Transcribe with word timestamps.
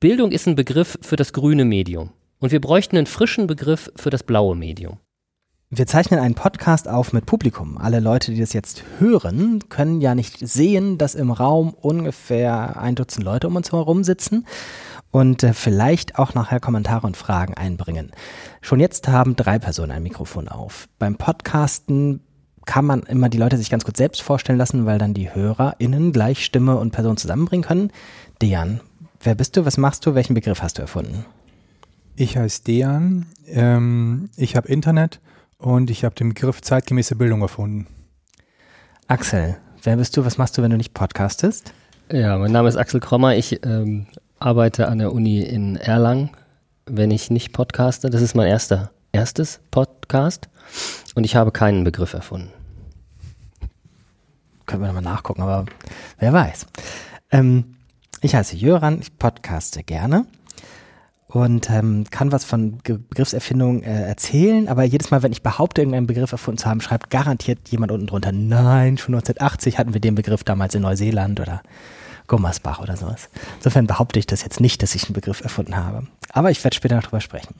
Bildung 0.00 0.32
ist 0.32 0.48
ein 0.48 0.54
Begriff 0.54 0.98
für 1.02 1.16
das 1.16 1.34
grüne 1.34 1.66
Medium. 1.66 2.08
Und 2.38 2.52
wir 2.52 2.60
bräuchten 2.62 2.96
einen 2.96 3.04
frischen 3.04 3.46
Begriff 3.46 3.92
für 3.96 4.08
das 4.08 4.22
blaue 4.22 4.56
Medium. 4.56 4.96
Wir 5.68 5.86
zeichnen 5.86 6.18
einen 6.18 6.34
Podcast 6.34 6.88
auf 6.88 7.12
mit 7.12 7.26
Publikum. 7.26 7.76
Alle 7.76 8.00
Leute, 8.00 8.32
die 8.32 8.40
das 8.40 8.54
jetzt 8.54 8.82
hören, 8.98 9.68
können 9.68 10.00
ja 10.00 10.14
nicht 10.14 10.38
sehen, 10.38 10.96
dass 10.96 11.14
im 11.14 11.30
Raum 11.30 11.74
ungefähr 11.74 12.80
ein 12.80 12.94
Dutzend 12.94 13.26
Leute 13.26 13.46
um 13.46 13.56
uns 13.56 13.72
herum 13.72 14.02
sitzen 14.02 14.46
und 15.10 15.42
äh, 15.42 15.52
vielleicht 15.52 16.18
auch 16.18 16.32
nachher 16.32 16.60
Kommentare 16.60 17.06
und 17.06 17.18
Fragen 17.18 17.52
einbringen. 17.52 18.10
Schon 18.62 18.80
jetzt 18.80 19.06
haben 19.06 19.36
drei 19.36 19.58
Personen 19.58 19.90
ein 19.90 20.02
Mikrofon 20.02 20.48
auf. 20.48 20.88
Beim 20.98 21.16
Podcasten 21.16 22.22
kann 22.64 22.86
man 22.86 23.02
immer 23.02 23.28
die 23.28 23.38
Leute 23.38 23.58
sich 23.58 23.68
ganz 23.68 23.84
kurz 23.84 23.98
selbst 23.98 24.22
vorstellen 24.22 24.58
lassen, 24.58 24.86
weil 24.86 24.96
dann 24.96 25.12
die 25.12 25.34
HörerInnen 25.34 26.12
gleich 26.12 26.42
Stimme 26.42 26.78
und 26.78 26.92
Person 26.92 27.18
zusammenbringen 27.18 27.66
können. 27.66 27.92
Dejan, 28.40 28.80
wer 29.20 29.34
bist 29.34 29.56
du, 29.56 29.64
was 29.64 29.76
machst 29.76 30.06
du, 30.06 30.14
welchen 30.14 30.34
Begriff 30.34 30.62
hast 30.62 30.78
du 30.78 30.82
erfunden? 30.82 31.24
Ich 32.16 32.36
heiße 32.36 32.64
Dejan, 32.64 33.26
ähm, 33.46 34.30
ich 34.36 34.56
habe 34.56 34.68
Internet 34.68 35.20
und 35.58 35.90
ich 35.90 36.04
habe 36.04 36.14
den 36.14 36.30
Begriff 36.30 36.60
zeitgemäße 36.60 37.16
Bildung 37.16 37.42
erfunden. 37.42 37.86
Axel, 39.06 39.56
wer 39.82 39.96
bist 39.96 40.16
du? 40.16 40.24
Was 40.24 40.38
machst 40.38 40.56
du, 40.56 40.62
wenn 40.62 40.70
du 40.70 40.76
nicht 40.76 40.94
podcastest? 40.94 41.72
Ja, 42.10 42.38
mein 42.38 42.52
Name 42.52 42.68
ist 42.68 42.76
Axel 42.76 43.00
Krommer. 43.00 43.36
Ich 43.36 43.64
ähm, 43.64 44.06
arbeite 44.38 44.88
an 44.88 44.98
der 44.98 45.12
Uni 45.12 45.40
in 45.42 45.76
Erlangen, 45.76 46.30
wenn 46.86 47.10
ich 47.10 47.30
nicht 47.30 47.52
podcaste. 47.52 48.10
Das 48.10 48.22
ist 48.22 48.34
mein 48.34 48.48
erster, 48.48 48.90
erstes 49.12 49.60
Podcast 49.70 50.48
und 51.14 51.24
ich 51.24 51.36
habe 51.36 51.52
keinen 51.52 51.84
Begriff 51.84 52.14
erfunden. 52.14 52.50
Können 54.66 54.82
wir 54.82 54.86
nochmal 54.86 55.02
nachgucken, 55.02 55.42
aber 55.42 55.66
wer 56.18 56.32
weiß. 56.32 56.66
Ähm, 57.32 57.76
ich 58.20 58.34
heiße 58.34 58.56
Jöran, 58.56 59.00
ich 59.00 59.16
podcaste 59.18 59.82
gerne 59.82 60.26
und 61.28 61.70
ähm, 61.70 62.04
kann 62.10 62.32
was 62.32 62.44
von 62.44 62.78
Begriffserfindung 62.78 63.82
äh, 63.82 64.02
erzählen, 64.02 64.68
aber 64.68 64.84
jedes 64.84 65.10
Mal, 65.10 65.22
wenn 65.22 65.32
ich 65.32 65.42
behaupte, 65.42 65.80
irgendeinen 65.80 66.06
Begriff 66.06 66.32
erfunden 66.32 66.58
zu 66.58 66.68
haben, 66.68 66.80
schreibt 66.80 67.10
garantiert 67.10 67.68
jemand 67.68 67.92
unten 67.92 68.06
drunter, 68.06 68.32
nein, 68.32 68.98
schon 68.98 69.14
1980 69.14 69.78
hatten 69.78 69.94
wir 69.94 70.00
den 70.00 70.14
Begriff 70.14 70.44
damals 70.44 70.74
in 70.74 70.82
Neuseeland 70.82 71.40
oder 71.40 71.62
Gummersbach 72.26 72.80
oder 72.80 72.96
sowas. 72.96 73.28
Insofern 73.56 73.86
behaupte 73.86 74.18
ich 74.18 74.26
das 74.26 74.42
jetzt 74.42 74.60
nicht, 74.60 74.82
dass 74.82 74.94
ich 74.94 75.04
einen 75.04 75.14
Begriff 75.14 75.40
erfunden 75.40 75.76
habe. 75.76 76.06
Aber 76.32 76.50
ich 76.50 76.62
werde 76.62 76.76
später 76.76 76.94
noch 76.94 77.02
drüber 77.02 77.20
sprechen. 77.20 77.54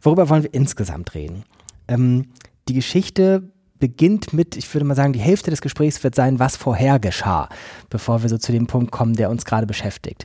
Worüber 0.00 0.28
wollen 0.28 0.44
wir 0.44 0.54
insgesamt 0.54 1.14
reden? 1.14 1.44
Ähm, 1.88 2.28
die 2.68 2.74
Geschichte 2.74 3.50
beginnt 3.82 4.32
mit, 4.32 4.56
ich 4.56 4.72
würde 4.72 4.84
mal 4.84 4.94
sagen, 4.94 5.12
die 5.12 5.18
Hälfte 5.18 5.50
des 5.50 5.60
Gesprächs 5.60 6.04
wird 6.04 6.14
sein, 6.14 6.38
was 6.38 6.56
vorher 6.56 7.00
geschah, 7.00 7.48
bevor 7.90 8.22
wir 8.22 8.28
so 8.28 8.38
zu 8.38 8.52
dem 8.52 8.68
Punkt 8.68 8.92
kommen, 8.92 9.14
der 9.14 9.28
uns 9.28 9.44
gerade 9.44 9.66
beschäftigt 9.66 10.24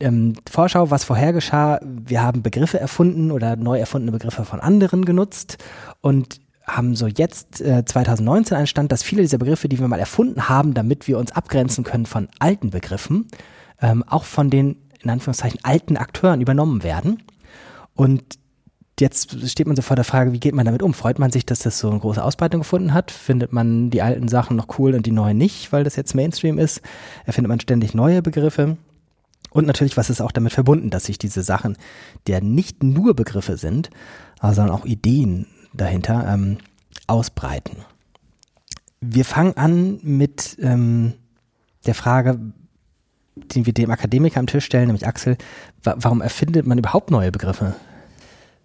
ähm, 0.00 0.34
Vorschau, 0.50 0.90
was 0.90 1.04
vorher 1.04 1.32
geschah. 1.32 1.80
Wir 1.82 2.22
haben 2.22 2.42
Begriffe 2.42 2.78
erfunden 2.78 3.30
oder 3.30 3.56
neu 3.56 3.78
erfundene 3.78 4.12
Begriffe 4.12 4.44
von 4.44 4.60
anderen 4.60 5.04
genutzt 5.04 5.58
und 6.00 6.40
haben 6.66 6.96
so 6.96 7.06
jetzt 7.06 7.60
äh, 7.60 7.84
2019 7.84 8.56
einen 8.56 8.66
Stand, 8.66 8.92
dass 8.92 9.02
viele 9.02 9.22
dieser 9.22 9.38
Begriffe, 9.38 9.68
die 9.68 9.78
wir 9.78 9.88
mal 9.88 10.00
erfunden 10.00 10.48
haben, 10.48 10.74
damit 10.74 11.06
wir 11.06 11.18
uns 11.18 11.32
abgrenzen 11.32 11.84
können 11.84 12.06
von 12.06 12.28
alten 12.38 12.70
Begriffen, 12.70 13.28
ähm, 13.80 14.02
auch 14.06 14.24
von 14.24 14.50
den 14.50 14.76
in 15.02 15.10
Anführungszeichen 15.10 15.60
alten 15.62 15.96
Akteuren 15.96 16.40
übernommen 16.40 16.82
werden. 16.82 17.22
Und 17.94 18.38
jetzt 19.00 19.48
steht 19.50 19.66
man 19.66 19.76
so 19.76 19.82
vor 19.82 19.96
der 19.96 20.04
Frage, 20.04 20.32
wie 20.32 20.40
geht 20.40 20.54
man 20.54 20.66
damit 20.66 20.82
um? 20.82 20.94
Freut 20.94 21.18
man 21.18 21.30
sich, 21.30 21.44
dass 21.44 21.60
das 21.60 21.78
so 21.78 21.90
eine 21.90 22.00
große 22.00 22.22
Ausbreitung 22.22 22.60
gefunden 22.60 22.94
hat? 22.94 23.10
Findet 23.10 23.52
man 23.52 23.90
die 23.90 24.02
alten 24.02 24.28
Sachen 24.28 24.56
noch 24.56 24.78
cool 24.78 24.94
und 24.94 25.06
die 25.06 25.12
neuen 25.12 25.36
nicht, 25.36 25.72
weil 25.72 25.84
das 25.84 25.96
jetzt 25.96 26.14
Mainstream 26.14 26.58
ist? 26.58 26.80
Erfindet 27.24 27.48
man 27.48 27.60
ständig 27.60 27.94
neue 27.94 28.22
Begriffe? 28.22 28.76
Und 29.50 29.66
natürlich, 29.66 29.96
was 29.96 30.10
ist 30.10 30.20
auch 30.20 30.32
damit 30.32 30.52
verbunden, 30.52 30.90
dass 30.90 31.04
sich 31.04 31.18
diese 31.18 31.42
Sachen, 31.42 31.76
ja 32.28 32.40
nicht 32.40 32.82
nur 32.82 33.14
Begriffe 33.14 33.56
sind, 33.56 33.90
sondern 34.42 34.70
auch 34.70 34.84
Ideen 34.84 35.46
dahinter, 35.72 36.26
ähm, 36.28 36.58
ausbreiten. 37.06 37.78
Wir 39.00 39.24
fangen 39.24 39.56
an 39.56 39.98
mit 40.02 40.56
ähm, 40.60 41.14
der 41.86 41.94
Frage, 41.94 42.38
die 43.36 43.66
wir 43.66 43.72
dem 43.72 43.90
Akademiker 43.90 44.40
am 44.40 44.46
Tisch 44.46 44.64
stellen, 44.64 44.86
nämlich 44.86 45.06
Axel, 45.06 45.36
wa 45.82 45.94
warum 45.98 46.20
erfindet 46.20 46.66
man 46.66 46.78
überhaupt 46.78 47.10
neue 47.10 47.30
Begriffe? 47.30 47.74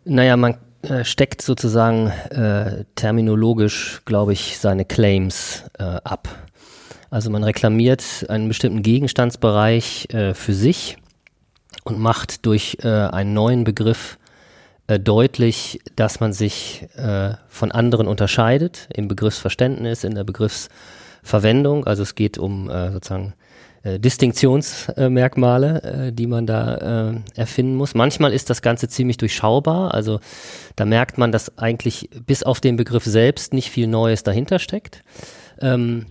Naja, 0.04 0.36
man 0.36 0.58
äh, 0.82 1.04
steckt 1.04 1.44
sozusagen 1.44 2.08
äh, 2.08 2.86
terminologisch, 2.96 4.02
glaube 4.06 4.34
ich, 4.34 4.58
seine 4.58 4.84
Claims 4.84 5.64
äh, 5.78 5.84
ab. 5.84 6.28
Also 7.12 7.30
man 7.30 7.44
reklamiert 7.44 8.26
einen 8.30 8.48
bestimmten 8.48 8.82
Gegenstandsbereich 8.82 10.08
äh, 10.12 10.34
für 10.34 10.54
sich 10.54 10.98
und 11.84 12.00
macht 12.00 12.46
durch 12.48 12.78
äh, 12.82 12.88
einen 12.88 13.34
neuen 13.34 13.64
Begriff 13.64 14.18
deutlich, 14.88 15.80
dass 15.96 16.20
man 16.20 16.34
sich 16.34 16.86
von 17.48 17.72
anderen 17.72 18.08
unterscheidet 18.08 18.90
im 18.94 19.08
Begriffsverständnis, 19.08 20.04
in 20.04 20.16
der 20.16 20.26
Begriffsverwendung. 20.26 21.88
Also 21.88 22.04
es 22.04 22.16
geht 22.16 22.38
um 22.38 22.68
sozusagen 22.68 23.34
äh, 23.84 24.00
Distinktionsmerkmale, 24.00 26.12
die 26.14 26.28
man 26.28 26.46
da 26.46 27.22
erfinden 27.36 27.76
muss. 27.76 27.96
Manchmal 27.96 28.34
ist 28.34 28.50
das 28.50 28.62
Ganze 28.62 28.88
ziemlich 28.88 29.18
durchschaubar. 29.18 29.94
Also 29.94 30.20
da 30.76 30.86
merkt 30.86 31.18
man, 31.18 31.32
dass 31.32 31.58
eigentlich 31.58 32.10
bis 32.26 32.44
auf 32.44 32.60
den 32.60 32.76
Begriff 32.76 33.06
selbst 33.06 33.54
nicht 33.54 33.70
viel 33.70 33.88
Neues 33.88 34.24
dahinter 34.24 34.60
steckt. 34.60 35.04
Ähm, 35.60 36.06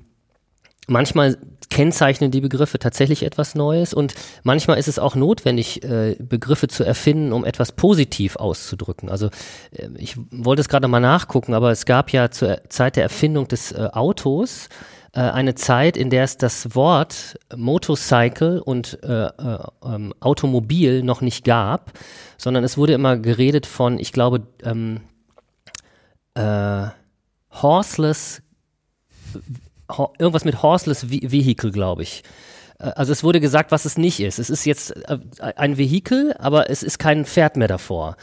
manchmal 0.87 1.37
kennzeichnen 1.71 2.33
die 2.33 2.41
Begriffe 2.41 2.79
tatsächlich 2.79 3.23
etwas 3.23 3.55
Neues 3.55 3.95
und 3.95 4.15
manchmal 4.43 4.79
ist 4.79 4.89
es 4.89 4.99
auch 4.99 5.15
notwendig, 5.15 5.85
äh, 5.85 6.17
Begriffe 6.19 6.69
zu 6.69 6.85
erfinden, 6.85 7.33
um 7.33 7.45
etwas 7.45 7.73
positiv 7.73 8.37
auszudrücken. 8.37 9.09
Also 9.09 9.29
äh, 9.73 9.89
ich 9.97 10.17
wollte 10.31 10.61
es 10.61 10.69
gerade 10.69 10.89
mal 10.89 11.01
nachgucken, 11.01 11.55
aber 11.55 11.71
es 11.71 11.87
gab 11.87 12.13
ja 12.13 12.31
zur 12.31 12.61
Zeit 12.69 12.97
der 12.97 13.05
Erfindung 13.05 13.47
des 13.47 13.73
äh, 13.73 13.89
Autos 13.93 14.69
äh, 15.13 15.21
eine 15.21 15.55
Zeit, 15.55 15.97
in 15.97 16.11
der 16.11 16.25
es 16.25 16.37
das 16.37 16.75
Wort 16.75 17.39
Motorcycle 17.55 18.61
und 18.61 18.99
äh, 19.03 19.27
äh, 19.27 19.59
ähm, 19.85 20.15
Automobil 20.21 21.03
noch 21.03 21.21
nicht 21.21 21.45
gab, 21.45 21.93
sondern 22.37 22.65
es 22.65 22.79
wurde 22.79 22.95
immer 22.95 23.17
geredet 23.17 23.67
von, 23.67 23.99
ich 23.99 24.13
glaube, 24.13 24.47
ähm, 24.63 25.01
horseless 27.51 28.43
irgendwas 30.19 30.45
mit 30.45 30.63
Horseless 30.63 31.11
Vehicle, 31.11 31.71
glaube 31.71 32.03
ich. 32.03 32.23
Äh, 32.79 32.93
also 32.97 33.13
es 33.13 33.25
wurde 33.25 33.41
gesagt, 33.41 33.73
was 33.73 33.85
es 33.85 33.99
nicht 33.99 34.21
ist. 34.21 34.39
Es 34.39 34.51
ist 34.51 34.65
jetzt 34.65 34.97
äh, 35.09 35.19
ein 35.57 35.79
Vehikel, 35.79 36.35
aber 36.39 36.71
es 36.71 36.83
ist 36.83 36.99
kein 36.99 37.25
Pferd 37.25 37.57
mehr 37.57 37.69
davor. 37.69 38.17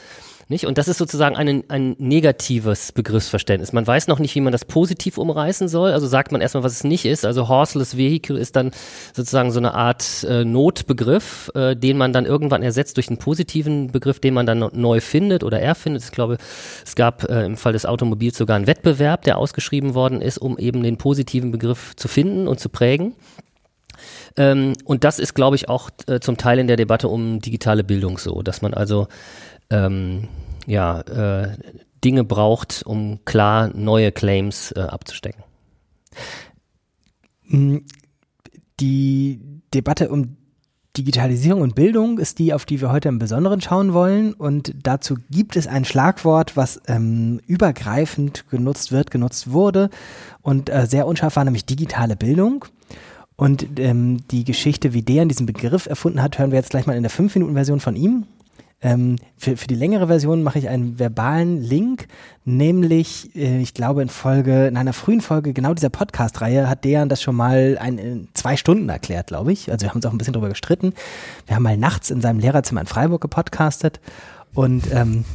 Nicht? 0.49 0.65
Und 0.65 0.77
das 0.77 0.87
ist 0.87 0.97
sozusagen 0.97 1.35
ein, 1.35 1.63
ein 1.67 1.95
negatives 1.99 2.93
Begriffsverständnis. 2.93 3.73
Man 3.73 3.85
weiß 3.85 4.07
noch 4.07 4.19
nicht, 4.19 4.33
wie 4.35 4.41
man 4.41 4.53
das 4.53 4.63
positiv 4.63 5.17
umreißen 5.17 5.67
soll. 5.67 5.91
Also 5.91 6.07
sagt 6.07 6.31
man 6.31 6.39
erstmal, 6.39 6.63
was 6.63 6.71
es 6.71 6.83
nicht 6.85 7.05
ist. 7.05 7.25
Also 7.25 7.49
Horseless 7.49 7.97
Vehicle 7.97 8.37
ist 8.37 8.55
dann 8.55 8.71
sozusagen 9.13 9.51
so 9.51 9.59
eine 9.59 9.73
Art 9.73 10.23
äh, 10.23 10.45
Notbegriff, 10.45 11.51
äh, 11.53 11.75
den 11.75 11.97
man 11.97 12.13
dann 12.13 12.25
irgendwann 12.25 12.63
ersetzt 12.63 12.95
durch 12.95 13.09
einen 13.09 13.17
positiven 13.17 13.91
Begriff, 13.91 14.19
den 14.19 14.33
man 14.33 14.45
dann 14.45 14.69
neu 14.71 15.01
findet 15.01 15.43
oder 15.43 15.59
erfindet. 15.59 16.03
Ich 16.05 16.11
glaube, 16.11 16.37
es 16.85 16.95
gab 16.95 17.29
äh, 17.29 17.45
im 17.45 17.57
Fall 17.57 17.73
des 17.73 17.85
Automobils 17.85 18.37
sogar 18.37 18.55
einen 18.55 18.67
Wettbewerb, 18.67 19.23
der 19.23 19.37
ausgeschrieben 19.37 19.95
worden 19.95 20.21
ist, 20.21 20.37
um 20.37 20.57
eben 20.57 20.81
den 20.81 20.97
positiven 20.97 21.51
Begriff 21.51 21.93
zu 21.97 22.07
finden 22.07 22.47
und 22.47 22.61
zu 22.61 22.69
prägen. 22.69 23.15
Ähm, 24.37 24.73
und 24.85 25.03
das 25.03 25.19
ist, 25.19 25.33
glaube 25.33 25.55
ich, 25.55 25.67
auch 25.67 25.89
äh, 26.07 26.19
zum 26.19 26.37
Teil 26.37 26.59
in 26.59 26.67
der 26.67 26.77
Debatte 26.77 27.09
um 27.09 27.39
digitale 27.39 27.83
Bildung 27.83 28.17
so, 28.17 28.41
dass 28.41 28.61
man 28.61 28.73
also 28.73 29.07
ähm, 29.69 30.27
ja, 30.65 31.01
äh, 31.01 31.57
Dinge 32.03 32.23
braucht, 32.23 32.83
um 32.85 33.19
klar 33.25 33.71
neue 33.73 34.11
Claims 34.11 34.71
äh, 34.71 34.81
abzustecken. 34.81 35.43
Mm, 37.45 37.77
die 38.79 39.41
Debatte 39.73 40.09
um 40.09 40.37
Digitalisierung 40.97 41.61
und 41.61 41.75
Bildung 41.75 42.17
ist 42.17 42.39
die, 42.39 42.53
auf 42.53 42.65
die 42.65 42.81
wir 42.81 42.91
heute 42.91 43.09
im 43.09 43.19
Besonderen 43.19 43.61
schauen 43.61 43.93
wollen. 43.93 44.33
Und 44.33 44.73
dazu 44.81 45.15
gibt 45.29 45.55
es 45.55 45.67
ein 45.67 45.85
Schlagwort, 45.85 46.57
was 46.57 46.81
ähm, 46.87 47.39
übergreifend 47.45 48.49
genutzt 48.49 48.91
wird, 48.91 49.11
genutzt 49.11 49.51
wurde 49.51 49.89
und 50.41 50.69
äh, 50.69 50.87
sehr 50.87 51.05
unscharf 51.05 51.35
war, 51.35 51.43
nämlich 51.43 51.65
digitale 51.65 52.15
Bildung. 52.15 52.65
Und 53.37 53.79
ähm, 53.79 54.27
die 54.31 54.43
Geschichte, 54.43 54.93
wie 54.93 55.03
der 55.03 55.25
diesen 55.25 55.45
Begriff 55.45 55.85
erfunden 55.85 56.21
hat, 56.21 56.39
hören 56.39 56.51
wir 56.51 56.57
jetzt 56.57 56.71
gleich 56.71 56.87
mal 56.87 56.97
in 56.97 57.03
der 57.03 57.11
5-Minuten-Version 57.11 57.79
von 57.79 57.95
ihm. 57.95 58.25
Ähm, 58.79 59.15
für, 59.37 59.57
für 59.57 59.67
die 59.67 59.75
längere 59.75 60.07
Version 60.07 60.43
mache 60.43 60.59
ich 60.59 60.69
einen 60.69 60.99
verbalen 60.99 61.61
Link, 61.61 62.07
nämlich, 62.45 63.35
äh, 63.35 63.59
ich 63.59 63.73
glaube, 63.73 64.03
in 64.03 64.09
Folge, 64.09 64.67
in 64.67 64.77
einer 64.77 64.93
frühen 64.93 65.21
Folge 65.21 65.53
genau 65.53 65.73
dieser 65.73 65.89
Podcast-Reihe 65.89 66.69
hat 66.69 66.83
Dejan 66.83 67.09
das 67.09 67.21
schon 67.21 67.35
mal 67.35 67.77
ein, 67.79 67.97
in 67.97 68.27
zwei 68.33 68.55
Stunden 68.55 68.89
erklärt, 68.89 69.27
glaube 69.27 69.51
ich. 69.51 69.71
Also 69.71 69.83
wir 69.83 69.89
haben 69.89 69.97
uns 69.97 70.05
auch 70.05 70.11
ein 70.11 70.19
bisschen 70.19 70.33
drüber 70.33 70.49
gestritten. 70.49 70.93
Wir 71.47 71.55
haben 71.55 71.63
mal 71.63 71.77
nachts 71.77 72.11
in 72.11 72.21
seinem 72.21 72.39
Lehrerzimmer 72.39 72.81
in 72.81 72.87
Freiburg 72.87 73.21
gepodcastet 73.21 73.99
und 74.53 74.91
ähm, 74.91 75.25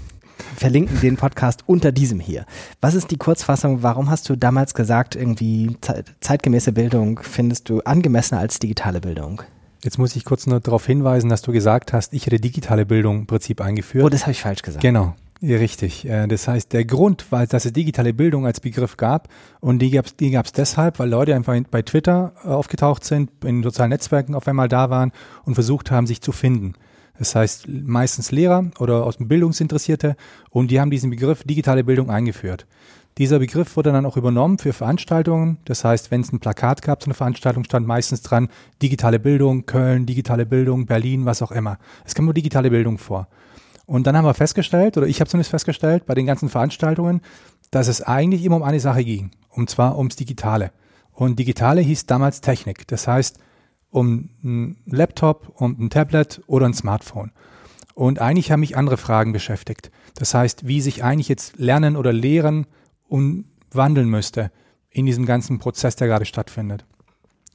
verlinken 0.56 1.00
den 1.00 1.16
Podcast 1.16 1.64
unter 1.66 1.93
diesem 1.93 2.20
hier. 2.20 2.44
Was 2.81 2.94
ist 2.94 3.10
die 3.10 3.16
Kurzfassung? 3.16 3.82
Warum 3.82 4.10
hast 4.10 4.28
du 4.28 4.37
damals 4.37 4.75
gesagt, 4.75 5.16
irgendwie 5.16 5.76
zeitgemäße 6.20 6.72
Bildung 6.72 7.20
findest 7.22 7.69
du 7.69 7.81
angemessener 7.81 8.40
als 8.40 8.58
digitale 8.58 9.00
Bildung? 9.00 9.43
Jetzt 9.84 9.99
muss 9.99 10.14
ich 10.14 10.25
kurz 10.25 10.46
nur 10.46 10.60
darauf 10.60 10.87
hinweisen, 10.87 11.28
dass 11.28 11.43
du 11.43 11.50
gesagt 11.52 11.93
hast, 11.93 12.12
ich 12.14 12.26
hätte 12.26 12.38
digitale 12.38 12.87
Bildung 12.87 13.20
im 13.20 13.26
Prinzip 13.26 13.60
eingeführt. 13.60 14.04
Oh, 14.04 14.08
das 14.08 14.22
habe 14.22 14.31
ich 14.32 14.40
falsch 14.43 14.62
gesagt. 14.62 14.82
Genau. 14.82 15.14
Ja, 15.40 15.56
richtig. 15.56 16.08
Äh, 16.08 16.28
Das 16.28 16.46
heißt, 16.46 16.72
der 16.72 16.84
Grund 16.84 17.32
war, 17.32 17.44
dass 17.49 17.64
es 17.64 17.72
digitale 17.72 18.14
Bildung 18.14 18.46
als 18.46 18.60
Begriff 18.60 18.96
gab 18.96 19.28
und 19.58 19.81
die 19.81 19.90
gab 19.90 20.06
es 20.06 20.14
die 20.14 20.31
gab's 20.31 20.52
deshalb, 20.52 21.00
weil 21.00 21.08
Leute 21.10 21.34
einfach 21.34 21.54
in- 21.54 21.66
bei 21.69 21.82
Twitter 21.82 22.32
äh, 22.44 22.49
aufgetaucht 22.49 23.02
sind, 23.04 23.28
in 23.44 23.64
sozialen 23.64 23.88
Netzwerken 23.90 24.37
auf 24.37 24.46
einmal 24.46 24.69
da 24.69 24.88
waren 24.88 25.10
und 25.44 25.54
versucht 25.54 25.90
haben, 25.90 26.06
sich 26.06 26.20
zu 26.20 26.31
finden. 26.31 26.75
Das 27.19 27.35
heißt, 27.35 27.69
meistens 27.69 28.32
Lehrer 28.32 28.70
oder 28.79 29.05
aus 29.05 29.19
dem 29.19 29.29
Bildungsinteressierte 29.29 30.17
und 30.50 30.70
die 30.70 30.81
haben 30.81 30.91
diesen 30.91 31.11
Begriff 31.11 31.44
digitale 31.44 31.85
Bildung 31.85 32.11
eingeführt. 32.11 32.67
Dieser 33.19 33.38
Begriff 33.38 33.76
wurde 33.76 33.93
dann 33.93 34.06
auch 34.06 34.17
übernommen 34.17 34.59
für 34.59 34.73
Veranstaltungen. 34.73 35.59
Das 35.67 35.85
heißt, 35.85 36.11
wenn 36.11 36.23
es 36.23 36.32
ein 36.32 36.41
Plakat 36.41 36.81
gab 36.81 37.03
zu 37.03 37.09
einer 37.09 37.14
Veranstaltung, 37.14 37.64
stand 37.64 37.87
meistens 37.87 38.23
dran 38.23 38.49
digitale 38.81 39.19
Bildung, 39.19 39.67
Köln, 39.67 40.06
digitale 40.06 40.47
Bildung, 40.47 40.87
Berlin, 40.87 41.26
was 41.26 41.43
auch 41.43 41.53
immer. 41.53 41.79
Es 42.06 42.14
kam 42.14 42.25
nur 42.25 42.35
digitale 42.35 42.70
Bildung 42.70 42.97
vor. 42.97 43.29
Und 43.85 44.06
dann 44.06 44.17
haben 44.17 44.25
wir 44.25 44.32
festgestellt, 44.32 44.97
oder 44.97 45.06
ich 45.06 45.20
habe 45.20 45.29
zumindest 45.29 45.50
festgestellt, 45.50 46.06
bei 46.06 46.14
den 46.14 46.25
ganzen 46.25 46.49
Veranstaltungen, 46.49 47.20
dass 47.70 47.88
es 47.88 48.00
eigentlich 48.00 48.44
immer 48.44 48.56
um 48.56 48.62
eine 48.62 48.81
Sache 48.81 49.05
ging, 49.05 49.31
und 49.50 49.69
zwar 49.69 49.99
ums 49.99 50.17
Digitale. 50.17 50.73
Und 51.12 51.38
Digitale 51.38 51.82
hieß 51.82 52.06
damals 52.06 52.41
Technik. 52.41 52.87
Das 52.88 53.06
heißt, 53.06 53.38
um 53.93 54.31
ein 54.43 54.77
Laptop, 54.87 55.53
um 55.61 55.77
ein 55.79 55.91
Tablet 55.91 56.43
oder 56.47 56.67
ein 56.67 56.75
Smartphone. 56.75 57.31
Und 57.94 58.21
eigentlich 58.21 58.50
haben 58.50 58.61
mich 58.61 58.77
andere 58.77 58.97
Fragen 58.97 59.33
beschäftigt. 59.33 59.91
Das 60.17 60.35
heißt, 60.35 60.67
wie 60.67 60.81
sich 60.81 61.05
eigentlich 61.05 61.29
jetzt 61.29 61.59
Lernen 61.59 61.97
oder 61.97 62.12
Lehren 62.12 62.67
umwandeln 63.06 64.09
müsste 64.09 64.50
in 64.91 65.06
diesem 65.06 65.27
ganzen 65.27 65.59
Prozess, 65.59 65.94
der 65.94 66.09
gerade 66.09 66.25
stattfindet. 66.25 66.87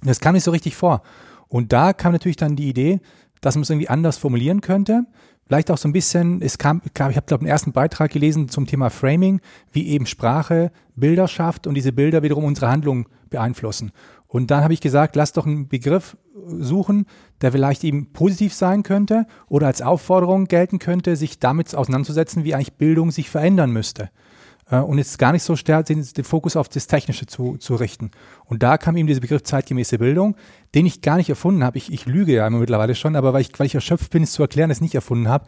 Das 0.03 0.19
kam 0.19 0.33
nicht 0.33 0.43
so 0.43 0.51
richtig 0.51 0.75
vor. 0.75 1.01
Und 1.47 1.73
da 1.73 1.91
kam 1.93 2.11
natürlich 2.11 2.37
dann 2.37 2.55
die 2.55 2.69
Idee, 2.69 2.99
dass 3.41 3.55
man 3.55 3.63
es 3.63 3.69
irgendwie 3.69 3.89
anders 3.89 4.17
formulieren 4.17 4.61
könnte. 4.61 5.05
Vielleicht 5.47 5.71
auch 5.71 5.77
so 5.77 5.87
ein 5.87 5.93
bisschen, 5.93 6.41
es 6.41 6.57
kam 6.57 6.81
ich 6.83 7.01
habe 7.01 7.21
glaube 7.25 7.41
einen 7.41 7.49
ersten 7.49 7.71
Beitrag 7.71 8.11
gelesen 8.11 8.49
zum 8.49 8.67
Thema 8.67 8.89
Framing, 8.89 9.39
wie 9.71 9.87
eben 9.87 10.05
Sprache 10.05 10.71
Bilder 10.95 11.27
schafft 11.27 11.65
und 11.65 11.73
diese 11.73 11.93
Bilder 11.93 12.21
wiederum 12.21 12.43
unsere 12.43 12.69
Handlung 12.69 13.07
beeinflussen. 13.29 13.91
Und 14.27 14.51
dann 14.51 14.63
habe 14.63 14.73
ich 14.73 14.81
gesagt, 14.81 15.15
lass 15.15 15.33
doch 15.33 15.45
einen 15.45 15.67
Begriff 15.67 16.17
suchen, 16.45 17.05
der 17.41 17.51
vielleicht 17.51 17.83
eben 17.83 18.11
positiv 18.11 18.53
sein 18.53 18.83
könnte 18.83 19.25
oder 19.47 19.67
als 19.67 19.81
Aufforderung 19.81 20.45
gelten 20.45 20.79
könnte, 20.79 21.15
sich 21.15 21.39
damit 21.39 21.73
auseinanderzusetzen, 21.73 22.43
wie 22.43 22.53
eigentlich 22.53 22.73
Bildung 22.73 23.11
sich 23.11 23.29
verändern 23.29 23.71
müsste. 23.71 24.09
Äh, 24.69 24.77
Und 24.79 24.97
jetzt 24.97 25.17
gar 25.19 25.31
nicht 25.31 25.43
so 25.43 25.55
stark 25.55 25.85
den, 25.85 26.05
den 26.05 26.23
Fokus 26.23 26.55
auf 26.55 26.69
das 26.69 26.87
Technische 26.87 27.25
zu, 27.25 27.57
zu 27.57 27.75
richten. 27.75 28.11
Und 28.45 28.63
da 28.63 28.77
kam 28.77 28.97
eben 28.97 29.07
dieser 29.07 29.21
Begriff 29.21 29.43
zeitgemäße 29.43 29.97
Bildung, 29.97 30.35
den 30.75 30.85
ich 30.85 31.01
gar 31.01 31.17
nicht 31.17 31.29
erfunden 31.29 31.63
habe. 31.63 31.77
Ich, 31.77 31.91
ich 31.91 32.05
lüge 32.05 32.33
ja 32.33 32.47
immer 32.47 32.59
mittlerweile 32.59 32.95
schon, 32.95 33.15
aber 33.15 33.33
weil 33.33 33.41
ich, 33.41 33.51
weil 33.57 33.67
ich 33.67 33.75
erschöpft 33.75 34.11
bin, 34.11 34.23
es 34.23 34.33
zu 34.33 34.41
erklären, 34.41 34.71
es 34.71 34.81
nicht 34.81 34.95
erfunden 34.95 35.29
habe. 35.29 35.45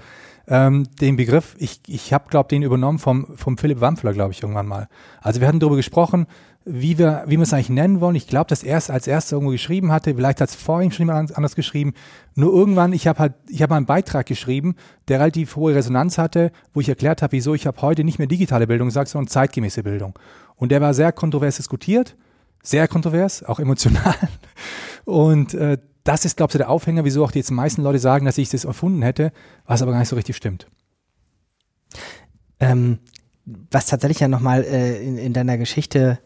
Ähm, 0.52 0.88
den 1.00 1.16
Begriff, 1.16 1.56
ich, 1.60 1.80
ich 1.88 2.12
habe, 2.12 2.26
glaube 2.30 2.50
den 2.50 2.64
übernommen 2.64 2.98
vom, 2.98 3.38
vom 3.38 3.58
Philipp 3.58 3.82
Wampfler, 3.82 4.14
glaube 4.14 4.32
ich, 4.32 4.42
irgendwann 4.42 4.66
mal. 4.66 4.90
Also 5.22 5.42
wir 5.42 5.48
hatten 5.48 5.60
darüber 5.60 5.76
gesprochen, 5.76 6.26
wie 6.66 6.98
wir, 6.98 7.24
wie 7.28 7.38
wir 7.38 7.44
es 7.44 7.54
eigentlich 7.54 7.70
nennen 7.70 8.02
wollen. 8.02 8.16
Ich 8.16 8.28
glaube, 8.28 8.48
dass 8.48 8.64
er 8.64 8.78
es 8.78 8.90
als 8.90 9.08
erster 9.08 9.36
irgendwo 9.36 9.52
geschrieben 9.52 9.92
hatte. 9.92 10.16
Vielleicht 10.16 10.42
hat 10.42 10.50
es 10.50 10.56
vor 10.56 10.82
ihm 10.82 10.92
schon 10.92 11.08
jemand 11.08 11.36
anders 11.36 11.56
geschrieben. 11.56 11.94
Nur 12.36 12.52
irgendwann, 12.52 12.94
ich 12.94 13.08
habe 13.08 13.20
halt, 13.20 13.34
ich 13.48 13.62
habe 13.62 13.76
einen 13.76 13.86
Beitrag 13.86 14.26
geschrieben, 14.26 14.76
der 15.08 15.20
relativ 15.20 15.56
hohe 15.56 15.76
Resonanz 15.76 16.18
hatte, 16.18 16.52
wo 16.74 16.82
ich 16.82 16.90
erklärt 16.90 17.22
habe, 17.22 17.32
wieso 17.32 17.54
ich 17.54 17.68
habe 17.68 17.82
heute 17.82 18.04
nicht 18.04 18.18
mehr 18.18 18.28
digitale 18.28 18.68
Bildung 18.68 18.88
gesagt, 18.88 19.10
sondern 19.10 19.28
zeitgemäße 19.28 19.84
Bildung. 19.84 20.18
Und 20.56 20.72
der 20.72 20.82
war 20.82 20.94
sehr 20.94 21.12
kontrovers 21.12 21.58
diskutiert, 21.58 22.16
sehr 22.64 22.88
kontrovers, 22.88 23.44
auch 23.44 23.60
emotional. 23.60 24.16
Und 25.06 25.54
äh, 25.54 25.78
das 26.04 26.26
ist, 26.26 26.38
glaube 26.38 26.52
ich, 26.52 26.58
der 26.58 26.70
Aufhänger, 26.70 27.06
wieso 27.06 27.24
auch 27.24 27.32
die 27.32 27.40
jetzt 27.40 27.52
meisten 27.52 27.82
Leute 27.82 28.00
sagen, 28.00 28.26
dass 28.26 28.38
ich 28.38 28.50
das 28.50 28.66
erfunden 28.66 29.02
hätte, 29.02 29.32
was 29.66 29.82
aber 29.82 29.92
gar 29.92 30.00
nicht 30.00 30.10
so 30.10 30.16
richtig 30.16 30.36
stimmt. 30.36 30.68
Ähm, 32.60 33.00
was 33.72 33.88
tatsächlich 33.88 34.20
ja 34.20 34.28
nochmal 34.28 34.64
äh, 34.64 35.02
in, 35.04 35.18
in 35.18 35.34
deiner 35.34 35.58
Geschichte 35.58 36.20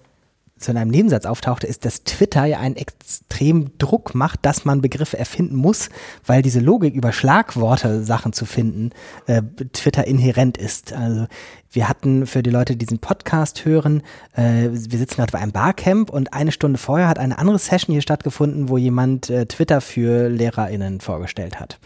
zu 0.63 0.71
einem 0.71 0.89
Nebensatz 0.89 1.25
auftauchte, 1.25 1.68
ist, 1.68 1.86
dass 1.86 2.04
Twitter 2.04 2.45
ja 2.45 2.60
einen 2.60 2.75
extremen 2.75 3.71
Druck 3.77 4.15
macht, 4.15 4.39
dass 4.45 4.65
man 4.65 4.81
Begriffe 4.81 5.18
erfinden 5.18 5.56
muss, 5.56 5.89
weil 6.25 6.42
diese 6.42 6.60
Logik 6.60 6.95
über 6.95 7.12
Schlagworte 7.12 8.04
Sachen 8.04 8.33
zu 8.33 8.45
finden, 8.45 8.92
äh, 9.27 9.42
Twitter 9.74 10.06
inhärent 10.07 10.57
ist. 10.57 10.94
Also 10.94 11.27
wir 11.71 11.89
hatten 11.89 12.25
für 12.25 12.44
die 12.44 12.50
Leute, 12.50 12.74
die 12.74 12.86
diesen 12.86 13.00
Podcast 13.00 13.65
hören, 13.65 14.01
äh, 14.36 14.69
wir 14.71 15.00
sitzen 15.00 15.15
gerade 15.18 15.31
bei 15.31 15.39
einem 15.39 15.51
Barcamp 15.51 16.10
und 16.10 16.33
eine 16.33 16.51
Stunde 16.51 16.80
vorher 16.80 17.07
hat 17.07 17.19
eine 17.19 17.38
andere 17.38 17.59
Session 17.59 17.94
hier 17.94 18.01
stattgefunden, 18.01 18.69
wo 18.69 18.77
jemand 18.77 19.30
äh, 19.30 19.45
Twitter 19.45 19.81
für 19.81 20.30
LehrerInnen 20.30 21.01
vorgestellt 21.01 21.59
hat. 21.59 21.80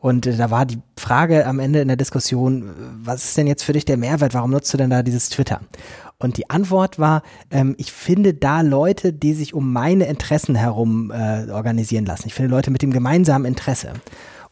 Und 0.00 0.26
äh, 0.26 0.36
da 0.36 0.50
war 0.50 0.66
die 0.66 0.78
Frage 0.96 1.46
am 1.46 1.58
Ende 1.58 1.80
in 1.80 1.88
der 1.88 1.96
Diskussion, 1.96 2.62
äh, 2.62 2.72
was 3.02 3.24
ist 3.24 3.36
denn 3.36 3.46
jetzt 3.46 3.62
für 3.62 3.72
dich 3.72 3.84
der 3.84 3.96
Mehrwert? 3.96 4.34
Warum 4.34 4.50
nutzt 4.50 4.72
du 4.72 4.78
denn 4.78 4.90
da 4.90 5.02
dieses 5.02 5.28
Twitter? 5.28 5.60
Und 6.20 6.36
die 6.36 6.50
Antwort 6.50 6.98
war, 6.98 7.22
ähm, 7.50 7.74
ich 7.78 7.90
finde 7.90 8.34
da 8.34 8.60
Leute, 8.60 9.12
die 9.12 9.32
sich 9.32 9.54
um 9.54 9.72
meine 9.72 10.04
Interessen 10.04 10.54
herum 10.54 11.10
äh, 11.10 11.50
organisieren 11.50 12.04
lassen. 12.04 12.28
Ich 12.28 12.34
finde 12.34 12.50
Leute 12.50 12.70
mit 12.70 12.82
dem 12.82 12.92
gemeinsamen 12.92 13.46
Interesse. 13.46 13.94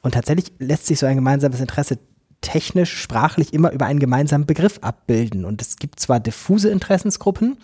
Und 0.01 0.15
tatsächlich 0.15 0.53
lässt 0.59 0.87
sich 0.87 0.99
so 0.99 1.07
ein 1.07 1.17
gemeinsames 1.17 1.61
Interesse 1.61 1.99
technisch, 2.41 2.97
sprachlich 2.97 3.53
immer 3.53 3.73
über 3.73 3.87
einen 3.87 4.01
gemeinsamen 4.01 4.47
Begriff 4.47 4.79
abbilden. 4.81 5.45
Und 5.45 5.61
es 5.61 5.77
gibt 5.77 6.01
zwar 6.01 6.21
diffuse 6.21 6.71
Interessensgruppen, 6.71 7.59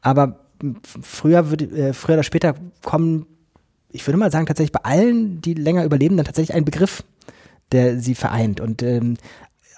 aber 0.00 0.40
früher, 1.02 1.50
würde, 1.50 1.64
äh, 1.66 1.92
früher 1.92 2.14
oder 2.14 2.22
später 2.22 2.54
kommen, 2.82 3.26
ich 3.90 4.06
würde 4.06 4.16
mal 4.16 4.32
sagen, 4.32 4.46
tatsächlich 4.46 4.72
bei 4.72 4.84
allen, 4.84 5.42
die 5.42 5.54
länger 5.54 5.84
überleben, 5.84 6.16
dann 6.16 6.26
tatsächlich 6.26 6.56
ein 6.56 6.64
Begriff, 6.64 7.04
der 7.72 7.98
sie 7.98 8.14
vereint. 8.14 8.60
Und 8.60 8.82
ähm, 8.82 9.16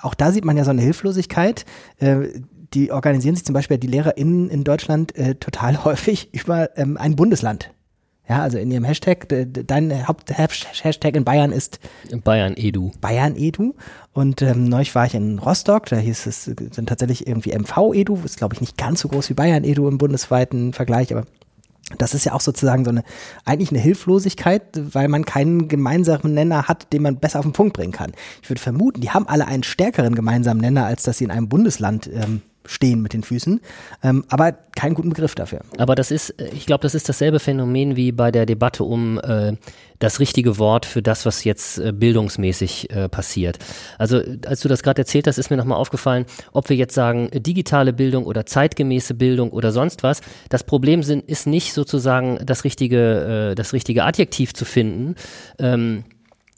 auch 0.00 0.14
da 0.14 0.30
sieht 0.30 0.44
man 0.44 0.56
ja 0.56 0.64
so 0.64 0.70
eine 0.70 0.82
Hilflosigkeit. 0.82 1.64
Äh, 1.98 2.28
die 2.74 2.92
organisieren 2.92 3.34
sich 3.34 3.44
zum 3.44 3.54
Beispiel 3.54 3.78
die 3.78 3.86
LehrerInnen 3.86 4.50
in 4.50 4.64
Deutschland 4.64 5.16
äh, 5.16 5.34
total 5.36 5.84
häufig 5.84 6.32
über 6.34 6.76
ähm, 6.76 6.96
ein 6.96 7.16
Bundesland. 7.16 7.70
Ja, 8.28 8.42
also 8.42 8.58
in 8.58 8.70
ihrem 8.70 8.84
Hashtag, 8.84 9.26
de, 9.30 9.46
de, 9.46 9.64
dein 9.64 10.06
Haupt-Hashtag 10.06 11.16
in 11.16 11.24
Bayern 11.24 11.50
ist 11.50 11.80
Bayern 12.24 12.54
Edu. 12.58 12.92
Bayern 13.00 13.34
Edu. 13.36 13.74
Und 14.12 14.42
ähm, 14.42 14.64
neulich 14.64 14.94
war 14.94 15.06
ich 15.06 15.14
in 15.14 15.38
Rostock, 15.38 15.86
da 15.86 15.96
hieß 15.96 16.26
es, 16.26 16.44
sind 16.44 16.86
tatsächlich 16.86 17.26
irgendwie 17.26 17.56
MV 17.56 17.94
Edu, 17.94 18.18
ist 18.24 18.36
glaube 18.36 18.54
ich 18.54 18.60
nicht 18.60 18.76
ganz 18.76 19.00
so 19.00 19.08
groß 19.08 19.30
wie 19.30 19.34
Bayern 19.34 19.64
Edu 19.64 19.88
im 19.88 19.96
bundesweiten 19.96 20.74
Vergleich, 20.74 21.10
aber 21.10 21.24
das 21.96 22.12
ist 22.12 22.26
ja 22.26 22.34
auch 22.34 22.42
sozusagen 22.42 22.84
so 22.84 22.90
eine, 22.90 23.02
eigentlich 23.46 23.70
eine 23.70 23.78
Hilflosigkeit, 23.78 24.62
weil 24.74 25.08
man 25.08 25.24
keinen 25.24 25.68
gemeinsamen 25.68 26.34
Nenner 26.34 26.68
hat, 26.68 26.92
den 26.92 27.00
man 27.00 27.16
besser 27.16 27.38
auf 27.38 27.46
den 27.46 27.52
Punkt 27.52 27.74
bringen 27.74 27.92
kann. 27.92 28.12
Ich 28.42 28.50
würde 28.50 28.60
vermuten, 28.60 29.00
die 29.00 29.10
haben 29.10 29.26
alle 29.26 29.46
einen 29.46 29.62
stärkeren 29.62 30.14
gemeinsamen 30.14 30.60
Nenner, 30.60 30.84
als 30.84 31.04
dass 31.04 31.16
sie 31.16 31.24
in 31.24 31.30
einem 31.30 31.48
Bundesland 31.48 32.10
ähm, 32.12 32.42
stehen 32.68 33.00
mit 33.00 33.12
den 33.12 33.22
Füßen, 33.22 33.60
ähm, 34.02 34.24
aber 34.28 34.52
keinen 34.52 34.94
guten 34.94 35.08
Begriff 35.08 35.34
dafür. 35.34 35.60
Aber 35.78 35.94
das 35.94 36.10
ist, 36.10 36.34
ich 36.52 36.66
glaube, 36.66 36.82
das 36.82 36.94
ist 36.94 37.08
dasselbe 37.08 37.40
Phänomen 37.40 37.96
wie 37.96 38.12
bei 38.12 38.30
der 38.30 38.46
Debatte 38.46 38.84
um 38.84 39.18
äh, 39.18 39.54
das 39.98 40.20
richtige 40.20 40.58
Wort 40.58 40.86
für 40.86 41.02
das, 41.02 41.26
was 41.26 41.44
jetzt 41.44 41.78
äh, 41.78 41.92
bildungsmäßig 41.92 42.90
äh, 42.90 43.08
passiert. 43.08 43.58
Also 43.96 44.20
als 44.46 44.60
du 44.60 44.68
das 44.68 44.82
gerade 44.82 45.02
erzählt 45.02 45.26
hast, 45.26 45.38
ist 45.38 45.50
mir 45.50 45.56
nochmal 45.56 45.78
aufgefallen, 45.78 46.26
ob 46.52 46.68
wir 46.68 46.76
jetzt 46.76 46.94
sagen 46.94 47.28
äh, 47.30 47.40
digitale 47.40 47.92
Bildung 47.92 48.24
oder 48.24 48.46
zeitgemäße 48.46 49.14
Bildung 49.14 49.50
oder 49.50 49.72
sonst 49.72 50.02
was. 50.02 50.20
Das 50.50 50.62
Problem 50.62 51.02
sind, 51.02 51.28
ist 51.28 51.46
nicht 51.46 51.72
sozusagen 51.72 52.38
das 52.44 52.64
richtige, 52.64 53.50
äh, 53.50 53.54
das 53.54 53.72
richtige 53.72 54.04
Adjektiv 54.04 54.54
zu 54.54 54.64
finden. 54.64 55.16
Ähm, 55.58 56.04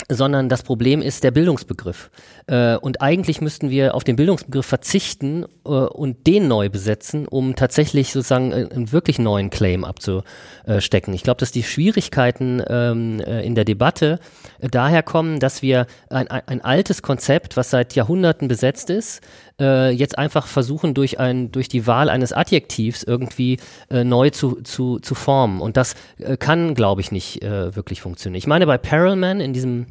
sondern 0.08 0.48
das 0.48 0.62
Problem 0.62 1.02
ist 1.02 1.24
der 1.24 1.30
Bildungsbegriff. 1.30 2.10
Äh, 2.46 2.76
und 2.76 3.00
eigentlich 3.00 3.40
müssten 3.40 3.70
wir 3.70 3.94
auf 3.94 4.04
den 4.04 4.16
Bildungsbegriff 4.16 4.66
verzichten 4.66 5.44
äh, 5.64 5.68
und 5.68 6.26
den 6.26 6.48
neu 6.48 6.68
besetzen, 6.68 7.26
um 7.26 7.56
tatsächlich 7.56 8.12
sozusagen 8.12 8.52
äh, 8.52 8.68
einen 8.70 8.92
wirklich 8.92 9.18
neuen 9.18 9.50
Claim 9.50 9.84
abzustecken. 9.84 11.14
Ich 11.14 11.22
glaube, 11.22 11.38
dass 11.38 11.52
die 11.52 11.62
Schwierigkeiten 11.62 12.62
ähm, 12.68 13.20
äh, 13.20 13.44
in 13.44 13.54
der 13.54 13.64
Debatte 13.64 14.18
daher 14.60 15.02
kommen, 15.02 15.40
dass 15.40 15.62
wir 15.62 15.86
ein, 16.10 16.28
ein, 16.28 16.60
altes 16.60 17.02
Konzept, 17.02 17.56
was 17.56 17.70
seit 17.70 17.94
Jahrhunderten 17.94 18.48
besetzt 18.48 18.90
ist, 18.90 19.20
jetzt 19.58 20.16
einfach 20.16 20.46
versuchen, 20.46 20.94
durch, 20.94 21.18
ein, 21.18 21.52
durch 21.52 21.68
die 21.68 21.86
Wahl 21.86 22.08
eines 22.08 22.32
Adjektivs 22.32 23.02
irgendwie 23.02 23.58
äh, 23.90 24.04
neu 24.04 24.30
zu, 24.30 24.62
zu, 24.62 24.98
zu 25.00 25.14
formen. 25.14 25.60
Und 25.60 25.76
das 25.76 25.94
äh, 26.18 26.36
kann, 26.36 26.74
glaube 26.74 27.00
ich, 27.00 27.12
nicht 27.12 27.42
äh, 27.42 27.74
wirklich 27.76 28.00
funktionieren. 28.00 28.38
Ich 28.38 28.46
meine, 28.46 28.66
bei 28.66 28.78
Perelman 28.78 29.40
in 29.40 29.52
diesem 29.52 29.86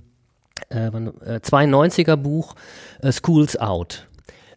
äh, 0.70 0.90
wann- 0.92 1.14
äh, 1.22 1.40
92er 1.42 2.16
Buch 2.16 2.56
äh, 3.02 3.12
Schools 3.12 3.58
Out. 3.58 4.08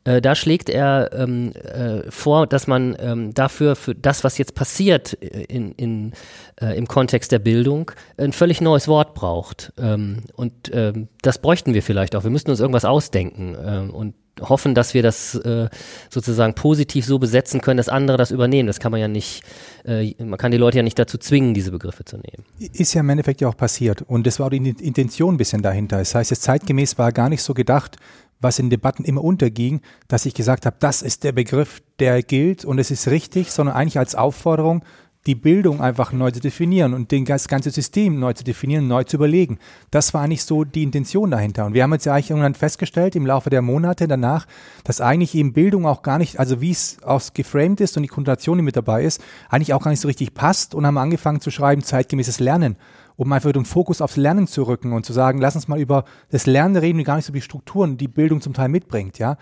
Äh, 0.04 0.20
da 0.20 0.34
schlägt 0.34 0.68
er 0.68 1.10
ähm, 1.12 1.52
äh, 1.52 2.10
vor, 2.10 2.46
dass 2.48 2.66
man 2.66 2.96
ähm, 2.98 3.34
dafür, 3.34 3.76
für 3.76 3.94
das, 3.94 4.24
was 4.24 4.36
jetzt 4.36 4.54
passiert 4.56 5.16
äh, 5.22 5.44
in, 5.44 5.72
in, 5.72 6.12
äh, 6.60 6.76
im 6.76 6.88
Kontext 6.88 7.30
der 7.30 7.38
Bildung, 7.38 7.92
ein 8.18 8.32
völlig 8.32 8.60
neues 8.60 8.88
Wort 8.88 9.14
braucht. 9.14 9.72
Ähm, 9.78 10.24
und 10.34 10.52
ähm, 10.74 11.06
das 11.22 11.38
bräuchten 11.38 11.72
wir 11.72 11.82
vielleicht 11.84 12.16
auch. 12.16 12.24
Wir 12.24 12.30
müssten 12.30 12.50
uns 12.50 12.58
irgendwas 12.58 12.84
ausdenken. 12.84 13.56
Ähm, 13.64 13.90
und 13.90 14.14
hoffen, 14.40 14.74
dass 14.74 14.94
wir 14.94 15.02
das 15.02 15.34
äh, 15.34 15.68
sozusagen 16.10 16.54
positiv 16.54 17.04
so 17.04 17.18
besetzen 17.18 17.60
können, 17.60 17.76
dass 17.76 17.88
andere 17.88 18.16
das 18.16 18.30
übernehmen. 18.30 18.66
Das 18.66 18.80
kann 18.80 18.92
man 18.92 19.00
ja 19.00 19.08
nicht, 19.08 19.42
äh, 19.84 20.14
man 20.22 20.38
kann 20.38 20.50
die 20.50 20.58
Leute 20.58 20.78
ja 20.78 20.82
nicht 20.82 20.98
dazu 20.98 21.18
zwingen, 21.18 21.54
diese 21.54 21.70
Begriffe 21.70 22.04
zu 22.04 22.16
nehmen. 22.16 22.44
Ist 22.58 22.94
ja 22.94 23.00
im 23.00 23.10
Endeffekt 23.10 23.40
ja 23.40 23.48
auch 23.48 23.56
passiert 23.56 24.02
und 24.02 24.26
das 24.26 24.38
war 24.38 24.46
auch 24.46 24.50
die 24.50 24.56
Intention 24.56 25.34
ein 25.34 25.38
bisschen 25.38 25.62
dahinter. 25.62 25.98
Das 25.98 26.14
heißt, 26.14 26.30
jetzt 26.30 26.42
zeitgemäß 26.42 26.98
war 26.98 27.12
gar 27.12 27.28
nicht 27.28 27.42
so 27.42 27.54
gedacht, 27.54 27.96
was 28.40 28.58
in 28.58 28.70
Debatten 28.70 29.04
immer 29.04 29.22
unterging, 29.22 29.80
dass 30.08 30.26
ich 30.26 30.34
gesagt 30.34 30.66
habe, 30.66 30.76
das 30.80 31.02
ist 31.02 31.24
der 31.24 31.32
Begriff, 31.32 31.80
der 32.00 32.22
gilt 32.22 32.64
und 32.64 32.78
es 32.78 32.90
ist 32.90 33.08
richtig, 33.08 33.52
sondern 33.52 33.76
eigentlich 33.76 33.98
als 33.98 34.14
Aufforderung, 34.14 34.84
die 35.26 35.36
Bildung 35.36 35.80
einfach 35.80 36.12
neu 36.12 36.32
zu 36.32 36.40
definieren 36.40 36.94
und 36.94 37.12
das 37.12 37.46
ganze 37.46 37.70
System 37.70 38.18
neu 38.18 38.32
zu 38.32 38.42
definieren, 38.42 38.88
neu 38.88 39.04
zu 39.04 39.16
überlegen. 39.16 39.58
Das 39.92 40.14
war 40.14 40.22
eigentlich 40.22 40.42
so 40.42 40.64
die 40.64 40.82
Intention 40.82 41.30
dahinter. 41.30 41.66
Und 41.66 41.74
wir 41.74 41.84
haben 41.84 41.92
jetzt 41.92 42.06
ja 42.06 42.14
eigentlich 42.14 42.30
irgendwann 42.30 42.54
festgestellt 42.54 43.14
im 43.14 43.26
Laufe 43.26 43.48
der 43.48 43.62
Monate 43.62 44.08
danach, 44.08 44.46
dass 44.82 45.00
eigentlich 45.00 45.34
eben 45.36 45.52
Bildung 45.52 45.86
auch 45.86 46.02
gar 46.02 46.18
nicht, 46.18 46.40
also 46.40 46.60
wie 46.60 46.72
es 46.72 47.00
aus 47.04 47.34
geframed 47.34 47.80
ist 47.80 47.96
und 47.96 48.02
die 48.02 48.08
Konnotation, 48.08 48.58
die 48.58 48.64
mit 48.64 48.76
dabei 48.76 49.04
ist, 49.04 49.22
eigentlich 49.48 49.74
auch 49.74 49.82
gar 49.82 49.92
nicht 49.92 50.00
so 50.00 50.08
richtig 50.08 50.34
passt 50.34 50.74
und 50.74 50.86
haben 50.86 50.98
angefangen 50.98 51.40
zu 51.40 51.52
schreiben, 51.52 51.84
zeitgemäßes 51.84 52.40
Lernen 52.40 52.76
um 53.22 53.32
einfach 53.32 53.52
den 53.52 53.64
Fokus 53.64 54.00
aufs 54.00 54.16
Lernen 54.16 54.48
zu 54.48 54.64
rücken 54.64 54.92
und 54.92 55.06
zu 55.06 55.12
sagen, 55.12 55.40
lass 55.40 55.54
uns 55.54 55.68
mal 55.68 55.80
über 55.80 56.04
das 56.30 56.46
Lernen 56.46 56.76
reden 56.76 57.04
gar 57.04 57.14
nicht 57.14 57.24
so 57.24 57.30
über 57.30 57.38
die 57.38 57.42
Strukturen, 57.42 57.96
die 57.96 58.08
Bildung 58.08 58.40
zum 58.40 58.52
Teil 58.52 58.68
mitbringt, 58.68 59.18
ja. 59.18 59.36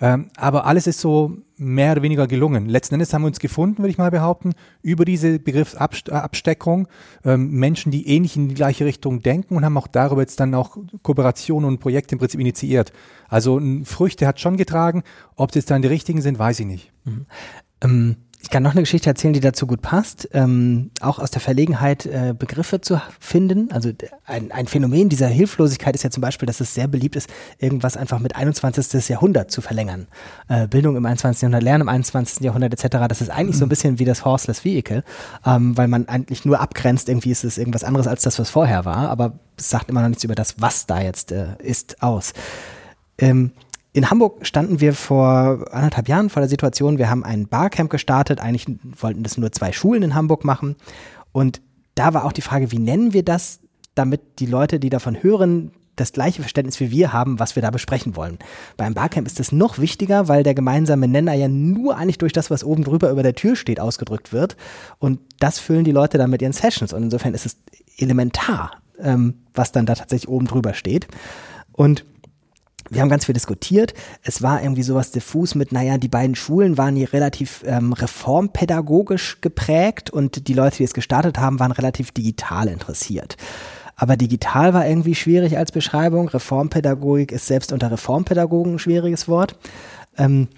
Ähm, 0.00 0.28
aber 0.36 0.64
alles 0.64 0.86
ist 0.86 1.00
so 1.00 1.36
mehr 1.56 1.92
oder 1.92 2.02
weniger 2.02 2.26
gelungen. 2.26 2.66
Letzten 2.66 2.94
Endes 2.94 3.12
haben 3.12 3.22
wir 3.22 3.28
uns 3.28 3.38
gefunden, 3.38 3.78
würde 3.78 3.90
ich 3.90 3.98
mal 3.98 4.10
behaupten, 4.10 4.52
über 4.82 5.04
diese 5.04 5.38
Begriffsabsteckung, 5.38 6.88
ähm, 7.24 7.50
Menschen, 7.50 7.92
die 7.92 8.08
ähnlich 8.08 8.36
in 8.36 8.48
die 8.48 8.54
gleiche 8.54 8.86
Richtung 8.86 9.20
denken 9.20 9.54
und 9.54 9.64
haben 9.64 9.76
auch 9.76 9.86
darüber 9.86 10.22
jetzt 10.22 10.40
dann 10.40 10.54
auch 10.54 10.78
Kooperationen 11.02 11.68
und 11.68 11.78
Projekte 11.78 12.14
im 12.14 12.18
Prinzip 12.18 12.40
initiiert. 12.40 12.92
Also 13.28 13.60
Früchte 13.84 14.26
hat 14.26 14.40
schon 14.40 14.56
getragen, 14.56 15.02
ob 15.34 15.50
es 15.50 15.56
jetzt 15.56 15.70
dann 15.70 15.82
die 15.82 15.88
richtigen 15.88 16.22
sind, 16.22 16.38
weiß 16.38 16.60
ich 16.60 16.66
nicht. 16.66 16.92
Mhm. 17.04 17.26
Ähm 17.82 18.16
ich 18.42 18.50
kann 18.50 18.62
noch 18.62 18.72
eine 18.72 18.82
Geschichte 18.82 19.08
erzählen, 19.08 19.32
die 19.32 19.40
dazu 19.40 19.66
gut 19.66 19.82
passt. 19.82 20.28
Ähm, 20.32 20.90
auch 21.00 21.18
aus 21.18 21.30
der 21.30 21.40
Verlegenheit, 21.40 22.06
äh, 22.06 22.34
Begriffe 22.38 22.80
zu 22.80 23.00
finden. 23.18 23.72
Also 23.72 23.90
ein, 24.24 24.52
ein 24.52 24.66
Phänomen 24.66 25.08
dieser 25.08 25.26
Hilflosigkeit 25.26 25.94
ist 25.94 26.04
ja 26.04 26.10
zum 26.10 26.20
Beispiel, 26.20 26.46
dass 26.46 26.60
es 26.60 26.74
sehr 26.74 26.86
beliebt 26.86 27.16
ist, 27.16 27.28
irgendwas 27.58 27.96
einfach 27.96 28.20
mit 28.20 28.36
21. 28.36 29.08
Jahrhundert 29.08 29.50
zu 29.50 29.62
verlängern. 29.62 30.06
Äh, 30.48 30.68
Bildung 30.68 30.96
im 30.96 31.04
21. 31.04 31.42
Jahrhundert, 31.42 31.62
Lernen 31.62 31.82
im 31.82 31.88
21. 31.88 32.44
Jahrhundert 32.44 32.72
etc. 32.72 32.96
Das 33.08 33.20
ist 33.20 33.30
eigentlich 33.30 33.56
so 33.56 33.64
ein 33.64 33.68
bisschen 33.68 33.98
wie 33.98 34.04
das 34.04 34.24
Horseless 34.24 34.64
Vehicle, 34.64 35.02
ähm, 35.44 35.76
weil 35.76 35.88
man 35.88 36.08
eigentlich 36.08 36.44
nur 36.44 36.60
abgrenzt, 36.60 37.08
irgendwie 37.08 37.30
ist 37.30 37.44
es 37.44 37.58
irgendwas 37.58 37.84
anderes 37.84 38.06
als 38.06 38.22
das, 38.22 38.38
was 38.38 38.50
vorher 38.50 38.84
war, 38.84 39.08
aber 39.08 39.32
es 39.56 39.70
sagt 39.70 39.90
immer 39.90 40.02
noch 40.02 40.08
nichts 40.08 40.24
über 40.24 40.34
das, 40.34 40.56
was 40.58 40.86
da 40.86 41.00
jetzt 41.00 41.32
äh, 41.32 41.56
ist, 41.58 42.02
aus. 42.02 42.32
Ähm, 43.18 43.52
in 43.96 44.10
Hamburg 44.10 44.46
standen 44.46 44.80
wir 44.82 44.92
vor 44.92 45.72
anderthalb 45.72 46.06
Jahren 46.06 46.28
vor 46.28 46.42
der 46.42 46.50
Situation, 46.50 46.98
wir 46.98 47.08
haben 47.08 47.24
ein 47.24 47.48
Barcamp 47.48 47.88
gestartet, 47.88 48.40
eigentlich 48.40 48.66
wollten 49.00 49.22
das 49.22 49.38
nur 49.38 49.52
zwei 49.52 49.72
Schulen 49.72 50.02
in 50.02 50.14
Hamburg 50.14 50.44
machen 50.44 50.76
und 51.32 51.62
da 51.94 52.12
war 52.12 52.26
auch 52.26 52.32
die 52.32 52.42
Frage, 52.42 52.72
wie 52.72 52.78
nennen 52.78 53.14
wir 53.14 53.24
das, 53.24 53.60
damit 53.94 54.20
die 54.38 54.44
Leute, 54.44 54.78
die 54.78 54.90
davon 54.90 55.22
hören, 55.22 55.70
das 55.96 56.12
gleiche 56.12 56.42
Verständnis 56.42 56.78
wie 56.78 56.90
wir 56.90 57.14
haben, 57.14 57.38
was 57.38 57.56
wir 57.56 57.62
da 57.62 57.70
besprechen 57.70 58.16
wollen. 58.16 58.38
Beim 58.76 58.92
Barcamp 58.92 59.26
ist 59.26 59.40
das 59.40 59.50
noch 59.50 59.78
wichtiger, 59.78 60.28
weil 60.28 60.42
der 60.42 60.54
gemeinsame 60.54 61.08
Nenner 61.08 61.32
ja 61.32 61.48
nur 61.48 61.96
eigentlich 61.96 62.18
durch 62.18 62.34
das, 62.34 62.50
was 62.50 62.64
oben 62.64 62.84
drüber 62.84 63.08
über 63.10 63.22
der 63.22 63.34
Tür 63.34 63.56
steht, 63.56 63.80
ausgedrückt 63.80 64.30
wird. 64.30 64.58
Und 64.98 65.20
das 65.38 65.58
füllen 65.58 65.84
die 65.84 65.92
Leute 65.92 66.18
dann 66.18 66.28
mit 66.28 66.42
ihren 66.42 66.52
Sessions. 66.52 66.92
Und 66.92 67.04
insofern 67.04 67.32
ist 67.32 67.46
es 67.46 67.56
elementar, 67.96 68.72
ähm, 68.98 69.36
was 69.54 69.72
dann 69.72 69.86
da 69.86 69.94
tatsächlich 69.94 70.28
oben 70.28 70.46
drüber 70.46 70.74
steht. 70.74 71.08
Und 71.72 72.04
wir 72.90 73.00
haben 73.00 73.08
ganz 73.08 73.24
viel 73.24 73.32
diskutiert. 73.32 73.94
Es 74.22 74.42
war 74.42 74.62
irgendwie 74.62 74.82
sowas 74.82 75.10
diffus 75.10 75.54
mit, 75.54 75.72
naja, 75.72 75.98
die 75.98 76.08
beiden 76.08 76.36
Schulen 76.36 76.78
waren 76.78 76.96
hier 76.96 77.12
relativ 77.12 77.62
ähm, 77.66 77.92
reformpädagogisch 77.92 79.40
geprägt 79.40 80.10
und 80.10 80.48
die 80.48 80.54
Leute, 80.54 80.78
die 80.78 80.84
es 80.84 80.94
gestartet 80.94 81.38
haben, 81.38 81.58
waren 81.58 81.72
relativ 81.72 82.12
digital 82.12 82.68
interessiert. 82.68 83.36
Aber 83.96 84.16
digital 84.16 84.74
war 84.74 84.86
irgendwie 84.86 85.14
schwierig 85.14 85.56
als 85.56 85.72
Beschreibung. 85.72 86.28
Reformpädagogik 86.28 87.32
ist 87.32 87.46
selbst 87.46 87.72
unter 87.72 87.90
Reformpädagogen 87.90 88.74
ein 88.74 88.78
schwieriges 88.78 89.26
Wort. 89.26 89.56
Ähm, 90.18 90.48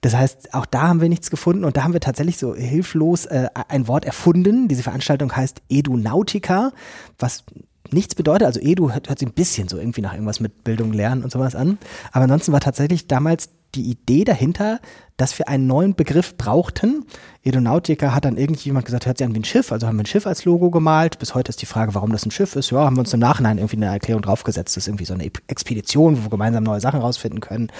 das 0.00 0.14
heißt, 0.14 0.54
auch 0.54 0.66
da 0.66 0.82
haben 0.88 1.00
wir 1.00 1.08
nichts 1.08 1.30
gefunden 1.30 1.64
und 1.64 1.76
da 1.76 1.82
haben 1.82 1.92
wir 1.92 2.00
tatsächlich 2.00 2.38
so 2.38 2.54
hilflos 2.54 3.26
äh, 3.26 3.48
ein 3.68 3.88
Wort 3.88 4.04
erfunden. 4.04 4.68
Diese 4.68 4.82
Veranstaltung 4.82 5.34
heißt 5.34 5.62
Edunautica, 5.68 6.72
was 7.18 7.44
nichts 7.92 8.14
bedeutet. 8.14 8.46
Also 8.46 8.60
Edu 8.60 8.92
hört, 8.92 9.08
hört 9.08 9.18
sich 9.18 9.28
ein 9.28 9.34
bisschen 9.34 9.68
so 9.68 9.78
irgendwie 9.78 10.00
nach 10.00 10.12
irgendwas 10.12 10.40
mit 10.40 10.64
Bildung, 10.64 10.92
Lernen 10.92 11.22
und 11.22 11.30
sowas 11.30 11.54
an. 11.54 11.78
Aber 12.12 12.24
ansonsten 12.24 12.52
war 12.52 12.60
tatsächlich 12.60 13.06
damals 13.08 13.50
die 13.74 13.82
Idee 13.90 14.24
dahinter, 14.24 14.80
dass 15.16 15.38
wir 15.38 15.48
einen 15.48 15.66
neuen 15.66 15.94
Begriff 15.94 16.36
brauchten. 16.36 17.04
Edonautica 17.42 18.14
hat 18.14 18.24
dann 18.24 18.36
irgendjemand 18.36 18.86
gesagt, 18.86 19.06
hört 19.06 19.18
sich 19.18 19.26
an 19.26 19.34
wie 19.34 19.40
ein 19.40 19.44
Schiff, 19.44 19.72
also 19.72 19.86
haben 19.86 19.96
wir 19.96 20.04
ein 20.04 20.06
Schiff 20.06 20.26
als 20.26 20.44
Logo 20.44 20.70
gemalt. 20.70 21.18
Bis 21.18 21.34
heute 21.34 21.50
ist 21.50 21.60
die 21.60 21.66
Frage, 21.66 21.94
warum 21.94 22.12
das 22.12 22.24
ein 22.24 22.30
Schiff 22.30 22.56
ist. 22.56 22.70
Ja, 22.70 22.84
haben 22.84 22.96
wir 22.96 23.00
uns 23.00 23.12
im 23.12 23.20
Nachhinein 23.20 23.58
irgendwie 23.58 23.76
eine 23.76 23.86
Erklärung 23.86 24.22
draufgesetzt. 24.22 24.76
Das 24.76 24.84
ist 24.84 24.88
irgendwie 24.88 25.04
so 25.04 25.14
eine 25.14 25.30
Expedition, 25.48 26.18
wo 26.18 26.22
wir 26.24 26.30
gemeinsam 26.30 26.64
neue 26.64 26.80
Sachen 26.80 27.00
rausfinden 27.00 27.40
können. 27.40 27.70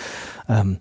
Ähm, 0.48 0.78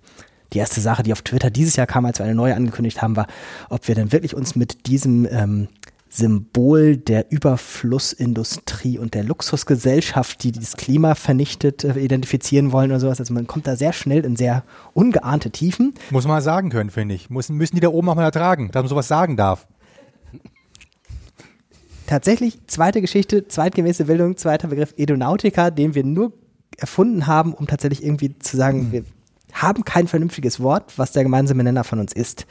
die 0.54 0.60
erste 0.60 0.82
Sache, 0.82 1.04
die 1.04 1.12
auf 1.12 1.22
Twitter 1.22 1.50
dieses 1.50 1.76
Jahr 1.76 1.88
kam, 1.88 2.06
als 2.06 2.20
wir 2.20 2.26
eine 2.26 2.36
neue 2.36 2.56
angekündigt 2.56 3.02
haben, 3.02 3.16
war, 3.16 3.28
ob 3.70 3.88
wir 3.88 3.96
denn 3.96 4.12
wirklich 4.12 4.34
uns 4.34 4.56
mit 4.56 4.88
diesem 4.88 5.28
ähm, 5.30 5.68
Symbol 6.10 6.98
der 6.98 7.32
Überflussindustrie 7.32 8.98
und 8.98 9.14
der 9.14 9.24
Luxusgesellschaft, 9.24 10.44
die 10.44 10.52
das 10.52 10.78
Klima 10.78 11.16
vernichtet, 11.16 11.84
äh, 11.84 12.00
identifizieren 12.00 12.72
wollen 12.72 12.92
oder 12.92 13.00
sowas. 13.00 13.20
Also 13.20 13.34
man 13.34 13.48
kommt 13.48 13.68
da 13.68 13.76
sehr 13.76 13.94
schnell 13.94 14.26
in 14.26 14.36
sehr 14.36 14.64
ungeahnte 14.94 15.52
Tiefen. 15.52 15.94
Muss 16.10 16.28
man 16.28 16.42
sagen 16.42 16.70
können, 16.70 16.90
finde 16.90 17.16
ich. 17.16 17.30
Muss, 17.30 17.50
müssen 17.50 17.76
die 17.76 17.82
da 17.82 17.90
oben 17.90 18.10
auch 18.10 18.16
mal 18.16 18.24
ertragen, 18.24 18.70
dass 18.72 18.84
man 18.84 18.90
sowas 18.90 19.08
sagen 19.08 19.38
darf. 19.38 19.68
Tatsächlich, 22.08 22.60
zweite 22.68 23.02
Geschichte, 23.02 23.48
zweitgemäße 23.48 24.06
Bildung, 24.06 24.38
zweiter 24.38 24.70
Begriff 24.70 24.94
Edonautica, 24.96 25.72
den 25.72 25.94
wir 25.94 26.06
nur 26.06 26.32
erfunden 26.78 27.28
haben, 27.28 27.54
um 27.54 27.68
tatsächlich 27.68 28.04
irgendwie 28.04 28.38
zu 28.40 28.56
sagen, 28.56 28.88
mhm. 28.88 28.92
wir 28.94 29.04
haben 29.52 29.84
kein 29.84 30.08
vernünftiges 30.08 30.60
Wort, 30.62 30.98
was 30.98 31.12
der 31.12 31.24
gemeinsame 31.24 31.64
Nenner 31.64 31.84
von 31.84 32.00
uns 32.00 32.14
ist. 32.14 32.46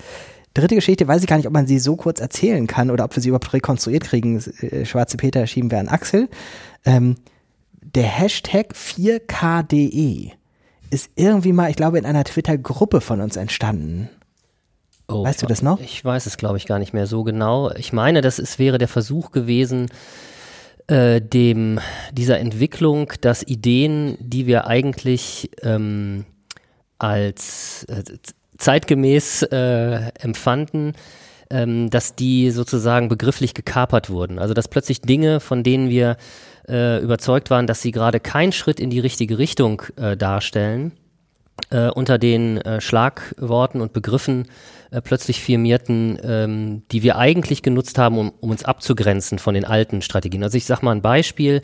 Dritte 0.56 0.74
Geschichte, 0.74 1.06
weiß 1.06 1.20
ich 1.20 1.28
gar 1.28 1.36
nicht, 1.36 1.46
ob 1.46 1.52
man 1.52 1.66
sie 1.66 1.78
so 1.78 1.96
kurz 1.96 2.18
erzählen 2.18 2.66
kann 2.66 2.90
oder 2.90 3.04
ob 3.04 3.14
wir 3.14 3.22
sie 3.22 3.28
überhaupt 3.28 3.52
rekonstruiert 3.52 4.04
kriegen. 4.04 4.42
Äh, 4.60 4.86
Schwarze 4.86 5.18
Peter 5.18 5.46
schieben 5.46 5.70
wir 5.70 5.78
an 5.78 5.88
Axel. 5.88 6.30
Ähm, 6.86 7.16
der 7.72 8.04
Hashtag 8.04 8.72
4KDE 8.72 10.32
ist 10.88 11.10
irgendwie 11.14 11.52
mal, 11.52 11.68
ich 11.68 11.76
glaube, 11.76 11.98
in 11.98 12.06
einer 12.06 12.24
Twitter-Gruppe 12.24 13.02
von 13.02 13.20
uns 13.20 13.36
entstanden. 13.36 14.08
Oh, 15.08 15.24
weißt 15.24 15.42
du 15.42 15.46
das 15.46 15.60
noch? 15.60 15.78
Ich 15.78 16.02
weiß 16.02 16.24
es, 16.24 16.38
glaube 16.38 16.56
ich, 16.56 16.64
gar 16.64 16.78
nicht 16.78 16.94
mehr 16.94 17.06
so 17.06 17.22
genau. 17.22 17.70
Ich 17.72 17.92
meine, 17.92 18.22
das 18.22 18.38
ist, 18.38 18.58
wäre 18.58 18.78
der 18.78 18.88
Versuch 18.88 19.32
gewesen, 19.32 19.90
äh, 20.86 21.20
dem, 21.20 21.80
dieser 22.12 22.40
Entwicklung, 22.40 23.12
dass 23.20 23.42
Ideen, 23.42 24.16
die 24.20 24.46
wir 24.46 24.66
eigentlich 24.66 25.50
ähm, 25.62 26.24
als 26.98 27.84
äh, 27.84 28.02
zeitgemäß 28.58 29.42
äh, 29.44 30.10
empfanden, 30.20 30.94
ähm, 31.50 31.90
dass 31.90 32.14
die 32.14 32.50
sozusagen 32.50 33.08
begrifflich 33.08 33.54
gekapert 33.54 34.10
wurden. 34.10 34.38
Also 34.38 34.54
dass 34.54 34.68
plötzlich 34.68 35.00
Dinge, 35.00 35.40
von 35.40 35.62
denen 35.62 35.88
wir 35.88 36.16
äh, 36.68 37.00
überzeugt 37.00 37.50
waren, 37.50 37.66
dass 37.66 37.82
sie 37.82 37.92
gerade 37.92 38.20
keinen 38.20 38.52
Schritt 38.52 38.80
in 38.80 38.90
die 38.90 39.00
richtige 39.00 39.38
Richtung 39.38 39.82
äh, 39.96 40.16
darstellen, 40.16 40.92
äh, 41.70 41.88
unter 41.88 42.18
den 42.18 42.58
äh, 42.58 42.80
Schlagworten 42.80 43.80
und 43.80 43.92
Begriffen 43.92 44.48
äh, 44.90 45.00
plötzlich 45.00 45.40
firmierten, 45.40 46.18
ähm, 46.22 46.82
die 46.92 47.02
wir 47.02 47.16
eigentlich 47.16 47.62
genutzt 47.62 47.98
haben, 47.98 48.18
um, 48.18 48.32
um 48.40 48.50
uns 48.50 48.64
abzugrenzen 48.64 49.38
von 49.38 49.54
den 49.54 49.64
alten 49.64 50.02
Strategien. 50.02 50.42
Also 50.42 50.56
ich 50.56 50.64
sage 50.64 50.84
mal 50.84 50.92
ein 50.92 51.02
Beispiel 51.02 51.62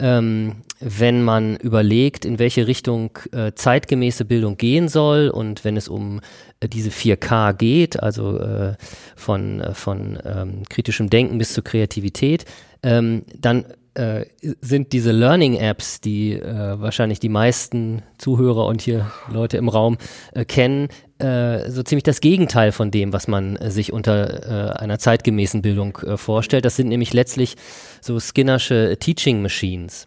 ähm, 0.00 0.62
wenn 0.80 1.22
man 1.22 1.56
überlegt, 1.56 2.24
in 2.24 2.38
welche 2.38 2.66
Richtung 2.66 3.18
äh, 3.32 3.52
zeitgemäße 3.54 4.24
Bildung 4.24 4.56
gehen 4.56 4.88
soll 4.88 5.28
und 5.28 5.64
wenn 5.64 5.76
es 5.76 5.88
um 5.88 6.20
äh, 6.60 6.68
diese 6.68 6.90
4K 6.90 7.52
geht, 7.52 8.02
also 8.02 8.38
äh, 8.38 8.74
von, 9.14 9.60
äh, 9.60 9.74
von 9.74 10.18
ähm, 10.24 10.62
kritischem 10.68 11.10
Denken 11.10 11.38
bis 11.38 11.52
zur 11.52 11.64
Kreativität, 11.64 12.46
ähm, 12.82 13.24
dann 13.38 13.66
äh, 13.94 14.24
sind 14.62 14.92
diese 14.94 15.12
Learning-Apps, 15.12 16.00
die 16.00 16.32
äh, 16.32 16.80
wahrscheinlich 16.80 17.20
die 17.20 17.28
meisten 17.28 18.02
Zuhörer 18.16 18.66
und 18.66 18.80
hier 18.80 19.10
Leute 19.30 19.58
im 19.58 19.68
Raum 19.68 19.98
kennen, 20.46 20.88
äh, 21.20 21.70
so 21.70 21.82
ziemlich 21.82 22.04
das 22.04 22.20
Gegenteil 22.20 22.72
von 22.72 22.90
dem, 22.90 23.12
was 23.12 23.28
man 23.28 23.56
äh, 23.56 23.70
sich 23.70 23.92
unter 23.92 24.74
äh, 24.76 24.78
einer 24.78 24.98
zeitgemäßen 24.98 25.62
Bildung 25.62 25.98
vorstellt. 26.16 26.64
Das 26.64 26.76
sind 26.76 26.88
nämlich 26.88 27.12
letztlich 27.12 27.56
so 28.00 28.18
Skinnersche 28.18 28.96
Teaching 28.98 29.42
Machines. 29.42 30.06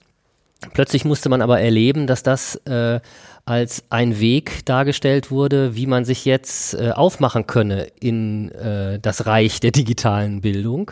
Plötzlich 0.74 1.06
musste 1.06 1.30
man 1.30 1.42
aber 1.42 1.60
erleben, 1.60 2.08
dass 2.08 2.24
das 2.24 2.56
äh, 2.66 3.00
als 3.46 3.84
ein 3.90 4.22
Weg 4.22 4.66
dargestellt 4.66 5.30
wurde, 5.30 5.76
wie 5.76 5.86
man 5.86 6.06
sich 6.06 6.24
jetzt 6.24 6.76
äh, 6.76 6.92
aufmachen 6.92 7.46
könne 7.46 7.88
in 8.00 8.52
äh, 8.52 9.00
das 9.00 9.26
Reich 9.26 9.60
der 9.60 9.72
digitalen 9.72 10.40
Bildung. 10.40 10.92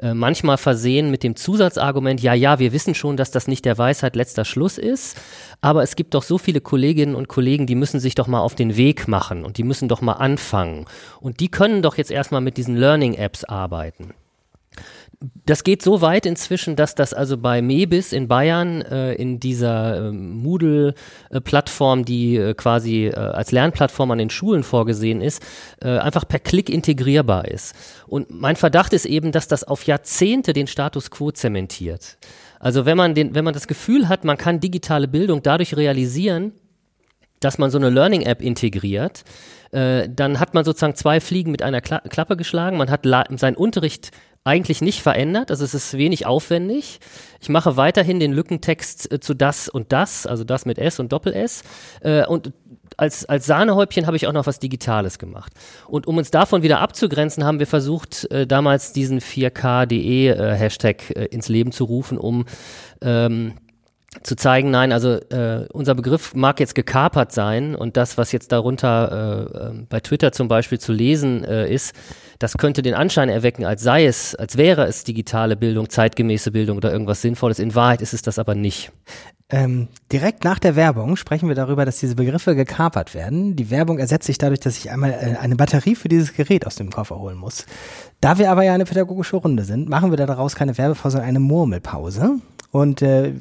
Äh, 0.00 0.14
manchmal 0.14 0.56
versehen 0.56 1.10
mit 1.10 1.22
dem 1.22 1.36
Zusatzargument, 1.36 2.22
ja, 2.22 2.32
ja, 2.32 2.58
wir 2.58 2.72
wissen 2.72 2.94
schon, 2.94 3.18
dass 3.18 3.30
das 3.30 3.48
nicht 3.48 3.66
der 3.66 3.76
Weisheit 3.76 4.16
letzter 4.16 4.46
Schluss 4.46 4.78
ist, 4.78 5.20
aber 5.60 5.82
es 5.82 5.94
gibt 5.94 6.14
doch 6.14 6.22
so 6.22 6.38
viele 6.38 6.62
Kolleginnen 6.62 7.14
und 7.14 7.28
Kollegen, 7.28 7.66
die 7.66 7.74
müssen 7.74 8.00
sich 8.00 8.14
doch 8.14 8.28
mal 8.28 8.40
auf 8.40 8.54
den 8.54 8.78
Weg 8.78 9.06
machen 9.06 9.44
und 9.44 9.58
die 9.58 9.64
müssen 9.64 9.88
doch 9.88 10.00
mal 10.00 10.14
anfangen. 10.14 10.86
Und 11.20 11.40
die 11.40 11.50
können 11.50 11.82
doch 11.82 11.98
jetzt 11.98 12.10
erstmal 12.10 12.40
mit 12.40 12.56
diesen 12.56 12.76
Learning-Apps 12.76 13.44
arbeiten 13.44 14.14
das 15.44 15.64
geht 15.64 15.82
so 15.82 16.00
weit 16.00 16.24
inzwischen, 16.24 16.76
dass 16.76 16.94
das 16.94 17.12
also 17.12 17.36
bei 17.36 17.60
Mebis 17.60 18.12
in 18.14 18.26
Bayern 18.26 18.80
äh, 18.80 19.12
in 19.14 19.38
dieser 19.38 20.08
äh, 20.08 20.12
Moodle-Plattform, 20.12 22.06
die 22.06 22.36
äh, 22.36 22.54
quasi 22.54 23.08
äh, 23.08 23.14
als 23.14 23.52
Lernplattform 23.52 24.10
an 24.12 24.18
den 24.18 24.30
Schulen 24.30 24.62
vorgesehen 24.62 25.20
ist, 25.20 25.42
äh, 25.82 25.98
einfach 25.98 26.26
per 26.26 26.38
Klick 26.38 26.70
integrierbar 26.70 27.48
ist. 27.48 27.74
Und 28.06 28.30
mein 28.30 28.56
Verdacht 28.56 28.94
ist 28.94 29.04
eben, 29.04 29.30
dass 29.30 29.46
das 29.46 29.62
auf 29.64 29.84
Jahrzehnte 29.84 30.54
den 30.54 30.66
Status 30.66 31.10
quo 31.10 31.30
zementiert. 31.30 32.16
Also 32.58 32.86
wenn 32.86 32.96
man, 32.96 33.14
den, 33.14 33.34
wenn 33.34 33.44
man 33.44 33.54
das 33.54 33.66
Gefühl 33.66 34.08
hat, 34.08 34.24
man 34.24 34.38
kann 34.38 34.60
digitale 34.60 35.06
Bildung 35.06 35.42
dadurch 35.42 35.76
realisieren, 35.76 36.52
dass 37.40 37.58
man 37.58 37.70
so 37.70 37.78
eine 37.78 37.90
Learning-App 37.90 38.42
integriert, 38.42 39.24
äh, 39.72 40.08
dann 40.08 40.40
hat 40.40 40.54
man 40.54 40.64
sozusagen 40.64 40.94
zwei 40.94 41.20
Fliegen 41.20 41.50
mit 41.50 41.62
einer 41.62 41.80
Kla 41.80 42.00
Klappe 42.00 42.36
geschlagen. 42.36 42.76
Man 42.76 42.90
hat 42.90 43.06
seinen 43.36 43.56
Unterricht 43.56 44.10
eigentlich 44.50 44.80
nicht 44.80 45.00
verändert. 45.02 45.50
Also 45.50 45.64
es 45.64 45.74
ist 45.74 45.96
wenig 45.96 46.26
aufwendig. 46.26 46.98
Ich 47.40 47.48
mache 47.48 47.76
weiterhin 47.76 48.18
den 48.18 48.32
Lückentext 48.32 49.12
äh, 49.12 49.20
zu 49.20 49.34
das 49.34 49.68
und 49.68 49.92
das, 49.92 50.26
also 50.26 50.42
das 50.42 50.66
mit 50.66 50.78
S 50.78 50.98
und 50.98 51.12
Doppel-S. 51.12 51.62
Äh, 52.02 52.26
und 52.26 52.52
als, 52.96 53.24
als 53.24 53.46
Sahnehäubchen 53.46 54.06
habe 54.06 54.16
ich 54.16 54.26
auch 54.26 54.32
noch 54.32 54.46
was 54.46 54.58
Digitales 54.58 55.18
gemacht. 55.18 55.52
Und 55.86 56.06
um 56.08 56.18
uns 56.18 56.30
davon 56.30 56.62
wieder 56.62 56.80
abzugrenzen, 56.80 57.44
haben 57.44 57.60
wir 57.60 57.68
versucht, 57.68 58.30
äh, 58.32 58.46
damals 58.46 58.92
diesen 58.92 59.20
4KDE-Hashtag 59.20 61.10
äh, 61.10 61.22
äh, 61.22 61.26
ins 61.26 61.48
Leben 61.48 61.70
zu 61.70 61.84
rufen, 61.84 62.18
um 62.18 62.44
ähm, 63.00 63.54
zu 64.24 64.34
zeigen, 64.34 64.72
nein, 64.72 64.90
also 64.92 65.12
äh, 65.12 65.68
unser 65.72 65.94
Begriff 65.94 66.34
mag 66.34 66.58
jetzt 66.58 66.74
gekapert 66.74 67.30
sein 67.30 67.76
und 67.76 67.96
das, 67.96 68.18
was 68.18 68.32
jetzt 68.32 68.50
darunter 68.50 69.70
äh, 69.72 69.84
bei 69.88 70.00
Twitter 70.00 70.32
zum 70.32 70.48
Beispiel 70.48 70.80
zu 70.80 70.92
lesen 70.92 71.44
äh, 71.44 71.72
ist, 71.72 71.94
das 72.40 72.56
könnte 72.56 72.80
den 72.80 72.94
Anschein 72.94 73.28
erwecken, 73.28 73.66
als 73.66 73.82
sei 73.82 74.06
es, 74.06 74.34
als 74.34 74.56
wäre 74.56 74.86
es 74.86 75.04
digitale 75.04 75.56
Bildung, 75.56 75.90
zeitgemäße 75.90 76.50
Bildung 76.50 76.78
oder 76.78 76.90
irgendwas 76.90 77.20
Sinnvolles. 77.20 77.58
In 77.58 77.74
Wahrheit 77.74 78.00
ist 78.00 78.14
es 78.14 78.22
das 78.22 78.38
aber 78.38 78.54
nicht. 78.54 78.90
Ähm, 79.50 79.88
direkt 80.10 80.42
nach 80.42 80.58
der 80.58 80.74
Werbung 80.74 81.16
sprechen 81.16 81.48
wir 81.48 81.54
darüber, 81.54 81.84
dass 81.84 81.98
diese 81.98 82.14
Begriffe 82.14 82.54
gekapert 82.54 83.14
werden. 83.14 83.56
Die 83.56 83.68
Werbung 83.68 83.98
ersetzt 83.98 84.26
sich 84.26 84.38
dadurch, 84.38 84.60
dass 84.60 84.78
ich 84.78 84.90
einmal 84.90 85.10
äh, 85.10 85.36
eine 85.38 85.54
Batterie 85.54 85.96
für 85.96 86.08
dieses 86.08 86.32
Gerät 86.32 86.66
aus 86.66 86.76
dem 86.76 86.90
Koffer 86.90 87.18
holen 87.18 87.36
muss. 87.36 87.66
Da 88.22 88.38
wir 88.38 88.50
aber 88.50 88.62
ja 88.62 88.72
eine 88.72 88.86
pädagogische 88.86 89.36
Runde 89.36 89.64
sind, 89.64 89.90
machen 89.90 90.10
wir 90.10 90.16
daraus 90.16 90.54
keine 90.54 90.78
Werbepause, 90.78 91.18
sondern 91.18 91.28
eine 91.28 91.40
Murmelpause. 91.40 92.36
Und 92.70 93.02
äh, 93.02 93.34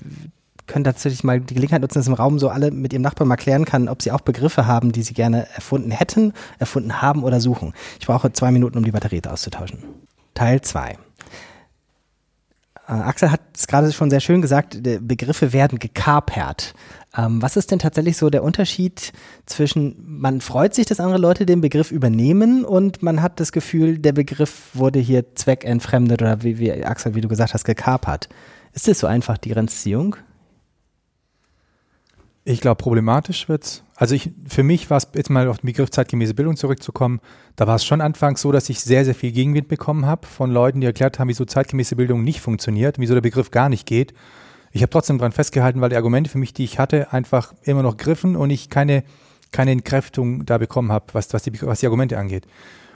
können 0.70 0.86
tatsächlich 0.86 1.24
mal 1.24 1.42
die 1.42 1.54
Gelegenheit 1.54 1.82
nutzen, 1.82 2.00
dass 2.00 2.08
im 2.08 2.14
Raum 2.14 2.40
so 2.40 2.48
alle 2.48 2.72
mit 2.72 2.94
ihrem 2.94 3.02
Nachbarn 3.02 3.28
mal 3.28 3.36
klären 3.36 3.66
kann, 3.66 3.90
ob 3.90 4.02
sie 4.02 4.12
auch 4.12 4.22
Begriffe 4.22 4.66
haben, 4.66 4.94
die 4.94 5.04
sie 5.04 5.14
gerne 5.14 5.48
erfunden 5.54 5.92
hätten, 5.92 6.34
erfunden 6.60 7.02
haben 7.02 7.24
oder 7.24 7.42
suchen. 7.42 7.74
Ich 8.00 8.08
brauche 8.08 8.32
zwei 8.32 8.52
Minuten, 8.52 8.78
um 8.78 8.86
die 8.86 8.92
Batterie 8.92 9.22
auszutauschen. 9.28 9.80
Teil 10.34 10.62
2. 10.62 10.92
Äh, 10.92 10.98
Axel 12.88 13.32
hat 13.32 13.42
es 13.56 13.68
gerade 13.68 13.92
schon 13.92 14.10
sehr 14.10 14.20
schön 14.20 14.42
gesagt, 14.42 14.82
Begriffe 15.02 15.52
werden 15.52 15.80
gekapert. 15.80 16.74
Ähm, 17.18 17.42
was 17.42 17.58
ist 17.58 17.72
denn 17.72 17.80
tatsächlich 17.80 18.18
so 18.18 18.30
der 18.30 18.44
Unterschied 18.44 19.12
zwischen, 19.46 19.96
man 20.06 20.42
freut 20.42 20.76
sich, 20.76 20.86
dass 20.86 21.00
andere 21.00 21.20
Leute 21.20 21.46
den 21.46 21.62
Begriff 21.62 21.92
übernehmen 21.92 22.64
und 22.64 23.02
man 23.02 23.22
hat 23.22 23.40
das 23.40 23.52
Gefühl, 23.52 23.98
der 23.98 24.14
Begriff 24.14 24.70
wurde 24.74 25.00
hier 25.00 25.36
zweckentfremdet 25.36 26.22
oder 26.22 26.44
wie, 26.44 26.60
wie 26.60 26.72
Axel, 26.86 27.16
wie 27.16 27.22
du 27.22 27.28
gesagt 27.28 27.54
hast, 27.54 27.64
gekapert. 27.64 28.30
Ist 28.74 28.88
das 28.88 29.00
so 29.00 29.08
einfach 29.08 29.38
die 29.38 29.50
Grenzziehung? 29.50 30.16
Ich 32.50 32.62
glaube, 32.62 32.82
problematisch 32.82 33.48
wird's. 33.48 33.84
Also 33.96 34.16
ich, 34.16 34.32
für 34.48 34.64
mich 34.64 34.90
war 34.90 34.98
es 34.98 35.08
jetzt 35.14 35.30
mal 35.30 35.48
auf 35.48 35.60
den 35.60 35.68
Begriff 35.68 35.92
zeitgemäße 35.92 36.34
Bildung 36.34 36.58
zurückzukommen. 36.58 37.20
Da 37.56 37.68
war 37.68 37.76
es 37.76 37.86
schon 37.86 38.02
anfangs 38.02 38.42
so, 38.42 38.52
dass 38.52 38.70
ich 38.70 38.80
sehr, 38.80 39.06
sehr 39.06 39.14
viel 39.14 39.32
Gegenwind 39.32 39.68
bekommen 39.68 40.08
habe 40.08 40.26
von 40.26 40.50
Leuten, 40.50 40.82
die 40.82 40.88
erklärt 40.88 41.20
haben, 41.20 41.28
wieso 41.28 41.46
zeitgemäße 41.46 41.96
Bildung 41.96 42.24
nicht 42.24 42.42
funktioniert, 42.42 42.98
wieso 42.98 43.14
der 43.14 43.22
Begriff 43.22 43.52
gar 43.52 43.70
nicht 43.70 43.86
geht. 43.86 44.16
Ich 44.72 44.82
habe 44.82 44.90
trotzdem 44.90 45.20
daran 45.20 45.32
festgehalten, 45.32 45.80
weil 45.80 45.92
die 45.92 45.96
Argumente 45.96 46.32
für 46.32 46.40
mich, 46.40 46.52
die 46.52 46.64
ich 46.64 46.80
hatte, 46.80 47.14
einfach 47.14 47.54
immer 47.66 47.84
noch 47.84 47.98
griffen 47.98 48.36
und 48.36 48.50
ich 48.50 48.72
keine, 48.72 49.04
keine 49.52 49.70
Entkräftung 49.70 50.44
da 50.48 50.58
bekommen 50.58 50.92
habe, 50.92 51.06
was, 51.14 51.32
was, 51.36 51.44
die, 51.44 51.62
was 51.62 51.82
die 51.82 51.86
Argumente 51.86 52.18
angeht. 52.18 52.48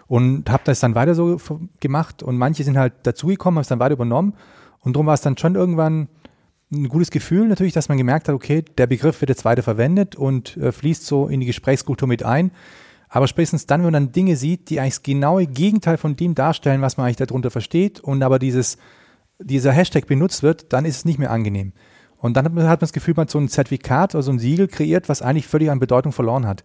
Und 0.08 0.50
habe 0.50 0.64
das 0.66 0.80
dann 0.80 0.96
weiter 0.96 1.14
so 1.14 1.40
gemacht 1.80 2.24
und 2.24 2.40
manche 2.40 2.64
sind 2.64 2.80
halt 2.80 2.94
dazugekommen, 3.04 3.58
haben 3.58 3.62
es 3.62 3.68
dann 3.68 3.80
weiter 3.80 3.94
übernommen 3.94 4.34
und 4.80 4.96
darum 4.96 5.06
war 5.06 5.14
es 5.14 5.22
dann 5.22 5.38
schon 5.38 5.54
irgendwann 5.54 6.08
ein 6.74 6.90
gutes 6.90 7.12
Gefühl 7.12 7.48
natürlich, 7.48 7.74
dass 7.74 7.90
man 7.90 7.98
gemerkt 7.98 8.28
hat, 8.28 8.36
okay, 8.36 8.64
der 8.78 8.88
Begriff 8.88 9.22
wird 9.22 9.30
jetzt 9.30 9.46
weiter 9.46 9.64
verwendet 9.64 10.16
und 10.16 10.58
äh, 10.58 10.72
fließt 10.72 11.06
so 11.06 11.28
in 11.28 11.40
die 11.40 11.46
Gesprächskultur 11.46 12.08
mit 12.08 12.24
ein. 12.24 12.52
Aber 13.10 13.28
spätestens 13.28 13.68
dann, 13.68 13.82
wenn 13.82 13.92
man 13.92 14.06
dann 14.06 14.12
Dinge 14.12 14.36
sieht, 14.36 14.70
die 14.70 14.80
eigentlich 14.80 14.96
das 14.96 15.04
genaue 15.04 15.46
Gegenteil 15.46 15.98
von 15.98 16.16
dem 16.16 16.36
darstellen, 16.36 16.82
was 16.82 16.98
man 16.98 17.06
eigentlich 17.06 17.18
darunter 17.18 17.52
versteht 17.52 18.00
und 18.00 18.24
aber 18.24 18.40
dieses, 18.40 18.78
dieser 19.40 19.72
Hashtag 19.72 20.08
benutzt 20.08 20.42
wird, 20.42 20.74
dann 20.74 20.86
ist 20.86 20.98
es 20.98 21.06
nicht 21.06 21.20
mehr 21.20 21.32
angenehm. 21.32 21.74
Und 22.18 22.36
dann 22.36 22.46
hat 22.46 22.54
man, 22.54 22.64
hat 22.64 22.80
man 22.82 22.88
das 22.88 22.94
Gefühl, 22.94 23.14
man 23.16 23.24
hat 23.24 23.32
so 23.32 23.40
ein 23.40 23.50
Zertifikat 23.50 24.16
oder 24.16 24.24
so 24.24 24.32
ein 24.32 24.40
Siegel 24.40 24.68
kreiert, 24.68 25.10
was 25.10 25.22
eigentlich 25.22 25.48
völlig 25.48 25.70
an 25.70 25.80
Bedeutung 25.80 26.12
verloren 26.12 26.48
hat 26.48 26.64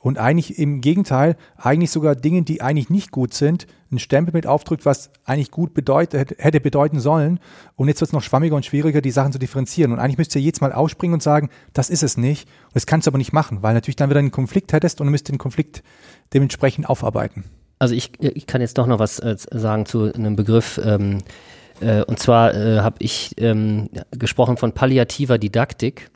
und 0.00 0.18
eigentlich 0.18 0.58
im 0.58 0.80
Gegenteil, 0.80 1.36
eigentlich 1.56 1.90
sogar 1.90 2.14
Dinge, 2.14 2.42
die 2.42 2.62
eigentlich 2.62 2.88
nicht 2.88 3.10
gut 3.10 3.34
sind, 3.34 3.66
einen 3.90 3.98
Stempel 3.98 4.32
mit 4.32 4.46
aufdrückt, 4.46 4.84
was 4.84 5.10
eigentlich 5.24 5.50
gut 5.50 5.74
bedeutet, 5.74 6.36
hätte 6.38 6.60
bedeuten 6.60 7.00
sollen. 7.00 7.40
Und 7.74 7.88
jetzt 7.88 8.00
wird 8.00 8.10
es 8.10 8.12
noch 8.12 8.22
schwammiger 8.22 8.54
und 8.54 8.64
schwieriger, 8.64 9.00
die 9.00 9.10
Sachen 9.10 9.32
zu 9.32 9.38
differenzieren. 9.38 9.92
Und 9.92 9.98
eigentlich 9.98 10.18
müsst 10.18 10.34
ihr 10.36 10.42
jetzt 10.42 10.60
mal 10.60 10.72
ausspringen 10.72 11.14
und 11.14 11.22
sagen, 11.22 11.50
das 11.72 11.90
ist 11.90 12.02
es 12.02 12.16
nicht. 12.16 12.48
Und 12.66 12.76
das 12.76 12.86
kannst 12.86 13.06
du 13.06 13.10
aber 13.10 13.18
nicht 13.18 13.32
machen, 13.32 13.62
weil 13.62 13.74
natürlich 13.74 13.96
dann 13.96 14.10
wieder 14.10 14.20
einen 14.20 14.30
Konflikt 14.30 14.72
hättest 14.72 15.00
und 15.00 15.06
du 15.06 15.10
müsst 15.10 15.28
den 15.28 15.38
Konflikt 15.38 15.82
dementsprechend 16.32 16.88
aufarbeiten. 16.88 17.44
Also 17.78 17.94
ich, 17.94 18.12
ich 18.20 18.46
kann 18.46 18.60
jetzt 18.60 18.78
doch 18.78 18.86
noch 18.86 18.98
was 18.98 19.18
äh, 19.18 19.36
sagen 19.50 19.86
zu 19.86 20.12
einem 20.12 20.36
Begriff. 20.36 20.80
Ähm, 20.84 21.18
äh, 21.80 22.02
und 22.02 22.18
zwar 22.18 22.54
äh, 22.54 22.80
habe 22.80 22.96
ich 23.00 23.34
ähm, 23.38 23.88
gesprochen 24.10 24.56
von 24.56 24.72
palliativer 24.72 25.38
Didaktik. 25.38 26.10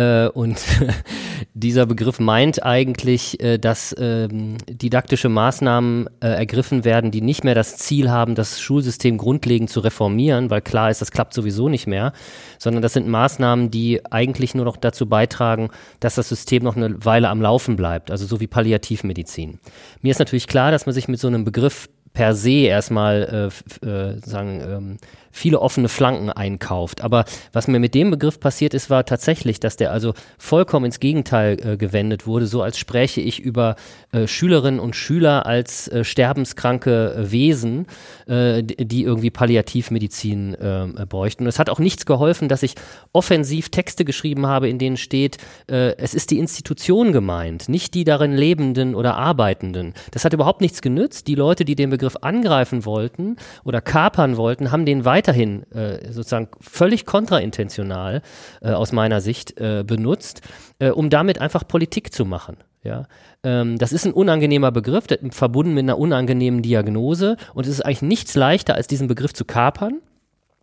Äh, 0.00 0.28
und 0.28 0.64
dieser 1.54 1.84
Begriff 1.84 2.20
meint 2.20 2.62
eigentlich, 2.62 3.38
äh, 3.40 3.58
dass 3.58 3.94
ähm, 3.98 4.56
didaktische 4.66 5.28
Maßnahmen 5.28 6.08
äh, 6.20 6.28
ergriffen 6.28 6.84
werden, 6.84 7.10
die 7.10 7.20
nicht 7.20 7.44
mehr 7.44 7.54
das 7.54 7.76
Ziel 7.76 8.10
haben, 8.10 8.34
das 8.34 8.60
Schulsystem 8.60 9.18
grundlegend 9.18 9.68
zu 9.68 9.80
reformieren, 9.80 10.48
weil 10.48 10.62
klar 10.62 10.90
ist, 10.90 11.02
das 11.02 11.10
klappt 11.10 11.34
sowieso 11.34 11.68
nicht 11.68 11.86
mehr, 11.86 12.14
sondern 12.58 12.80
das 12.80 12.94
sind 12.94 13.08
Maßnahmen, 13.08 13.70
die 13.70 14.00
eigentlich 14.10 14.54
nur 14.54 14.64
noch 14.64 14.78
dazu 14.78 15.06
beitragen, 15.06 15.68
dass 16.00 16.14
das 16.14 16.30
System 16.30 16.62
noch 16.62 16.76
eine 16.76 17.04
Weile 17.04 17.28
am 17.28 17.42
Laufen 17.42 17.76
bleibt, 17.76 18.10
also 18.10 18.24
so 18.24 18.40
wie 18.40 18.46
Palliativmedizin. 18.46 19.58
Mir 20.00 20.10
ist 20.12 20.18
natürlich 20.18 20.46
klar, 20.46 20.70
dass 20.70 20.86
man 20.86 20.94
sich 20.94 21.08
mit 21.08 21.20
so 21.20 21.28
einem 21.28 21.44
Begriff 21.44 21.90
per 22.12 22.34
se 22.34 22.66
erstmal 22.66 23.50
äh, 23.82 23.86
äh, 23.86 24.18
sagen 24.24 24.60
ähm, 24.60 24.96
viele 25.30 25.60
offene 25.60 25.88
Flanken 25.88 26.30
einkauft. 26.30 27.02
Aber 27.02 27.24
was 27.52 27.68
mir 27.68 27.78
mit 27.78 27.94
dem 27.94 28.10
Begriff 28.10 28.40
passiert 28.40 28.74
ist, 28.74 28.90
war 28.90 29.04
tatsächlich, 29.04 29.60
dass 29.60 29.76
der 29.76 29.92
also 29.92 30.14
vollkommen 30.38 30.86
ins 30.86 31.00
Gegenteil 31.00 31.56
äh, 31.64 31.76
gewendet 31.76 32.26
wurde, 32.26 32.46
so 32.46 32.62
als 32.62 32.78
spräche 32.78 33.20
ich 33.20 33.40
über 33.40 33.76
äh, 34.12 34.26
Schülerinnen 34.26 34.80
und 34.80 34.96
Schüler 34.96 35.46
als 35.46 35.88
äh, 35.88 36.04
sterbenskranke 36.04 37.14
äh, 37.14 37.32
Wesen, 37.32 37.86
äh, 38.26 38.62
die 38.62 39.04
irgendwie 39.04 39.30
Palliativmedizin 39.30 40.54
äh, 40.54 41.06
bräuchten. 41.08 41.44
Und 41.44 41.48
es 41.48 41.58
hat 41.58 41.70
auch 41.70 41.78
nichts 41.78 42.06
geholfen, 42.06 42.48
dass 42.48 42.62
ich 42.62 42.74
offensiv 43.12 43.68
Texte 43.68 44.04
geschrieben 44.04 44.46
habe, 44.46 44.68
in 44.68 44.78
denen 44.78 44.96
steht, 44.96 45.38
es 45.66 46.14
ist 46.14 46.30
die 46.30 46.38
Institution 46.38 47.12
gemeint, 47.12 47.68
nicht 47.68 47.94
die 47.94 48.04
darin 48.04 48.32
Lebenden 48.32 48.94
oder 48.94 49.16
Arbeitenden. 49.16 49.94
Das 50.10 50.24
hat 50.24 50.32
überhaupt 50.32 50.60
nichts 50.60 50.82
genützt. 50.82 51.26
Die 51.28 51.34
Leute, 51.34 51.64
die 51.64 51.74
den 51.74 51.90
Begriff 51.90 51.99
angreifen 52.22 52.84
wollten 52.84 53.36
oder 53.64 53.80
kapern 53.80 54.36
wollten, 54.36 54.72
haben 54.72 54.84
den 54.84 55.04
weiter 55.04 55.20
weiterhin 55.20 55.70
äh, 55.72 56.12
sozusagen 56.12 56.48
völlig 56.60 57.04
kontraintentional 57.04 58.22
äh, 58.62 58.70
aus 58.70 58.92
meiner 58.92 59.20
Sicht 59.20 59.60
äh, 59.60 59.84
benutzt, 59.86 60.40
äh, 60.78 60.90
um 60.90 61.10
damit 61.10 61.40
einfach 61.40 61.66
Politik 61.68 62.12
zu 62.12 62.24
machen. 62.24 62.56
Ja, 62.82 63.06
ähm, 63.44 63.76
das 63.76 63.92
ist 63.92 64.06
ein 64.06 64.12
unangenehmer 64.12 64.72
Begriff, 64.72 65.04
verbunden 65.30 65.74
mit 65.74 65.82
einer 65.82 65.98
unangenehmen 65.98 66.62
Diagnose 66.62 67.36
und 67.52 67.66
es 67.66 67.72
ist 67.72 67.84
eigentlich 67.84 68.02
nichts 68.02 68.34
leichter, 68.34 68.74
als 68.74 68.86
diesen 68.86 69.06
Begriff 69.06 69.34
zu 69.34 69.44
kapern 69.44 70.00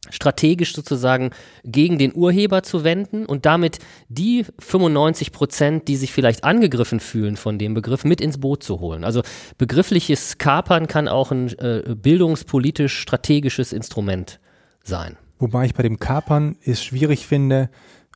strategisch 0.09 0.73
sozusagen 0.73 1.31
gegen 1.63 1.97
den 1.97 2.15
Urheber 2.15 2.63
zu 2.63 2.83
wenden 2.83 3.25
und 3.25 3.45
damit 3.45 3.79
die 4.09 4.45
95 4.59 5.31
Prozent, 5.31 5.87
die 5.87 5.95
sich 5.95 6.11
vielleicht 6.11 6.43
angegriffen 6.43 6.99
fühlen 6.99 7.37
von 7.37 7.57
dem 7.57 7.73
Begriff, 7.73 8.03
mit 8.03 8.21
ins 8.21 8.39
Boot 8.39 8.63
zu 8.63 8.79
holen. 8.79 9.03
Also 9.03 9.21
begriffliches 9.57 10.37
Kapern 10.37 10.87
kann 10.87 11.07
auch 11.07 11.31
ein 11.31 11.47
äh, 11.59 11.95
bildungspolitisch 11.95 12.99
strategisches 12.99 13.73
Instrument 13.73 14.39
sein. 14.83 15.17
Wobei 15.39 15.65
ich 15.65 15.73
bei 15.73 15.83
dem 15.83 15.99
Kapern 15.99 16.57
es 16.63 16.83
schwierig 16.83 17.27
finde, 17.27 17.69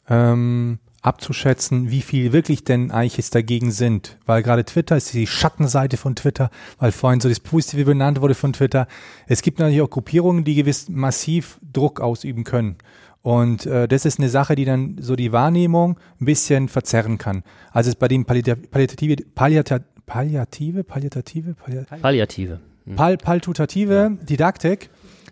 ähm, 0.10 0.80
abzuschätzen, 1.02 1.90
wie 1.90 2.02
viel 2.02 2.32
wirklich 2.32 2.64
denn 2.64 2.92
eigentlich 2.92 3.18
jetzt 3.18 3.34
dagegen 3.34 3.72
sind. 3.72 4.18
Weil 4.26 4.44
gerade 4.44 4.64
Twitter 4.64 4.98
ist 4.98 5.14
die 5.14 5.28
Schattenseite 5.28 5.98
von 5.98 6.16
Twitter, 6.16 6.52
weil 6.78 6.92
vorhin 6.92 7.20
so 7.20 7.30
das 7.30 7.40
Positive 7.40 7.86
benannt 7.86 8.22
wurde 8.22 8.36
von 8.36 8.54
Twitter. 8.54 8.88
Es 9.28 9.42
gibt 9.42 9.60
natürlich 9.60 9.82
auch 9.82 9.90
Gruppierungen, 9.90 10.44
die 10.44 10.56
gewiss 10.56 10.90
massiv 10.90 11.60
Druck 11.74 12.02
ausüben 12.02 12.44
können. 12.44 12.78
Und 13.24 13.66
äh, 13.66 13.88
das 13.88 14.06
ist 14.06 14.20
eine 14.20 14.30
Sache, 14.30 14.56
die 14.56 14.66
dann 14.66 14.98
so 15.00 15.16
die 15.16 15.32
Wahrnehmung 15.32 16.00
ein 16.20 16.26
bisschen 16.26 16.68
verzerren 16.68 17.18
kann. 17.18 17.44
Also 17.72 17.90
es 17.90 17.96
bei 17.96 18.08
dem 18.08 18.26
Palliative, 18.26 18.68
Palliative, 18.68 19.16
Palliative, 19.36 19.84
Palliative, 20.06 20.84
Palliative, 20.84 21.56
Palliative. 22.02 22.60
Hm. 22.86 22.96
Pal, 22.96 23.18
Paltutative 23.18 23.94
ja. 23.94 24.10
Didaktik 24.10 24.90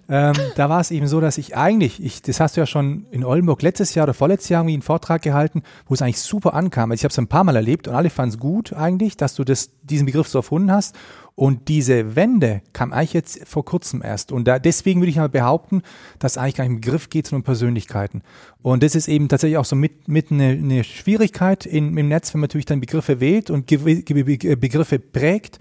ähm, 0.10 0.34
da 0.56 0.70
war 0.70 0.82
es 0.82 0.90
eben 0.90 1.08
so, 1.08 1.22
dass 1.22 1.38
ich 1.38 1.56
eigentlich, 1.56 2.04
ich, 2.04 2.24
das 2.24 2.40
hast 2.40 2.58
du 2.58 2.62
ja 2.62 2.66
schon 2.66 3.06
in 3.12 3.24
Oldenburg 3.24 3.62
letztes 3.62 3.94
Jahr 3.94 4.06
oder 4.06 4.16
vorletztes 4.16 4.50
Jahr 4.50 4.62
irgendwie 4.62 4.74
einen 4.74 4.82
Vortrag 4.82 5.22
gehalten, 5.22 5.62
wo 5.88 5.94
es 5.94 6.02
eigentlich 6.02 6.20
super 6.20 6.56
ankam. 6.56 6.90
Also 6.90 7.02
ich 7.02 7.04
habe 7.04 7.12
es 7.12 7.20
ein 7.20 7.28
paar 7.28 7.44
Mal 7.44 7.56
erlebt 7.56 7.88
und 7.88 7.94
alle 7.94 8.10
fanden 8.10 8.34
es 8.34 8.40
gut 8.40 8.74
eigentlich, 8.74 9.18
dass 9.18 9.36
du 9.36 9.44
das, 9.44 9.70
diesen 9.84 10.08
Begriff 10.08 10.28
so 10.28 10.40
erfunden 10.40 10.72
hast. 10.72 10.96
Und 11.36 11.68
diese 11.70 12.16
Wende 12.16 12.64
kam 12.74 12.92
eigentlich 12.92 13.14
jetzt 13.14 13.48
vor 13.48 13.64
kurzem 13.64 14.02
erst. 14.02 14.32
Und 14.32 14.46
da, 14.46 14.58
deswegen 14.60 15.00
würde 15.00 15.12
ich 15.12 15.18
mal 15.18 15.30
behaupten, 15.30 15.84
dass 16.18 16.38
eigentlich 16.38 16.56
gar 16.56 16.64
nicht 16.66 16.74
um 16.74 16.82
Begriff 16.82 17.10
geht, 17.10 17.28
sondern 17.28 17.42
um 17.42 17.46
Persönlichkeiten. 17.46 18.24
Und 18.64 18.82
das 18.82 18.96
ist 18.96 19.08
eben 19.08 19.30
tatsächlich 19.30 19.58
auch 19.58 19.66
so 19.66 19.76
mit, 19.76 20.08
mit 20.08 20.32
eine, 20.32 20.50
eine 20.50 20.84
Schwierigkeit 20.84 21.66
in, 21.66 21.96
im 21.96 22.08
Netz, 22.08 22.34
wenn 22.34 22.42
man 22.42 22.48
natürlich 22.48 22.66
dann 22.66 22.82
Begriffe 22.82 23.20
wählt 23.20 23.52
und 23.52 23.68
Begriffe 23.68 25.00
prägt 25.00 25.60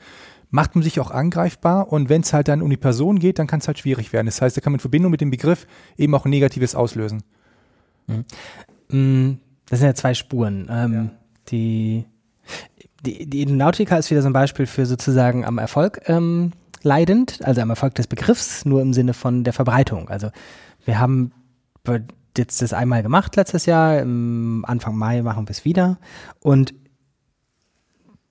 macht 0.51 0.75
man 0.75 0.83
sich 0.83 0.99
auch 1.01 1.11
angreifbar 1.11 1.93
und 1.93 2.09
wenn 2.09 2.23
es 2.23 2.33
halt 2.33 2.49
dann 2.49 2.63
um 2.63 2.71
die 2.71 2.77
Person 2.77 3.19
geht, 3.19 3.39
dann 3.39 3.47
kann 3.47 3.61
es 3.61 3.67
halt 3.67 3.79
schwierig 3.79 4.13
werden. 4.13 4.27
Das 4.27 4.41
heißt, 4.41 4.57
da 4.57 4.61
kann 4.61 4.73
man 4.73 4.79
in 4.79 4.81
Verbindung 4.81 5.11
mit 5.11 5.21
dem 5.21 5.31
Begriff 5.31 5.67
eben 5.97 6.15
auch 6.15 6.25
Negatives 6.25 6.75
auslösen. 6.75 7.23
Mhm. 8.07 8.25
Mm, 8.89 9.39
das 9.69 9.81
sind 9.81 9.89
ja 9.89 9.95
zwei 9.95 10.15
Spuren. 10.15 10.69
Ähm, 10.71 10.93
ja. 10.93 11.11
Die, 11.51 12.05
die, 13.05 13.27
die 13.29 13.47
Nautica 13.47 13.97
ist 13.97 14.11
wieder 14.11 14.23
so 14.23 14.29
ein 14.29 14.33
Beispiel 14.33 14.67
für 14.67 14.87
sozusagen 14.87 15.45
am 15.45 15.59
Erfolg 15.59 16.01
ähm, 16.07 16.53
leidend, 16.83 17.41
also 17.45 17.61
am 17.61 17.71
Erfolg 17.71 17.95
des 17.95 18.07
Begriffs, 18.07 18.65
nur 18.65 18.81
im 18.81 18.95
Sinne 18.95 19.15
von 19.15 19.45
der 19.45 19.53
Verbreitung. 19.53 20.09
Also 20.09 20.31
wir 20.85 20.99
haben 20.99 21.33
jetzt 22.37 22.63
das 22.63 22.73
einmal 22.73 23.03
gemacht 23.03 23.37
letztes 23.37 23.67
Jahr, 23.67 24.01
im 24.01 24.65
Anfang 24.67 24.97
Mai 24.97 25.23
machen 25.23 25.47
wir 25.49 25.53
es 25.53 25.65
wieder 25.65 25.99
und 26.41 26.75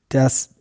das 0.10 0.57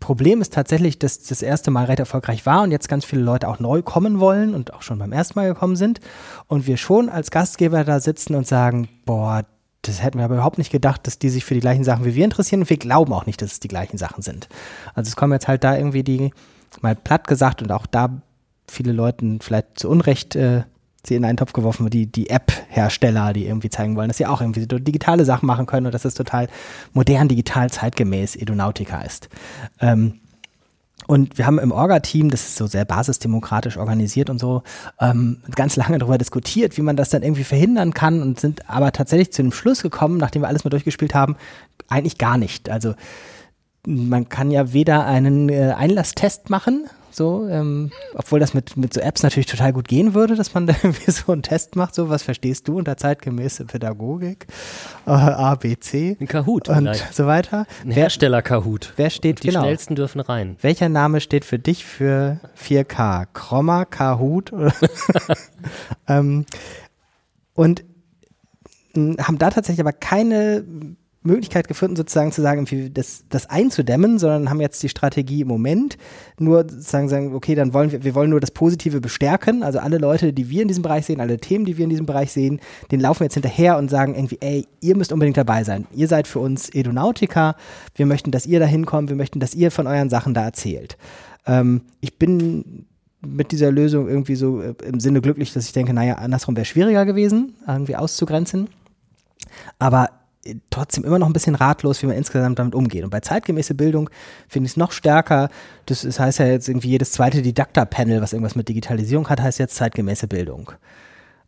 Problem 0.00 0.40
ist 0.40 0.54
tatsächlich, 0.54 0.98
dass 0.98 1.22
das 1.22 1.42
erste 1.42 1.70
Mal 1.70 1.84
recht 1.84 2.00
erfolgreich 2.00 2.46
war 2.46 2.62
und 2.62 2.70
jetzt 2.72 2.88
ganz 2.88 3.04
viele 3.04 3.22
Leute 3.22 3.48
auch 3.48 3.60
neu 3.60 3.82
kommen 3.82 4.18
wollen 4.18 4.54
und 4.54 4.72
auch 4.72 4.82
schon 4.82 4.98
beim 4.98 5.12
ersten 5.12 5.38
Mal 5.38 5.48
gekommen 5.48 5.76
sind 5.76 6.00
und 6.48 6.66
wir 6.66 6.78
schon 6.78 7.08
als 7.08 7.30
Gastgeber 7.30 7.84
da 7.84 8.00
sitzen 8.00 8.34
und 8.34 8.46
sagen, 8.46 8.88
boah, 9.04 9.44
das 9.82 10.02
hätten 10.02 10.18
wir 10.18 10.24
aber 10.24 10.34
überhaupt 10.34 10.58
nicht 10.58 10.72
gedacht, 10.72 11.06
dass 11.06 11.18
die 11.18 11.28
sich 11.28 11.44
für 11.44 11.54
die 11.54 11.60
gleichen 11.60 11.84
Sachen 11.84 12.04
wie 12.04 12.14
wir 12.14 12.24
interessieren 12.24 12.62
und 12.62 12.70
wir 12.70 12.76
glauben 12.78 13.12
auch 13.12 13.26
nicht, 13.26 13.40
dass 13.40 13.52
es 13.52 13.60
die 13.60 13.68
gleichen 13.68 13.98
Sachen 13.98 14.22
sind. 14.22 14.48
Also 14.94 15.08
es 15.08 15.16
kommen 15.16 15.32
jetzt 15.32 15.48
halt 15.48 15.64
da 15.64 15.76
irgendwie 15.76 16.02
die, 16.02 16.32
mal 16.80 16.96
platt 16.96 17.26
gesagt 17.26 17.62
und 17.62 17.70
auch 17.70 17.86
da 17.86 18.22
viele 18.66 18.92
Leuten 18.92 19.40
vielleicht 19.40 19.78
zu 19.78 19.88
Unrecht 19.88 20.34
äh, 20.36 20.62
sie 21.06 21.14
in 21.16 21.24
einen 21.24 21.36
Topf 21.36 21.52
geworfen, 21.52 21.88
die, 21.90 22.06
die 22.06 22.30
App-Hersteller, 22.30 23.32
die 23.32 23.46
irgendwie 23.46 23.70
zeigen 23.70 23.96
wollen, 23.96 24.08
dass 24.08 24.18
sie 24.18 24.26
auch 24.26 24.40
irgendwie 24.40 24.66
digitale 24.66 25.24
Sachen 25.24 25.46
machen 25.46 25.66
können 25.66 25.86
und 25.86 25.92
dass 25.92 26.04
es 26.04 26.14
total 26.14 26.48
modern, 26.92 27.28
digital, 27.28 27.70
zeitgemäß 27.70 28.36
Edonautica 28.36 29.02
ist. 29.02 29.28
Ähm, 29.80 30.20
und 31.06 31.38
wir 31.38 31.46
haben 31.46 31.58
im 31.58 31.72
Orga-Team, 31.72 32.30
das 32.30 32.42
ist 32.42 32.56
so 32.56 32.66
sehr 32.66 32.84
basisdemokratisch 32.84 33.78
organisiert 33.78 34.30
und 34.30 34.38
so, 34.38 34.62
ähm, 35.00 35.38
ganz 35.56 35.74
lange 35.76 35.98
darüber 35.98 36.18
diskutiert, 36.18 36.76
wie 36.76 36.82
man 36.82 36.96
das 36.96 37.10
dann 37.10 37.22
irgendwie 37.22 37.44
verhindern 37.44 37.94
kann 37.94 38.22
und 38.22 38.38
sind 38.38 38.68
aber 38.70 38.92
tatsächlich 38.92 39.32
zu 39.32 39.42
dem 39.42 39.50
Schluss 39.50 39.82
gekommen, 39.82 40.18
nachdem 40.18 40.42
wir 40.42 40.48
alles 40.48 40.62
mal 40.62 40.70
durchgespielt 40.70 41.14
haben, 41.14 41.36
eigentlich 41.88 42.18
gar 42.18 42.38
nicht. 42.38 42.70
Also 42.70 42.94
man 43.86 44.28
kann 44.28 44.50
ja 44.50 44.72
weder 44.72 45.06
einen 45.06 45.48
äh, 45.48 45.74
Einlasstest 45.76 46.50
machen, 46.50 46.86
so, 47.10 47.46
ähm, 47.48 47.90
obwohl 48.14 48.40
das 48.40 48.54
mit, 48.54 48.76
mit 48.76 48.94
so 48.94 49.00
Apps 49.00 49.22
natürlich 49.22 49.46
total 49.46 49.72
gut 49.72 49.88
gehen 49.88 50.14
würde, 50.14 50.34
dass 50.34 50.54
man 50.54 50.66
da 50.68 50.74
irgendwie 50.82 51.10
so 51.10 51.32
einen 51.32 51.42
Test 51.42 51.76
macht, 51.76 51.94
so 51.94 52.08
was 52.08 52.22
verstehst 52.22 52.68
du 52.68 52.78
unter 52.78 52.96
zeitgemäße 52.96 53.64
Pädagogik, 53.64 54.46
äh, 55.06 55.10
A, 55.10 55.54
B, 55.54 55.76
C. 55.78 56.16
Ein 56.20 56.28
Kahoot 56.28 56.68
und 56.68 56.76
vielleicht. 56.76 57.14
so 57.14 57.26
weiter. 57.26 57.66
Ein 57.84 57.90
Hersteller 57.90 58.42
Kahoot. 58.42 58.92
Wer 58.96 59.10
steht, 59.10 59.42
die 59.42 59.48
genau. 59.48 59.60
schnellsten 59.60 59.94
dürfen 59.94 60.20
rein. 60.20 60.56
Welcher 60.60 60.88
Name 60.88 61.20
steht 61.20 61.44
für 61.44 61.58
dich 61.58 61.84
für 61.84 62.40
4K? 62.56 63.26
Chroma, 63.32 63.84
Kahoot? 63.84 64.52
ähm, 66.08 66.46
und 67.54 67.84
haben 68.96 69.38
da 69.38 69.50
tatsächlich 69.50 69.80
aber 69.80 69.92
keine 69.92 70.64
Möglichkeit 71.22 71.68
gefunden, 71.68 71.96
sozusagen 71.96 72.32
zu 72.32 72.40
sagen, 72.40 72.66
das, 72.94 73.24
das 73.28 73.50
einzudämmen, 73.50 74.18
sondern 74.18 74.48
haben 74.48 74.60
jetzt 74.60 74.82
die 74.82 74.88
Strategie 74.88 75.42
im 75.42 75.48
Moment 75.48 75.98
nur 76.38 76.60
sozusagen 76.60 77.10
sagen, 77.10 77.34
okay, 77.34 77.54
dann 77.54 77.74
wollen 77.74 77.92
wir, 77.92 78.04
wir 78.04 78.14
wollen 78.14 78.30
nur 78.30 78.40
das 78.40 78.50
Positive 78.50 79.02
bestärken. 79.02 79.62
Also 79.62 79.80
alle 79.80 79.98
Leute, 79.98 80.32
die 80.32 80.48
wir 80.48 80.62
in 80.62 80.68
diesem 80.68 80.82
Bereich 80.82 81.04
sehen, 81.04 81.20
alle 81.20 81.36
Themen, 81.36 81.66
die 81.66 81.76
wir 81.76 81.84
in 81.84 81.90
diesem 81.90 82.06
Bereich 82.06 82.32
sehen, 82.32 82.60
den 82.90 83.00
laufen 83.00 83.24
jetzt 83.24 83.34
hinterher 83.34 83.76
und 83.76 83.90
sagen 83.90 84.14
irgendwie, 84.14 84.38
ey, 84.40 84.66
ihr 84.80 84.96
müsst 84.96 85.12
unbedingt 85.12 85.36
dabei 85.36 85.62
sein. 85.62 85.86
Ihr 85.94 86.08
seid 86.08 86.26
für 86.26 86.38
uns 86.38 86.70
Edonautica. 86.70 87.54
Wir 87.94 88.06
möchten, 88.06 88.30
dass 88.30 88.46
ihr 88.46 88.58
da 88.58 88.66
hinkommt. 88.66 89.10
Wir 89.10 89.16
möchten, 89.16 89.40
dass 89.40 89.54
ihr 89.54 89.70
von 89.70 89.86
euren 89.86 90.08
Sachen 90.08 90.32
da 90.32 90.44
erzählt. 90.44 90.96
Ähm, 91.46 91.82
ich 92.00 92.18
bin 92.18 92.86
mit 93.20 93.52
dieser 93.52 93.70
Lösung 93.70 94.08
irgendwie 94.08 94.36
so 94.36 94.62
äh, 94.62 94.74
im 94.86 95.00
Sinne 95.00 95.20
glücklich, 95.20 95.52
dass 95.52 95.66
ich 95.66 95.72
denke, 95.72 95.92
naja, 95.92 96.14
andersrum 96.14 96.56
wäre 96.56 96.64
schwieriger 96.64 97.04
gewesen, 97.04 97.56
irgendwie 97.66 97.96
auszugrenzen. 97.96 98.68
Aber 99.78 100.08
trotzdem 100.70 101.04
immer 101.04 101.18
noch 101.18 101.26
ein 101.26 101.32
bisschen 101.32 101.54
ratlos, 101.54 102.02
wie 102.02 102.06
man 102.06 102.16
insgesamt 102.16 102.58
damit 102.58 102.74
umgeht. 102.74 103.04
Und 103.04 103.10
bei 103.10 103.20
zeitgemäße 103.20 103.74
Bildung 103.74 104.08
finde 104.48 104.66
ich 104.66 104.72
es 104.72 104.76
noch 104.76 104.92
stärker. 104.92 105.50
Das, 105.86 106.02
das 106.02 106.18
heißt 106.18 106.38
ja 106.38 106.46
jetzt 106.46 106.68
irgendwie 106.68 106.88
jedes 106.88 107.12
zweite 107.12 107.42
Didakta-Panel, 107.42 108.22
was 108.22 108.32
irgendwas 108.32 108.56
mit 108.56 108.68
Digitalisierung 108.68 109.28
hat, 109.28 109.40
heißt 109.40 109.58
jetzt 109.58 109.74
zeitgemäße 109.74 110.26
Bildung. 110.28 110.72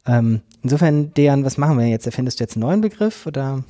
Ähm, 0.07 0.43
insofern, 0.63 1.15
Dejan, 1.15 1.45
was 1.45 1.59
machen 1.59 1.79
wir 1.79 1.87
jetzt? 1.87 2.07
Erfindest 2.07 2.41
du 2.41 2.45
jetzt 2.45 2.57
einen 2.57 2.63
neuen 2.63 2.81
Begriff 2.81 3.27
oder? 3.27 3.65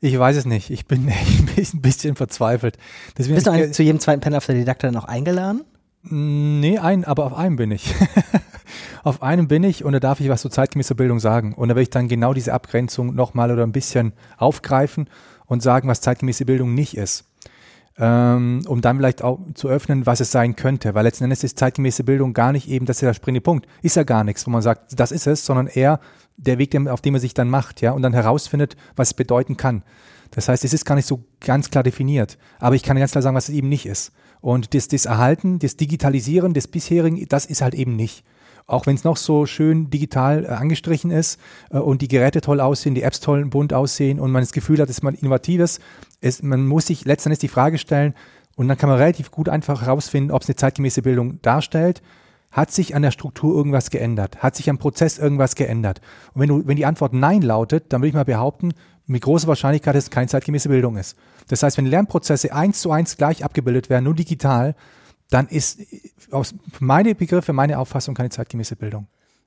Ich 0.00 0.18
weiß 0.18 0.36
es 0.36 0.44
nicht. 0.44 0.70
Ich 0.70 0.86
bin 0.86 1.08
ein 1.56 1.80
bisschen 1.80 2.16
verzweifelt. 2.16 2.76
Deswegen 3.16 3.34
Bist 3.36 3.46
du 3.46 3.50
eigentlich 3.50 3.72
zu 3.72 3.82
jedem 3.82 4.00
zweiten 4.00 4.20
Panel 4.20 4.38
auf 4.38 4.46
der 4.46 4.56
Didakta 4.56 4.88
dann 4.88 4.96
auch 4.96 5.04
eingeladen? 5.04 5.62
Nee, 6.02 6.78
ein, 6.78 7.04
aber 7.04 7.26
auf 7.26 7.34
einem 7.34 7.56
bin 7.56 7.70
ich. 7.70 7.94
auf 9.02 9.22
einem 9.22 9.48
bin 9.48 9.64
ich 9.64 9.84
und 9.84 9.92
da 9.92 10.00
darf 10.00 10.20
ich 10.20 10.28
was 10.28 10.42
zur 10.42 10.50
zeitgemäßer 10.50 10.94
Bildung 10.94 11.20
sagen. 11.20 11.54
Und 11.54 11.68
da 11.68 11.74
werde 11.74 11.82
ich 11.82 11.90
dann 11.90 12.08
genau 12.08 12.34
diese 12.34 12.52
Abgrenzung 12.52 13.14
nochmal 13.14 13.50
oder 13.50 13.62
ein 13.62 13.72
bisschen 13.72 14.12
aufgreifen 14.36 15.08
und 15.46 15.62
sagen, 15.62 15.88
was 15.88 16.00
zeitgemäße 16.00 16.44
Bildung 16.44 16.74
nicht 16.74 16.96
ist. 16.96 17.24
Ähm, 17.98 18.62
um 18.66 18.80
dann 18.80 18.96
vielleicht 18.96 19.22
auch 19.22 19.40
zu 19.54 19.68
öffnen, 19.68 20.06
was 20.06 20.20
es 20.20 20.30
sein 20.30 20.56
könnte. 20.56 20.94
Weil 20.94 21.04
letzten 21.04 21.24
Endes 21.24 21.44
ist 21.44 21.58
zeitgemäße 21.58 22.04
Bildung 22.04 22.32
gar 22.32 22.52
nicht 22.52 22.68
eben, 22.68 22.86
das 22.86 22.98
ist 22.98 23.02
ja 23.02 23.08
der 23.08 23.14
springende 23.14 23.42
Punkt. 23.42 23.66
Ist 23.82 23.96
ja 23.96 24.04
gar 24.04 24.24
nichts, 24.24 24.46
wo 24.46 24.50
man 24.50 24.62
sagt, 24.62 24.98
das 24.98 25.12
ist 25.12 25.26
es, 25.26 25.44
sondern 25.44 25.66
eher 25.66 26.00
der 26.36 26.58
Weg, 26.58 26.74
auf 26.88 27.02
dem 27.02 27.12
man 27.12 27.20
sich 27.20 27.34
dann 27.34 27.50
macht, 27.50 27.82
ja, 27.82 27.92
und 27.92 28.02
dann 28.02 28.14
herausfindet, 28.14 28.76
was 28.96 29.08
es 29.08 29.14
bedeuten 29.14 29.56
kann. 29.56 29.82
Das 30.30 30.48
heißt, 30.48 30.64
es 30.64 30.72
ist 30.72 30.84
gar 30.84 30.94
nicht 30.94 31.06
so 31.06 31.24
ganz 31.40 31.70
klar 31.70 31.82
definiert. 31.82 32.38
Aber 32.58 32.74
ich 32.74 32.82
kann 32.82 32.96
ganz 32.96 33.10
klar 33.12 33.22
sagen, 33.22 33.36
was 33.36 33.48
es 33.48 33.54
eben 33.54 33.68
nicht 33.68 33.86
ist. 33.86 34.12
Und 34.40 34.74
das, 34.74 34.88
das 34.88 35.04
Erhalten, 35.04 35.58
das 35.58 35.76
Digitalisieren 35.76 36.54
des 36.54 36.68
bisherigen, 36.68 37.26
das 37.28 37.44
ist 37.44 37.60
halt 37.60 37.74
eben 37.74 37.96
nicht. 37.96 38.24
Auch 38.66 38.86
wenn 38.86 38.94
es 38.94 39.04
noch 39.04 39.16
so 39.16 39.46
schön 39.46 39.90
digital 39.90 40.44
äh, 40.44 40.48
angestrichen 40.48 41.10
ist 41.10 41.40
äh, 41.70 41.78
und 41.78 42.02
die 42.02 42.08
Geräte 42.08 42.40
toll 42.40 42.60
aussehen, 42.60 42.94
die 42.94 43.02
Apps 43.02 43.20
toll 43.20 43.44
bunt 43.46 43.72
aussehen 43.72 44.20
und 44.20 44.30
man 44.30 44.42
das 44.42 44.52
Gefühl 44.52 44.80
hat, 44.80 44.88
dass 44.88 45.02
man 45.02 45.14
innovatives, 45.14 45.80
ist, 46.20 46.42
man 46.42 46.66
muss 46.66 46.86
sich 46.86 47.04
letztendlich 47.04 47.40
die 47.40 47.48
Frage 47.48 47.78
stellen 47.78 48.14
und 48.56 48.68
dann 48.68 48.76
kann 48.76 48.88
man 48.88 48.98
relativ 48.98 49.30
gut 49.30 49.48
einfach 49.48 49.82
herausfinden, 49.82 50.30
ob 50.30 50.42
es 50.42 50.48
eine 50.48 50.56
zeitgemäße 50.56 51.02
Bildung 51.02 51.40
darstellt. 51.42 52.02
Hat 52.50 52.72
sich 52.72 52.96
an 52.96 53.02
der 53.02 53.12
Struktur 53.12 53.56
irgendwas 53.56 53.90
geändert? 53.90 54.42
Hat 54.42 54.56
sich 54.56 54.68
am 54.68 54.78
Prozess 54.78 55.18
irgendwas 55.18 55.54
geändert? 55.54 56.00
Und 56.34 56.40
wenn, 56.40 56.48
du, 56.48 56.66
wenn 56.66 56.76
die 56.76 56.84
Antwort 56.84 57.12
Nein 57.12 57.42
lautet, 57.42 57.92
dann 57.92 58.00
würde 58.00 58.08
ich 58.08 58.14
mal 58.14 58.24
behaupten, 58.24 58.72
mit 59.06 59.22
großer 59.22 59.48
Wahrscheinlichkeit, 59.48 59.94
dass 59.94 60.04
es 60.04 60.10
keine 60.10 60.26
zeitgemäße 60.26 60.68
Bildung 60.68 60.96
ist. 60.96 61.16
Das 61.48 61.62
heißt, 61.62 61.78
wenn 61.78 61.86
Lernprozesse 61.86 62.52
eins 62.52 62.80
zu 62.80 62.90
eins 62.90 63.16
gleich 63.16 63.44
abgebildet 63.44 63.88
werden, 63.88 64.04
nur 64.04 64.14
digital, 64.14 64.74
dann 65.30 65.48
ist 65.48 65.80
aus 66.30 66.54
meine 66.78 67.14
Begriffe, 67.14 67.52
meine 67.52 67.78
Auffassung 67.78 68.14
keine 68.14 68.30
zeitgemäße 68.30 68.76
Bildung. 68.76 69.06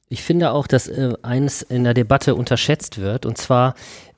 Ich 0.10 0.22
finde 0.22 0.52
auch, 0.52 0.68
dass 0.68 0.88
äh, 0.88 1.14
eines 1.22 1.62
in 1.62 1.84
der 1.84 1.94
Debatte 1.94 2.36
unterschätzt 2.36 3.00
wird, 3.00 3.26
und 3.26 3.38
zwar, 3.38 3.74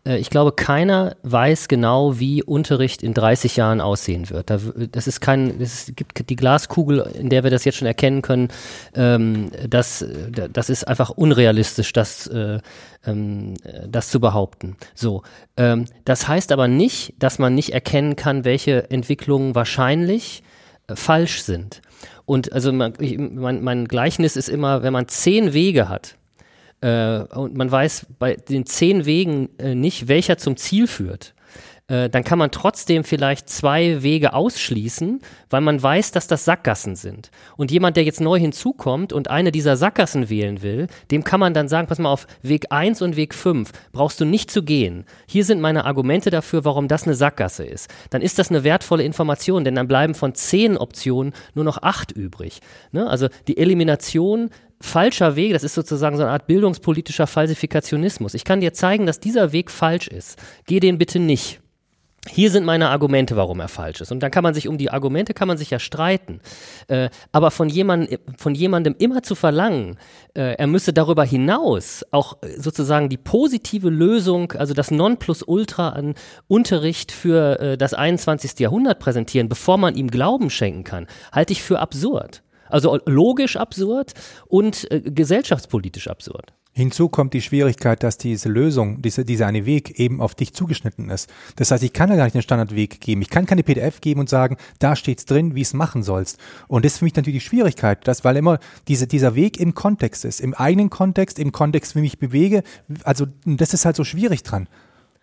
äh, 0.06 0.18
ich 0.18 0.30
glaube, 0.30 0.52
keiner 0.52 1.16
weiß 1.24 1.68
genau, 1.68 2.20
wie 2.20 2.44
Unterricht 2.44 3.04
in 3.04 3.14
30 3.14 3.56
Jahren 3.56 3.82
aussehen 3.82 4.30
wird. 4.30 4.50
Da, 4.50 4.60
das 4.92 5.08
ist 5.08 5.22
kein, 5.22 5.62
es 5.62 5.94
gibt 5.96 6.30
die 6.30 6.36
Glaskugel, 6.36 7.00
in 7.14 7.30
der 7.30 7.44
wir 7.44 7.52
das 7.52 7.66
jetzt 7.66 7.78
schon 7.78 7.88
erkennen 7.88 8.22
können, 8.22 8.50
ähm, 8.94 9.52
das, 9.70 10.06
das 10.52 10.70
ist 10.70 10.86
einfach 10.86 11.12
unrealistisch, 11.12 11.94
das, 11.94 12.28
äh, 12.28 12.60
ähm, 13.06 13.54
das 13.88 14.10
zu 14.10 14.20
behaupten. 14.20 14.76
So, 14.96 15.22
ähm, 15.56 15.86
das 16.04 16.28
heißt 16.28 16.52
aber 16.52 16.68
nicht, 16.68 17.14
dass 17.20 17.40
man 17.40 17.56
nicht 17.56 17.74
erkennen 17.74 18.16
kann, 18.16 18.44
welche 18.44 18.90
Entwicklungen 18.90 19.56
wahrscheinlich 19.56 20.44
falsch 20.94 21.42
sind. 21.42 21.82
Und 22.26 22.52
also 22.54 22.74
mein, 22.74 22.94
mein, 23.34 23.64
mein 23.64 23.88
Gleichnis 23.88 24.36
ist 24.36 24.50
immer, 24.50 24.84
wenn 24.84 24.94
man 24.94 25.08
zehn 25.08 25.54
Wege 25.54 25.90
hat, 25.90 26.16
äh, 26.82 27.20
und 27.20 27.56
man 27.56 27.72
weiß 27.72 28.08
bei 28.20 28.36
den 28.36 28.66
zehn 28.66 29.06
Wegen 29.06 29.50
äh, 29.58 29.76
nicht, 29.76 30.08
welcher 30.08 30.38
zum 30.38 30.58
Ziel 30.58 30.88
führt, 30.88 31.35
äh, 31.88 32.10
dann 32.10 32.24
kann 32.24 32.40
man 32.40 32.50
trotzdem 32.50 33.04
vielleicht 33.04 33.48
zwei 33.48 34.02
Wege 34.02 34.34
ausschließen, 34.34 35.22
weil 35.52 35.62
man 35.62 35.82
weiß, 35.82 36.12
dass 36.12 36.26
das 36.26 36.44
Sackgassen 36.44 36.96
sind. 36.96 37.30
Und 37.58 37.70
jemand, 37.70 37.96
der 37.96 38.04
jetzt 38.04 38.22
neu 38.22 38.40
hinzukommt 38.40 39.14
und 39.14 39.30
eine 39.30 39.52
dieser 39.52 39.78
Sackgassen 39.78 40.30
wählen 40.30 40.64
will, 40.64 40.88
dem 41.12 41.24
kann 41.24 41.40
man 41.40 41.54
dann 41.54 41.68
sagen, 41.68 41.88
pass 41.88 42.00
mal 42.00 42.12
auf, 42.12 42.26
Weg 42.42 42.72
1 42.72 43.04
und 43.04 43.16
Weg 43.16 43.36
5 43.36 43.72
brauchst 43.92 44.20
du 44.20 44.26
nicht 44.26 44.50
zu 44.50 44.64
gehen. 44.64 45.06
Hier 45.28 45.46
sind 45.46 45.62
meine 45.62 45.86
Argumente 45.86 46.32
dafür, 46.32 46.66
warum 46.66 46.88
das 46.88 47.04
eine 47.04 47.14
Sackgasse 47.14 47.66
ist. 47.66 47.94
Dann 48.10 48.24
ist 48.24 48.40
das 48.40 48.50
eine 48.50 48.64
wertvolle 48.64 49.04
Information, 49.04 49.64
denn 49.64 49.76
dann 49.76 49.88
bleiben 49.88 50.16
von 50.16 50.34
zehn 50.34 50.78
Optionen 50.78 51.34
nur 51.54 51.66
noch 51.66 51.84
acht 51.84 52.12
übrig. 52.12 52.62
Ne? 52.92 53.08
Also 53.08 53.28
die 53.48 53.58
Elimination 53.58 54.50
falscher 54.82 55.36
Wege, 55.36 55.54
das 55.54 55.64
ist 55.64 55.76
sozusagen 55.76 56.18
so 56.18 56.24
eine 56.24 56.32
Art 56.32 56.48
bildungspolitischer 56.48 57.28
Falsifikationismus. 57.28 58.34
Ich 58.34 58.44
kann 58.44 58.62
dir 58.62 58.74
zeigen, 58.74 59.06
dass 59.06 59.20
dieser 59.20 59.52
Weg 59.52 59.70
falsch 59.70 60.08
ist. 60.08 60.40
Geh 60.66 60.80
den 60.80 60.98
bitte 60.98 61.20
nicht. 61.20 61.62
Hier 62.28 62.50
sind 62.50 62.66
meine 62.66 62.90
Argumente, 62.90 63.36
warum 63.36 63.60
er 63.60 63.68
falsch 63.68 64.02
ist. 64.02 64.12
Und 64.12 64.22
dann 64.22 64.32
kann 64.32 64.44
man 64.44 64.54
sich 64.54 64.68
um 64.68 64.78
die 64.78 64.90
Argumente 64.90 65.34
kann 65.34 65.48
man 65.48 65.58
sich 65.58 65.70
ja 65.70 65.80
streiten. 65.80 66.42
Äh, 66.88 67.10
aber 67.32 67.52
von, 67.52 67.70
jemand, 67.70 68.20
von 68.38 68.56
jemandem 68.56 68.96
immer 68.98 69.22
zu 69.22 69.36
verlangen, 69.36 69.98
äh, 70.34 70.56
er 70.56 70.68
müsse 70.68 70.92
darüber 70.92 71.24
hinaus 71.24 72.04
auch 72.12 72.42
äh, 72.42 72.60
sozusagen 72.60 73.10
die 73.10 73.18
positive 73.18 73.90
Lösung, 73.90 74.54
also 74.54 74.74
das 74.74 74.90
Nonplusultra 74.90 75.90
an 75.90 76.16
Unterricht 76.48 77.12
für 77.12 77.60
äh, 77.60 77.78
das 77.78 77.94
21. 77.94 78.60
Jahrhundert 78.60 79.00
präsentieren, 79.00 79.48
bevor 79.48 79.78
man 79.78 79.96
ihm 79.96 80.10
Glauben 80.10 80.50
schenken 80.50 80.84
kann, 80.84 81.08
halte 81.32 81.54
ich 81.54 81.62
für 81.62 81.80
absurd. 81.80 82.42
Also 82.68 83.00
logisch 83.06 83.56
absurd 83.56 84.14
und 84.48 84.90
äh, 84.92 85.02
gesellschaftspolitisch 85.02 86.08
absurd. 86.08 86.54
Hinzu 86.78 87.08
kommt 87.08 87.34
die 87.34 87.42
Schwierigkeit, 87.42 88.04
dass 88.04 88.18
diese 88.18 88.50
Lösung, 88.50 89.02
diese, 89.02 89.24
dieser 89.24 89.48
eine 89.48 89.66
Weg 89.66 89.98
eben 89.98 90.20
auf 90.20 90.36
dich 90.36 90.54
zugeschnitten 90.54 91.10
ist. 91.10 91.30
Das 91.56 91.72
heißt, 91.72 91.82
ich 91.84 91.94
kann 91.94 92.10
da 92.10 92.18
gar 92.18 92.26
nicht 92.26 92.36
einen 92.36 92.42
Standardweg 92.42 93.00
geben. 93.00 93.22
Ich 93.22 93.30
kann 93.30 93.46
keine 93.46 93.64
PDF 93.64 94.02
geben 94.02 94.20
und 94.20 94.28
sagen, 94.28 94.58
da 94.80 94.98
steht's 94.98 95.24
drin, 95.24 95.56
wie 95.56 95.62
es 95.62 95.74
machen 95.74 96.04
sollst. 96.04 96.38
Und 96.68 96.84
das 96.84 96.94
ist 96.94 97.00
für 97.00 97.06
mich 97.06 97.16
natürlich 97.16 97.44
die 97.44 97.50
Schwierigkeit, 97.50 98.06
dass, 98.06 98.26
weil 98.26 98.36
immer 98.36 98.60
diese, 98.90 99.08
dieser 99.08 99.36
Weg 99.36 99.58
im 99.58 99.74
Kontext 99.74 100.26
ist, 100.26 100.42
im 100.42 100.54
eigenen 100.54 100.90
Kontext, 100.90 101.40
im 101.40 101.54
Kontext, 101.54 101.96
wie 101.96 102.00
ich 102.00 102.04
mich 102.04 102.20
bewege. 102.20 102.62
Also, 103.06 103.26
das 103.46 103.74
ist 103.74 103.86
halt 103.86 103.96
so 103.96 104.04
schwierig 104.04 104.44
dran. 104.44 104.68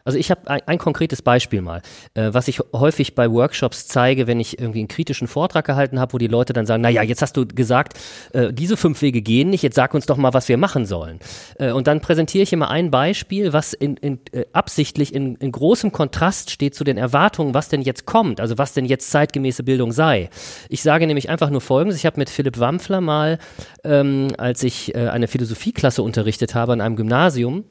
Also 0.04 0.18
ich 0.18 0.30
habe 0.30 0.48
ein, 0.48 0.60
ein, 0.66 0.78
konkretes 0.78 1.22
Beispiel 1.22 1.62
mal, 1.62 1.82
äh, 2.14 2.30
was 2.32 2.48
ich 2.48 2.60
häufig 2.72 3.14
bei 3.14 3.30
Workshops 3.30 3.86
zeige, 3.86 4.26
wenn 4.26 4.40
ich 4.40 4.58
irgendwie 4.58 4.80
einen 4.80 4.88
kritischen 4.88 5.28
Vortrag 5.28 5.64
gehalten 5.64 6.00
habe, 6.00 6.12
wo 6.14 6.18
die 6.18 6.26
Leute 6.26 6.52
dann 6.52 6.66
sagen, 6.66 6.82
naja, 6.82 7.02
jetzt 7.02 7.22
hast 7.22 7.36
du 7.36 7.46
gesagt, 7.46 7.98
äh, 8.32 8.52
diese 8.52 8.76
fünf 8.76 9.00
Wege 9.02 9.22
gehen 9.22 9.50
nicht, 9.50 9.62
jetzt 9.62 9.76
sag 9.76 9.94
uns 9.94 10.06
doch 10.06 10.16
mal, 10.16 10.34
was 10.34 10.48
wir 10.48 10.56
machen 10.56 10.86
sollen. 10.86 11.20
Äh, 11.58 11.72
und 11.72 11.86
dann 11.86 12.00
präsentiere 12.00 12.42
ich 12.42 12.52
immer 12.52 12.70
ein 12.70 12.90
Beispiel, 12.90 13.52
was 13.52 13.72
in, 13.72 13.96
in, 13.96 14.18
äh, 14.32 14.44
absichtlich 14.52 15.14
in, 15.14 15.36
in 15.36 15.52
großem 15.52 15.92
Kontrast 15.92 16.50
steht 16.50 16.74
zu 16.74 16.84
den 16.84 16.98
Erwartungen, 16.98 17.54
was 17.54 17.68
denn 17.68 17.82
jetzt 17.82 18.06
kommt, 18.06 18.40
also 18.40 18.58
was 18.58 18.72
denn 18.72 18.84
jetzt 18.84 19.10
zeitgemäße 19.10 19.62
Bildung 19.62 19.92
sei. 19.92 20.30
Ich 20.68 20.82
sage 20.82 21.06
nämlich 21.06 21.28
einfach 21.30 21.50
nur 21.50 21.60
Folgendes, 21.60 21.96
ich 21.96 22.06
habe 22.06 22.18
mit 22.18 22.30
Philipp 22.30 22.58
Wampfler 22.58 23.00
mal, 23.00 23.38
ähm, 23.84 24.28
als 24.38 24.62
ich 24.62 24.94
äh, 24.94 25.08
eine 25.08 25.28
Philosophieklasse 25.28 26.02
unterrichtet 26.02 26.54
habe 26.54 26.72
an 26.72 26.80
einem 26.80 26.96
Gymnasium, 26.96 27.64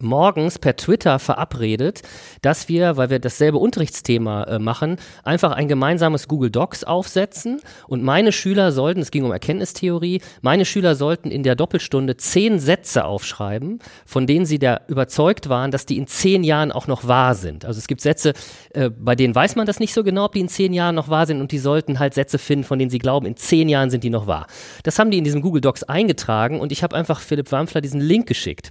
morgens 0.00 0.58
per 0.58 0.76
Twitter 0.76 1.18
verabredet, 1.18 2.02
dass 2.42 2.68
wir, 2.68 2.96
weil 2.96 3.10
wir 3.10 3.18
dasselbe 3.18 3.58
Unterrichtsthema 3.58 4.44
äh, 4.44 4.58
machen, 4.58 4.96
einfach 5.22 5.52
ein 5.52 5.68
gemeinsames 5.68 6.28
Google 6.28 6.50
Docs 6.50 6.84
aufsetzen 6.84 7.60
und 7.88 8.02
meine 8.02 8.32
Schüler 8.32 8.72
sollten, 8.72 9.00
es 9.00 9.10
ging 9.10 9.24
um 9.24 9.32
Erkenntnistheorie, 9.32 10.20
meine 10.42 10.64
Schüler 10.64 10.94
sollten 10.94 11.30
in 11.30 11.42
der 11.42 11.56
Doppelstunde 11.56 12.16
zehn 12.16 12.58
Sätze 12.58 13.04
aufschreiben, 13.04 13.78
von 14.06 14.26
denen 14.26 14.46
sie 14.46 14.58
da 14.58 14.80
überzeugt 14.88 15.48
waren, 15.48 15.70
dass 15.70 15.86
die 15.86 15.98
in 15.98 16.06
zehn 16.06 16.44
Jahren 16.44 16.72
auch 16.72 16.86
noch 16.86 17.06
wahr 17.06 17.34
sind. 17.34 17.64
Also 17.64 17.78
es 17.78 17.86
gibt 17.86 18.00
Sätze, 18.00 18.32
äh, 18.70 18.90
bei 18.90 19.14
denen 19.14 19.34
weiß 19.34 19.56
man 19.56 19.66
das 19.66 19.80
nicht 19.80 19.94
so 19.94 20.04
genau, 20.04 20.26
ob 20.26 20.32
die 20.32 20.40
in 20.40 20.48
zehn 20.48 20.72
Jahren 20.72 20.94
noch 20.94 21.08
wahr 21.08 21.26
sind 21.26 21.40
und 21.40 21.52
die 21.52 21.58
sollten 21.58 21.98
halt 21.98 22.14
Sätze 22.14 22.38
finden, 22.38 22.64
von 22.64 22.78
denen 22.78 22.90
sie 22.90 22.98
glauben, 22.98 23.26
in 23.26 23.36
zehn 23.36 23.68
Jahren 23.68 23.90
sind 23.90 24.04
die 24.04 24.10
noch 24.10 24.26
wahr. 24.26 24.46
Das 24.82 24.98
haben 24.98 25.10
die 25.10 25.18
in 25.18 25.24
diesem 25.24 25.42
Google 25.42 25.60
Docs 25.60 25.84
eingetragen 25.84 26.60
und 26.60 26.72
ich 26.72 26.82
habe 26.82 26.96
einfach 26.96 27.20
Philipp 27.20 27.52
Wampfler 27.52 27.80
diesen 27.80 28.00
Link 28.00 28.26
geschickt. 28.26 28.70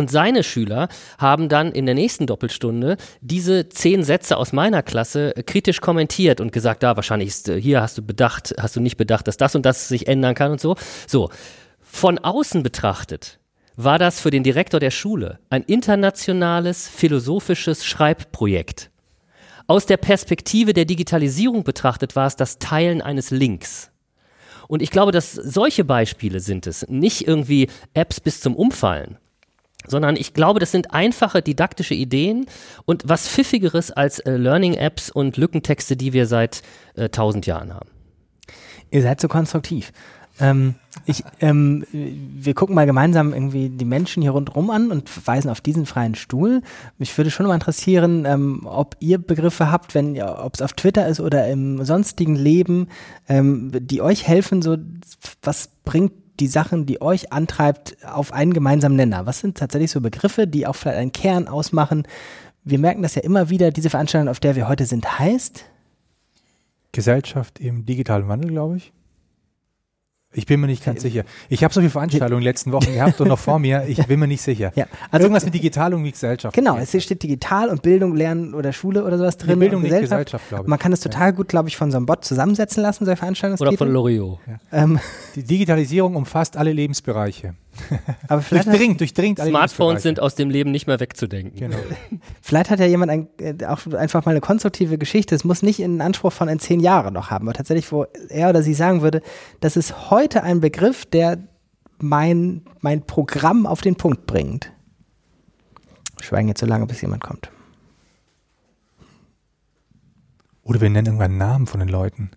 Und 0.00 0.10
seine 0.10 0.42
Schüler 0.42 0.88
haben 1.18 1.50
dann 1.50 1.72
in 1.72 1.84
der 1.84 1.94
nächsten 1.94 2.26
Doppelstunde 2.26 2.96
diese 3.20 3.68
zehn 3.68 4.02
Sätze 4.02 4.38
aus 4.38 4.54
meiner 4.54 4.82
Klasse 4.82 5.36
äh, 5.36 5.42
kritisch 5.42 5.82
kommentiert 5.82 6.40
und 6.40 6.52
gesagt, 6.52 6.82
da 6.82 6.96
wahrscheinlich 6.96 7.28
ist, 7.28 7.50
äh, 7.50 7.60
hier 7.60 7.82
hast 7.82 7.98
du 7.98 8.02
bedacht, 8.02 8.54
hast 8.58 8.76
du 8.76 8.80
nicht 8.80 8.96
bedacht, 8.96 9.28
dass 9.28 9.36
das 9.36 9.54
und 9.54 9.66
das 9.66 9.88
sich 9.88 10.08
ändern 10.08 10.34
kann 10.34 10.52
und 10.52 10.60
so. 10.60 10.74
So. 11.06 11.28
Von 11.82 12.18
außen 12.18 12.62
betrachtet 12.62 13.40
war 13.76 13.98
das 13.98 14.20
für 14.20 14.30
den 14.30 14.42
Direktor 14.42 14.80
der 14.80 14.90
Schule 14.90 15.38
ein 15.50 15.64
internationales 15.64 16.88
philosophisches 16.88 17.84
Schreibprojekt. 17.84 18.90
Aus 19.66 19.84
der 19.84 19.98
Perspektive 19.98 20.72
der 20.72 20.86
Digitalisierung 20.86 21.62
betrachtet 21.62 22.16
war 22.16 22.26
es 22.26 22.36
das 22.36 22.58
Teilen 22.58 23.02
eines 23.02 23.30
Links. 23.30 23.90
Und 24.66 24.80
ich 24.80 24.90
glaube, 24.90 25.12
dass 25.12 25.34
solche 25.34 25.84
Beispiele 25.84 26.40
sind 26.40 26.66
es, 26.66 26.88
nicht 26.88 27.28
irgendwie 27.28 27.68
Apps 27.92 28.20
bis 28.20 28.40
zum 28.40 28.56
Umfallen, 28.56 29.18
sondern 29.86 30.16
ich 30.16 30.34
glaube, 30.34 30.60
das 30.60 30.72
sind 30.72 30.92
einfache 30.92 31.42
didaktische 31.42 31.94
Ideen 31.94 32.46
und 32.84 33.08
was 33.08 33.28
pfiffigeres 33.28 33.90
als 33.90 34.18
äh, 34.20 34.36
Learning-Apps 34.36 35.10
und 35.10 35.36
Lückentexte, 35.36 35.96
die 35.96 36.12
wir 36.12 36.26
seit 36.26 36.62
äh, 36.94 37.08
tausend 37.08 37.46
äh, 37.46 37.50
Jahren 37.50 37.74
haben. 37.74 37.88
Ihr 38.90 39.02
seid 39.02 39.20
so 39.20 39.28
konstruktiv. 39.28 39.92
Ähm, 40.40 40.74
ich, 41.04 41.22
ähm, 41.40 41.84
wir 41.92 42.54
gucken 42.54 42.74
mal 42.74 42.86
gemeinsam 42.86 43.32
irgendwie 43.32 43.68
die 43.68 43.84
Menschen 43.84 44.22
hier 44.22 44.32
rundherum 44.32 44.70
an 44.70 44.90
und 44.90 45.26
weisen 45.26 45.50
auf 45.50 45.60
diesen 45.60 45.86
freien 45.86 46.14
Stuhl. 46.14 46.62
Mich 46.98 47.16
würde 47.16 47.30
schon 47.30 47.46
mal 47.46 47.54
interessieren, 47.54 48.24
ähm, 48.24 48.62
ob 48.64 48.96
ihr 49.00 49.18
Begriffe 49.18 49.70
habt, 49.70 49.94
wenn 49.94 50.20
ob 50.20 50.54
es 50.54 50.62
auf 50.62 50.72
Twitter 50.72 51.06
ist 51.06 51.20
oder 51.20 51.46
im 51.48 51.84
sonstigen 51.84 52.36
Leben, 52.36 52.88
ähm, 53.28 53.70
die 53.72 54.00
euch 54.00 54.26
helfen, 54.26 54.62
so 54.62 54.76
was 55.42 55.70
bringt 55.84 56.12
die 56.40 56.46
Sachen, 56.46 56.86
die 56.86 57.00
euch 57.00 57.32
antreibt, 57.32 57.96
auf 58.04 58.32
einen 58.32 58.52
gemeinsamen 58.52 58.96
Nenner? 58.96 59.26
Was 59.26 59.40
sind 59.40 59.58
tatsächlich 59.58 59.90
so 59.90 60.00
Begriffe, 60.00 60.46
die 60.46 60.66
auch 60.66 60.76
vielleicht 60.76 60.98
einen 60.98 61.12
Kern 61.12 61.48
ausmachen? 61.48 62.06
Wir 62.64 62.78
merken 62.78 63.02
das 63.02 63.14
ja 63.14 63.22
immer 63.22 63.50
wieder, 63.50 63.70
diese 63.70 63.90
Veranstaltung, 63.90 64.28
auf 64.28 64.40
der 64.40 64.56
wir 64.56 64.68
heute 64.68 64.86
sind, 64.86 65.18
heißt 65.18 65.64
Gesellschaft 66.92 67.60
im 67.60 67.86
digitalen 67.86 68.28
Wandel, 68.28 68.50
glaube 68.50 68.78
ich. 68.78 68.92
Ich 70.32 70.46
bin 70.46 70.60
mir 70.60 70.68
nicht 70.68 70.84
ganz 70.84 71.02
sicher. 71.02 71.24
Ich 71.48 71.64
habe 71.64 71.74
so 71.74 71.80
viele 71.80 71.90
Veranstaltungen 71.90 72.34
in 72.34 72.38
den 72.38 72.44
letzten 72.44 72.70
Wochen 72.70 72.94
gehabt 72.94 73.20
und 73.20 73.26
noch 73.26 73.38
vor 73.38 73.58
mir. 73.58 73.84
Ich 73.88 74.06
bin 74.06 74.20
mir 74.20 74.28
nicht 74.28 74.42
sicher. 74.42 74.72
Ja, 74.80 74.86
also 75.10 75.24
Irgendwas 75.24 75.44
mit 75.44 75.52
Digital 75.52 75.92
und 75.92 76.04
Gesellschaft. 76.04 76.54
Genau, 76.54 76.78
es 76.78 76.90
steht 77.02 77.22
Digital 77.22 77.68
und 77.68 77.82
Bildung, 77.82 78.14
Lernen 78.14 78.54
oder 78.54 78.72
Schule 78.72 79.04
oder 79.04 79.18
sowas 79.18 79.36
drin. 79.36 79.50
Die 79.50 79.56
Bildung, 79.56 79.82
nicht 79.82 79.90
Gesellschaft, 79.90 80.26
Gesellschaft 80.26 80.48
glaube 80.48 80.64
ich. 80.64 80.68
Man 80.68 80.78
kann 80.78 80.92
es 80.92 81.00
total 81.00 81.32
gut, 81.32 81.48
glaube 81.48 81.68
ich, 81.68 81.76
von 81.76 81.90
so 81.90 81.96
einem 81.96 82.06
Bot 82.06 82.24
zusammensetzen 82.24 82.82
lassen, 82.82 83.04
solche 83.04 83.18
Veranstaltungen. 83.18 83.60
Oder 83.60 83.76
von 83.76 83.92
Loriot. 83.92 84.38
Ja. 84.46 84.84
Ähm. 84.84 85.00
Die 85.34 85.42
Digitalisierung 85.42 86.14
umfasst 86.14 86.56
alle 86.56 86.72
Lebensbereiche. 86.72 87.54
Aber 88.28 88.42
vielleicht 88.42 88.66
durchdringt, 88.66 89.00
durchdringt 89.00 89.40
alle 89.40 89.50
Smartphones 89.50 90.02
sind 90.02 90.20
aus 90.20 90.34
dem 90.34 90.50
Leben 90.50 90.70
nicht 90.70 90.86
mehr 90.86 91.00
wegzudenken. 91.00 91.58
Genau. 91.58 91.76
vielleicht 92.42 92.70
hat 92.70 92.80
ja 92.80 92.86
jemand 92.86 93.10
ein, 93.10 93.28
äh, 93.38 93.64
auch 93.66 93.86
einfach 93.92 94.24
mal 94.24 94.32
eine 94.32 94.40
konstruktive 94.40 94.98
Geschichte. 94.98 95.34
Es 95.34 95.44
muss 95.44 95.62
nicht 95.62 95.82
einen 95.82 96.00
Anspruch 96.00 96.32
von 96.32 96.48
in 96.48 96.58
zehn 96.58 96.80
Jahren 96.80 97.14
noch 97.14 97.30
haben, 97.30 97.46
aber 97.46 97.54
tatsächlich, 97.54 97.90
wo 97.92 98.06
er 98.28 98.50
oder 98.50 98.62
sie 98.62 98.74
sagen 98.74 99.02
würde, 99.02 99.22
das 99.60 99.76
ist 99.76 100.10
heute 100.10 100.42
ein 100.42 100.60
Begriff, 100.60 101.06
der 101.06 101.38
mein, 101.98 102.62
mein 102.80 103.02
Programm 103.02 103.66
auf 103.66 103.80
den 103.80 103.96
Punkt 103.96 104.26
bringt. 104.26 104.72
Schweigen 106.20 106.48
jetzt 106.48 106.60
so 106.60 106.66
lange, 106.66 106.86
bis 106.86 107.00
jemand 107.00 107.22
kommt. 107.22 107.50
Oder 110.62 110.80
wir 110.80 110.90
nennen 110.90 111.06
irgendwann 111.06 111.36
Namen 111.36 111.66
von 111.66 111.80
den 111.80 111.88
Leuten, 111.88 112.30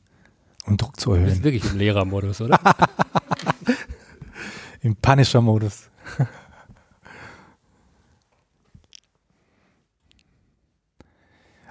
um 0.66 0.78
Druck 0.78 1.00
zu 1.00 1.12
erhöhen. 1.12 1.28
Das 1.28 1.38
ist 1.38 1.44
wirklich 1.44 1.66
im 1.72 1.78
Lehrermodus, 1.78 2.42
oder? 2.42 2.60
Im 4.84 4.96
Punisher-Modus. 4.98 5.90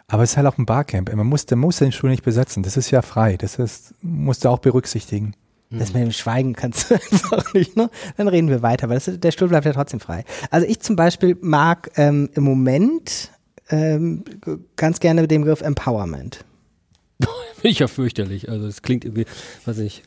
Aber 0.08 0.22
es 0.22 0.32
ist 0.32 0.36
halt 0.36 0.46
auch 0.46 0.58
ein 0.58 0.66
Barcamp. 0.66 1.14
Man 1.14 1.26
muss, 1.26 1.46
der 1.46 1.56
muss 1.56 1.78
den 1.78 1.92
Stuhl 1.92 2.10
nicht 2.10 2.24
besetzen. 2.24 2.62
Das 2.62 2.76
ist 2.76 2.90
ja 2.90 3.00
frei. 3.02 3.36
Das 3.36 3.58
ist, 3.58 3.94
musst 4.02 4.44
du 4.44 4.48
auch 4.48 4.58
berücksichtigen. 4.58 5.34
Das 5.70 5.94
mit 5.94 6.02
dem 6.02 6.12
Schweigen 6.12 6.52
kannst 6.54 6.90
du 6.90 6.94
einfach 7.12 7.54
nicht, 7.54 7.76
ne? 7.76 7.88
Dann 8.18 8.28
reden 8.28 8.48
wir 8.48 8.60
weiter, 8.60 8.90
weil 8.90 8.98
das, 8.98 9.10
der 9.18 9.30
Stuhl 9.30 9.48
bleibt 9.48 9.64
ja 9.64 9.72
trotzdem 9.72 10.00
frei. 10.00 10.24
Also 10.50 10.66
ich 10.66 10.80
zum 10.80 10.96
Beispiel 10.96 11.38
mag 11.40 11.90
ähm, 11.96 12.28
im 12.34 12.44
Moment 12.44 13.30
ähm, 13.70 14.24
ganz 14.76 15.00
gerne 15.00 15.26
den 15.26 15.42
Begriff 15.42 15.62
Empowerment. 15.62 16.44
Finde 17.54 17.68
ich 17.68 17.78
ja 17.78 17.88
fürchterlich. 17.88 18.50
Also 18.50 18.66
es 18.66 18.82
klingt 18.82 19.06
irgendwie, 19.06 19.24
weiß 19.64 19.78
ich, 19.78 20.02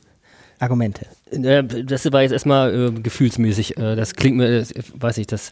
Argumente. 0.60 1.06
Das 1.32 2.12
war 2.12 2.22
jetzt 2.22 2.32
erstmal 2.32 2.74
äh, 2.74 2.92
gefühlsmäßig. 2.92 3.78
Äh, 3.78 3.96
das 3.96 4.16
klingt 4.16 4.38
mir, 4.38 4.60
das, 4.60 4.74
weiß 4.96 5.18
ich, 5.18 5.28
das 5.28 5.52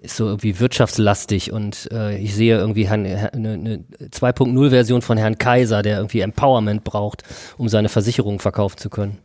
ist 0.00 0.16
so 0.16 0.26
irgendwie 0.26 0.58
wirtschaftslastig 0.58 1.52
und 1.52 1.88
äh, 1.92 2.16
ich 2.16 2.34
sehe 2.34 2.56
irgendwie 2.56 2.88
eine, 2.88 3.32
eine 3.34 3.84
2.0-Version 4.00 5.02
von 5.02 5.18
Herrn 5.18 5.36
Kaiser, 5.36 5.82
der 5.82 5.98
irgendwie 5.98 6.20
Empowerment 6.20 6.84
braucht, 6.84 7.22
um 7.58 7.68
seine 7.68 7.90
Versicherung 7.90 8.38
verkaufen 8.38 8.78
zu 8.78 8.88
können. 8.88 9.18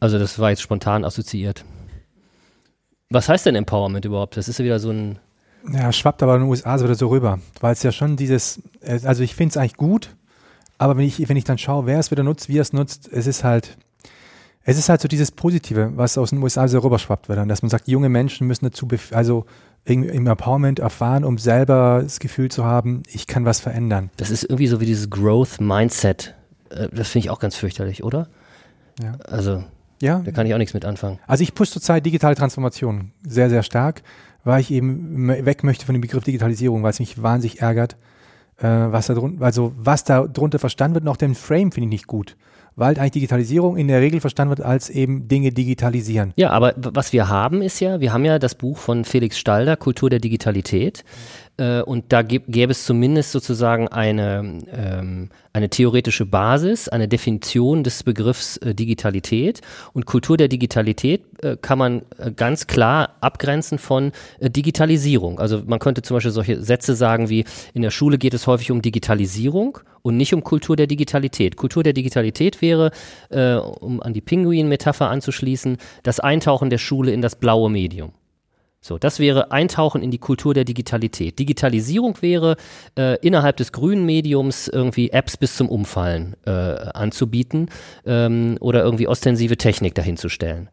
Also 0.00 0.18
das 0.18 0.38
war 0.40 0.50
jetzt 0.50 0.62
spontan 0.62 1.04
assoziiert. 1.04 1.64
Was 3.10 3.28
heißt 3.28 3.46
denn 3.46 3.54
Empowerment 3.54 4.04
überhaupt? 4.04 4.36
Das 4.36 4.48
ist 4.48 4.58
ja 4.58 4.64
wieder 4.64 4.80
so 4.80 4.90
ein. 4.90 5.18
Ja, 5.72 5.92
schwappt 5.92 6.24
aber 6.24 6.34
in 6.34 6.40
den 6.40 6.50
USA 6.50 6.76
so 6.76 6.84
wieder 6.84 6.96
so 6.96 7.06
rüber, 7.06 7.38
weil 7.60 7.72
es 7.72 7.84
ja 7.84 7.92
schon 7.92 8.16
dieses, 8.16 8.60
äh, 8.80 8.98
also 9.04 9.22
ich 9.22 9.36
finde 9.36 9.50
es 9.50 9.56
eigentlich 9.56 9.76
gut, 9.76 10.10
aber 10.78 10.96
wenn 10.96 11.04
ich, 11.04 11.28
wenn 11.28 11.36
ich 11.36 11.44
dann 11.44 11.58
schaue, 11.58 11.86
wer 11.86 12.00
es 12.00 12.10
wieder 12.10 12.24
nutzt, 12.24 12.48
wie 12.48 12.58
er 12.58 12.62
es 12.62 12.72
nutzt, 12.72 13.08
es 13.12 13.28
ist 13.28 13.44
halt, 13.44 13.76
es 14.64 14.78
ist 14.78 14.88
halt 14.88 15.00
so 15.00 15.08
dieses 15.08 15.30
Positive, 15.30 15.92
was 15.96 16.16
aus 16.18 16.30
den 16.30 16.42
USA 16.42 16.68
so 16.68 16.78
rüberschwappt 16.78 17.28
wird, 17.28 17.50
dass 17.50 17.62
man 17.62 17.70
sagt, 17.70 17.88
junge 17.88 18.08
Menschen 18.08 18.46
müssen 18.46 18.64
dazu, 18.66 18.86
also 19.12 19.44
im 19.84 20.08
Empowerment 20.08 20.78
erfahren, 20.78 21.24
um 21.24 21.38
selber 21.38 22.00
das 22.02 22.20
Gefühl 22.20 22.50
zu 22.50 22.64
haben, 22.64 23.02
ich 23.08 23.26
kann 23.26 23.44
was 23.44 23.58
verändern. 23.58 24.10
Das 24.16 24.30
ist 24.30 24.44
irgendwie 24.44 24.68
so 24.68 24.80
wie 24.80 24.86
dieses 24.86 25.10
Growth 25.10 25.60
Mindset. 25.60 26.34
Äh, 26.70 26.88
Das 26.92 27.08
finde 27.08 27.26
ich 27.26 27.30
auch 27.30 27.40
ganz 27.40 27.56
fürchterlich, 27.56 28.04
oder? 28.04 28.28
Ja. 29.02 29.16
Also, 29.24 29.64
Ja, 30.00 30.20
da 30.20 30.30
kann 30.30 30.46
ich 30.46 30.54
auch 30.54 30.58
nichts 30.58 30.74
mit 30.74 30.84
anfangen. 30.84 31.18
Also 31.26 31.42
ich 31.42 31.54
push 31.54 31.70
zurzeit 31.70 32.06
digitale 32.06 32.36
Transformation 32.36 33.10
sehr, 33.26 33.50
sehr 33.50 33.62
stark, 33.64 34.02
weil 34.44 34.60
ich 34.60 34.70
eben 34.70 35.28
weg 35.28 35.64
möchte 35.64 35.86
von 35.86 35.94
dem 35.94 36.00
Begriff 36.02 36.22
Digitalisierung, 36.24 36.82
weil 36.82 36.90
es 36.90 37.00
mich 37.00 37.20
wahnsinnig 37.22 37.60
ärgert, 37.60 37.96
äh, 38.58 38.66
was 38.66 39.06
da 39.08 39.14
drunter, 39.14 39.44
also 39.44 39.72
was 39.76 40.04
da 40.04 40.26
drunter 40.26 40.58
verstanden 40.60 40.94
wird, 40.94 41.04
und 41.04 41.08
auch 41.10 41.16
den 41.16 41.34
Frame 41.34 41.72
finde 41.72 41.86
ich 41.86 41.90
nicht 41.92 42.06
gut. 42.06 42.36
Weil 42.74 42.98
eigentlich 42.98 43.12
Digitalisierung 43.12 43.76
in 43.76 43.88
der 43.88 44.00
Regel 44.00 44.20
verstanden 44.20 44.56
wird 44.56 44.66
als 44.66 44.88
eben 44.88 45.28
Dinge 45.28 45.50
digitalisieren. 45.50 46.32
Ja, 46.36 46.50
aber 46.50 46.74
was 46.76 47.12
wir 47.12 47.28
haben 47.28 47.62
ist 47.62 47.80
ja, 47.80 48.00
wir 48.00 48.12
haben 48.12 48.24
ja 48.24 48.38
das 48.38 48.54
Buch 48.54 48.78
von 48.78 49.04
Felix 49.04 49.38
Stalder, 49.38 49.76
Kultur 49.76 50.08
der 50.10 50.20
Digitalität. 50.20 51.04
Äh, 51.58 51.82
und 51.82 52.12
da 52.12 52.20
gäb- 52.20 52.44
gäbe 52.48 52.72
es 52.72 52.84
zumindest 52.84 53.32
sozusagen 53.32 53.88
eine, 53.88 54.58
ähm, 54.72 55.28
eine 55.52 55.68
theoretische 55.68 56.24
Basis, 56.24 56.88
eine 56.88 57.08
Definition 57.08 57.84
des 57.84 58.02
Begriffs 58.02 58.56
äh, 58.56 58.74
Digitalität. 58.74 59.60
Und 59.92 60.06
Kultur 60.06 60.36
der 60.38 60.48
Digitalität 60.48 61.22
äh, 61.42 61.56
kann 61.60 61.78
man 61.78 62.02
äh, 62.18 62.32
ganz 62.32 62.66
klar 62.66 63.16
abgrenzen 63.20 63.78
von 63.78 64.12
äh, 64.40 64.48
Digitalisierung. 64.48 65.38
Also 65.38 65.62
man 65.66 65.78
könnte 65.78 66.00
zum 66.00 66.16
Beispiel 66.16 66.32
solche 66.32 66.62
Sätze 66.62 66.94
sagen 66.94 67.28
wie, 67.28 67.44
in 67.74 67.82
der 67.82 67.90
Schule 67.90 68.16
geht 68.16 68.32
es 68.32 68.46
häufig 68.46 68.70
um 68.70 68.80
Digitalisierung 68.80 69.78
und 70.00 70.16
nicht 70.16 70.32
um 70.32 70.42
Kultur 70.42 70.76
der 70.76 70.86
Digitalität. 70.86 71.56
Kultur 71.56 71.82
der 71.82 71.92
Digitalität 71.92 72.62
wäre, 72.62 72.92
äh, 73.28 73.56
um 73.56 74.02
an 74.02 74.14
die 74.14 74.22
Pinguin-Metapher 74.22 75.10
anzuschließen, 75.10 75.76
das 76.02 76.18
Eintauchen 76.18 76.70
der 76.70 76.78
Schule 76.78 77.12
in 77.12 77.20
das 77.20 77.36
blaue 77.36 77.68
Medium. 77.70 78.12
So, 78.84 78.98
das 78.98 79.20
wäre 79.20 79.52
Eintauchen 79.52 80.02
in 80.02 80.10
die 80.10 80.18
Kultur 80.18 80.54
der 80.54 80.64
Digitalität. 80.64 81.38
Digitalisierung 81.38 82.20
wäre, 82.20 82.56
äh, 82.98 83.16
innerhalb 83.24 83.56
des 83.56 83.70
grünen 83.70 84.04
Mediums 84.04 84.66
irgendwie 84.66 85.10
Apps 85.10 85.36
bis 85.36 85.56
zum 85.56 85.68
Umfallen 85.68 86.34
äh, 86.46 86.50
anzubieten 86.50 87.70
ähm, 88.04 88.56
oder 88.58 88.82
irgendwie 88.82 89.06
ostensive 89.06 89.56
Technik 89.56 89.94
dahinzustellen. 89.94 90.68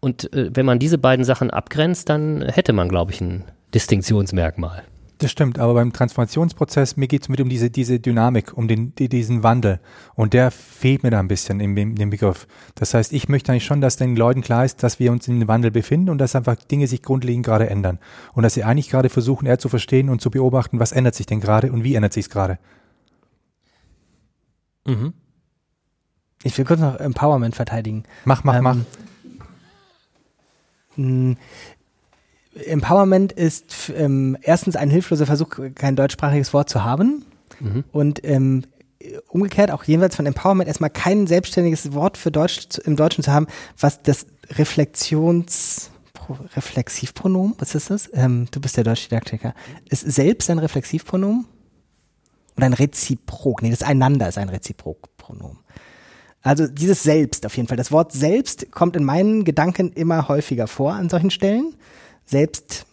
Und 0.00 0.32
äh, 0.32 0.50
wenn 0.54 0.64
man 0.64 0.78
diese 0.78 0.96
beiden 0.96 1.26
Sachen 1.26 1.50
abgrenzt, 1.50 2.08
dann 2.08 2.40
hätte 2.40 2.72
man, 2.72 2.88
glaube 2.88 3.12
ich, 3.12 3.20
ein 3.20 3.44
Distinktionsmerkmal. 3.74 4.82
Das 5.24 5.30
stimmt, 5.30 5.58
aber 5.58 5.72
beim 5.72 5.90
Transformationsprozess, 5.90 6.98
mir 6.98 7.08
geht 7.08 7.22
es 7.22 7.28
mit 7.30 7.40
um 7.40 7.48
diese, 7.48 7.70
diese 7.70 7.98
Dynamik, 7.98 8.58
um 8.58 8.68
den, 8.68 8.94
die, 8.96 9.08
diesen 9.08 9.42
Wandel. 9.42 9.80
Und 10.14 10.34
der 10.34 10.50
fehlt 10.50 11.02
mir 11.02 11.10
da 11.10 11.18
ein 11.18 11.28
bisschen 11.28 11.60
in 11.60 11.74
dem, 11.74 11.92
in 11.92 11.96
dem 11.96 12.10
Begriff. 12.10 12.46
Das 12.74 12.92
heißt, 12.92 13.10
ich 13.10 13.26
möchte 13.30 13.50
eigentlich 13.50 13.64
schon, 13.64 13.80
dass 13.80 13.96
den 13.96 14.16
Leuten 14.16 14.42
klar 14.42 14.66
ist, 14.66 14.82
dass 14.82 14.98
wir 14.98 15.10
uns 15.10 15.26
in 15.26 15.40
dem 15.40 15.48
Wandel 15.48 15.70
befinden 15.70 16.10
und 16.10 16.18
dass 16.18 16.36
einfach 16.36 16.56
Dinge 16.56 16.88
sich 16.88 17.00
grundlegend 17.00 17.46
gerade 17.46 17.70
ändern. 17.70 18.00
Und 18.34 18.42
dass 18.42 18.52
sie 18.52 18.64
eigentlich 18.64 18.90
gerade 18.90 19.08
versuchen, 19.08 19.46
eher 19.46 19.58
zu 19.58 19.70
verstehen 19.70 20.10
und 20.10 20.20
zu 20.20 20.30
beobachten, 20.30 20.78
was 20.78 20.92
ändert 20.92 21.14
sich 21.14 21.24
denn 21.24 21.40
gerade 21.40 21.72
und 21.72 21.84
wie 21.84 21.94
ändert 21.94 22.12
sich 22.12 22.26
es 22.26 22.30
gerade. 22.30 22.58
Ich 26.42 26.58
will 26.58 26.66
kurz 26.66 26.80
noch 26.80 26.96
Empowerment 26.96 27.56
verteidigen. 27.56 28.04
Mach, 28.26 28.44
mach, 28.44 28.56
Ähm, 28.56 28.62
mach. 28.62 28.76
Empowerment 32.54 33.32
ist 33.32 33.92
ähm, 33.96 34.36
erstens 34.42 34.76
ein 34.76 34.90
hilfloser 34.90 35.26
Versuch, 35.26 35.48
kein 35.74 35.96
deutschsprachiges 35.96 36.52
Wort 36.52 36.68
zu 36.70 36.84
haben. 36.84 37.24
Und 37.92 38.24
ähm, 38.24 38.64
umgekehrt 39.28 39.70
auch 39.70 39.84
jenseits 39.84 40.16
von 40.16 40.26
Empowerment 40.26 40.66
erstmal 40.66 40.90
kein 40.90 41.26
selbstständiges 41.26 41.92
Wort 41.92 42.16
für 42.16 42.30
Deutsch 42.30 42.78
im 42.84 42.96
Deutschen 42.96 43.22
zu 43.22 43.32
haben, 43.32 43.46
was 43.78 44.02
das 44.02 44.26
Reflexions 44.50 45.90
Pro- 46.12 46.38
Reflexivpronomen, 46.56 47.54
was 47.58 47.74
ist 47.74 47.90
das? 47.90 48.10
Ähm, 48.14 48.46
du 48.50 48.60
bist 48.60 48.76
der 48.76 48.84
Deutschdidaktiker. 48.84 49.54
Ist 49.88 50.10
selbst 50.10 50.48
ein 50.50 50.58
Reflexivpronomen? 50.58 51.46
Oder 52.56 52.66
ein 52.66 52.72
Reziprok? 52.72 53.62
Nee, 53.62 53.70
das 53.70 53.82
Einander 53.82 54.28
ist 54.28 54.38
ein 54.38 54.48
Reziprokpronomen. 54.48 55.58
Also 56.40 56.66
dieses 56.66 57.02
Selbst 57.02 57.46
auf 57.46 57.56
jeden 57.56 57.68
Fall. 57.68 57.76
Das 57.76 57.92
Wort 57.92 58.12
Selbst 58.12 58.70
kommt 58.70 58.96
in 58.96 59.04
meinen 59.04 59.44
Gedanken 59.44 59.92
immer 59.92 60.28
häufiger 60.28 60.66
vor 60.66 60.94
an 60.94 61.08
solchen 61.08 61.30
Stellen. 61.30 61.74
Selbst 62.24 62.86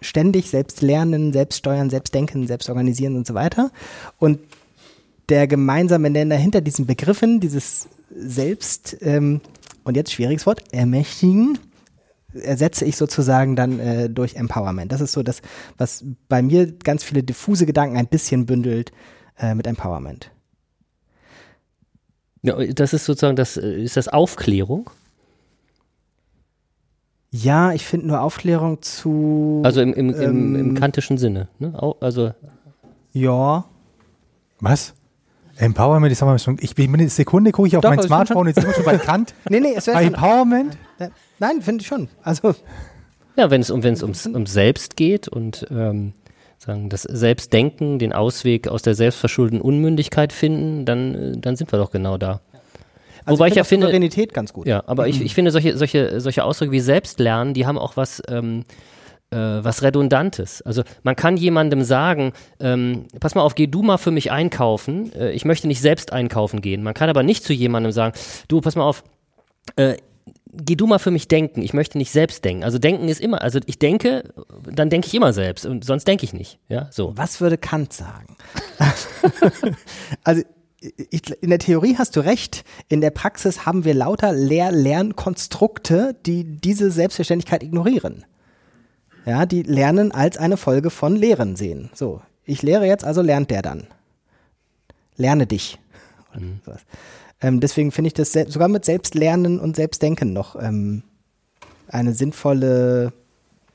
ständig, 0.00 0.50
selbst 0.50 0.82
lernen, 0.82 1.32
selbst 1.32 1.58
steuern, 1.58 1.90
selbst 1.90 2.14
denken, 2.14 2.46
selbst 2.46 2.68
organisieren 2.68 3.16
und 3.16 3.26
so 3.26 3.34
weiter. 3.34 3.70
Und 4.18 4.40
der 5.28 5.46
gemeinsame 5.46 6.10
Nenner 6.10 6.36
hinter 6.36 6.60
diesen 6.60 6.86
Begriffen, 6.86 7.40
dieses 7.40 7.88
Selbst, 8.14 8.96
ähm, 9.00 9.40
und 9.84 9.96
jetzt 9.96 10.12
schwieriges 10.12 10.46
Wort, 10.46 10.72
ermächtigen, 10.72 11.58
ersetze 12.34 12.84
ich 12.84 12.96
sozusagen 12.96 13.56
dann 13.56 13.78
äh, 13.78 14.10
durch 14.10 14.36
Empowerment. 14.36 14.92
Das 14.92 15.00
ist 15.00 15.12
so 15.12 15.22
das, 15.22 15.42
was 15.76 16.04
bei 16.28 16.42
mir 16.42 16.72
ganz 16.72 17.04
viele 17.04 17.22
diffuse 17.22 17.66
Gedanken 17.66 17.96
ein 17.96 18.06
bisschen 18.06 18.46
bündelt 18.46 18.92
äh, 19.38 19.54
mit 19.54 19.66
Empowerment. 19.66 20.30
Ja, 22.42 22.56
das 22.64 22.92
ist 22.92 23.04
sozusagen 23.04 23.36
das, 23.36 23.56
äh, 23.56 23.82
ist 23.82 23.96
das 23.96 24.08
Aufklärung? 24.08 24.90
Ja, 27.34 27.72
ich 27.72 27.86
finde 27.86 28.08
nur 28.08 28.20
Aufklärung 28.20 28.82
zu. 28.82 29.62
Also 29.64 29.80
im, 29.80 29.94
im, 29.94 30.10
im, 30.10 30.54
im 30.54 30.68
Ähm, 30.70 30.74
kantischen 30.74 31.16
Sinne. 31.16 31.48
Ne? 31.58 31.72
Also 32.00 32.32
ja. 33.12 33.64
Was? 34.60 34.94
Empowerment, 35.56 36.12
ich 36.12 36.18
sag 36.18 36.26
mal 36.26 36.38
schon, 36.38 36.58
ich 36.60 36.74
bin 36.74 36.92
eine 36.94 37.08
Sekunde, 37.08 37.52
gucke 37.52 37.68
ich 37.68 37.76
auf 37.76 37.82
Doch, 37.82 37.90
mein 37.90 38.02
Smartphone, 38.02 38.48
jetzt 38.48 38.56
sind 38.56 38.68
wir 38.68 38.74
schon 38.74 38.84
bei 38.84 38.98
Kant. 38.98 39.34
Nee, 39.50 39.60
nee, 39.60 39.74
es 39.76 39.86
wäre 39.86 39.96
Bei. 39.98 40.04
Empowerment? 40.04 40.76
Äh, 40.98 41.08
Nein, 41.38 41.62
finde 41.62 41.82
ich 41.82 41.86
schon. 41.88 42.08
Also, 42.22 42.54
Ja, 43.36 43.50
wenn 43.50 43.60
es 43.60 43.70
um 43.70 43.82
wenn 43.82 43.94
es 43.94 44.02
ums, 44.02 44.26
ums 44.26 44.52
Selbst 44.52 44.96
geht 44.96 45.28
und 45.28 45.66
ähm, 45.70 46.12
sagen 46.58 46.88
das 46.90 47.02
Selbstdenken, 47.02 47.98
den 47.98 48.12
Ausweg 48.12 48.68
aus 48.68 48.82
der 48.82 48.94
selbstverschuldeten 48.94 49.60
Unmündigkeit 49.60 50.32
finden, 50.32 50.84
dann 50.84 51.14
äh, 51.14 51.32
dann 51.38 51.56
sind 51.56 51.72
wir 51.72 51.78
doch 51.78 51.90
genau 51.90 52.18
da. 52.18 52.40
Also 53.24 53.38
Wobei 53.38 53.48
ich 53.48 53.54
ja 53.54 53.62
auch 53.62 53.66
finde, 53.66 53.86
Souveränität 53.86 54.34
ganz 54.34 54.52
gut. 54.52 54.66
ja, 54.66 54.82
aber 54.86 55.08
ich, 55.08 55.20
ich 55.20 55.34
finde 55.34 55.50
solche 55.50 55.76
solche 55.76 56.20
solche 56.20 56.44
Ausdrücke 56.44 56.72
wie 56.72 56.80
Selbstlernen, 56.80 57.54
die 57.54 57.66
haben 57.66 57.78
auch 57.78 57.96
was 57.96 58.22
ähm, 58.28 58.64
äh, 59.32 59.36
was 59.36 59.82
Redundantes. 59.82 60.62
Also 60.62 60.82
man 61.02 61.16
kann 61.16 61.36
jemandem 61.36 61.82
sagen, 61.82 62.32
ähm, 62.60 63.06
pass 63.18 63.34
mal 63.34 63.42
auf, 63.42 63.54
geh 63.54 63.66
du 63.66 63.82
mal 63.82 63.98
für 63.98 64.10
mich 64.10 64.30
einkaufen. 64.30 65.12
Äh, 65.14 65.32
ich 65.32 65.44
möchte 65.44 65.66
nicht 65.66 65.80
selbst 65.80 66.12
einkaufen 66.12 66.60
gehen. 66.60 66.82
Man 66.82 66.94
kann 66.94 67.08
aber 67.08 67.22
nicht 67.22 67.44
zu 67.44 67.52
jemandem 67.52 67.92
sagen, 67.92 68.14
du, 68.48 68.60
pass 68.60 68.76
mal 68.76 68.84
auf, 68.84 69.02
äh, 69.76 69.96
geh 70.52 70.76
du 70.76 70.86
mal 70.86 70.98
für 70.98 71.10
mich 71.10 71.28
denken. 71.28 71.62
Ich 71.62 71.72
möchte 71.72 71.98
nicht 71.98 72.10
selbst 72.10 72.44
denken. 72.44 72.64
Also 72.64 72.78
denken 72.78 73.08
ist 73.08 73.20
immer, 73.20 73.42
also 73.42 73.58
ich 73.66 73.78
denke, 73.78 74.34
dann 74.70 74.90
denke 74.90 75.06
ich 75.06 75.14
immer 75.14 75.32
selbst 75.32 75.64
und 75.64 75.84
sonst 75.84 76.06
denke 76.06 76.24
ich 76.24 76.32
nicht. 76.32 76.58
Ja, 76.68 76.88
so. 76.90 77.16
Was 77.16 77.40
würde 77.40 77.56
Kant 77.56 77.92
sagen? 77.92 78.36
also 80.24 80.42
ich, 81.10 81.30
in 81.42 81.50
der 81.50 81.58
Theorie 81.58 81.96
hast 81.96 82.16
du 82.16 82.20
recht. 82.20 82.64
In 82.88 83.00
der 83.00 83.10
Praxis 83.10 83.66
haben 83.66 83.84
wir 83.84 83.94
lauter 83.94 84.32
Lehr-Lernkonstrukte, 84.32 86.16
die 86.26 86.44
diese 86.44 86.90
Selbstverständlichkeit 86.90 87.62
ignorieren. 87.62 88.24
Ja, 89.24 89.46
die 89.46 89.62
Lernen 89.62 90.12
als 90.12 90.36
eine 90.36 90.56
Folge 90.56 90.90
von 90.90 91.14
Lehren 91.14 91.56
sehen. 91.56 91.90
So, 91.94 92.20
ich 92.44 92.62
lehre 92.62 92.86
jetzt, 92.86 93.04
also 93.04 93.22
lernt 93.22 93.50
der 93.50 93.62
dann. 93.62 93.86
Lerne 95.16 95.46
dich. 95.46 95.78
Sowas. 96.64 96.80
Ähm, 97.40 97.60
deswegen 97.60 97.92
finde 97.92 98.08
ich 98.08 98.14
das 98.14 98.32
sogar 98.32 98.68
mit 98.68 98.84
Selbstlernen 98.84 99.60
und 99.60 99.76
Selbstdenken 99.76 100.32
noch 100.32 100.56
ähm, 100.56 101.02
eine 101.88 102.14
sinnvolle 102.14 103.12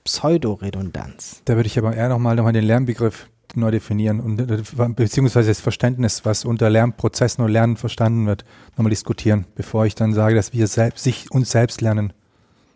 Pseudoredundanz. 0.03 1.41
Da 1.45 1.55
würde 1.55 1.67
ich 1.67 1.77
aber 1.77 1.95
eher 1.95 2.09
nochmal 2.09 2.35
noch 2.35 2.43
mal 2.43 2.53
den 2.53 2.63
Lernbegriff 2.63 3.29
neu 3.55 3.71
definieren 3.71 4.19
und 4.19 4.39
äh, 4.39 4.89
beziehungsweise 4.89 5.49
das 5.49 5.61
Verständnis, 5.61 6.25
was 6.25 6.45
unter 6.45 6.69
Lernprozessen 6.69 7.43
und 7.43 7.51
Lernen 7.51 7.77
verstanden 7.77 8.27
wird, 8.27 8.45
nochmal 8.75 8.89
diskutieren, 8.89 9.45
bevor 9.55 9.85
ich 9.85 9.95
dann 9.95 10.13
sage, 10.13 10.35
dass 10.35 10.53
wir 10.53 10.67
selbst, 10.67 11.03
sich 11.03 11.31
uns 11.31 11.51
selbst 11.51 11.81
lernen 11.81 12.13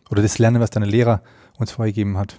oder 0.10 0.22
das 0.22 0.40
Lernen, 0.40 0.62
was 0.62 0.70
deine 0.70 0.86
Lehrer 0.86 1.22
uns 1.58 1.72
vorgegeben 1.72 2.18
hat. 2.18 2.38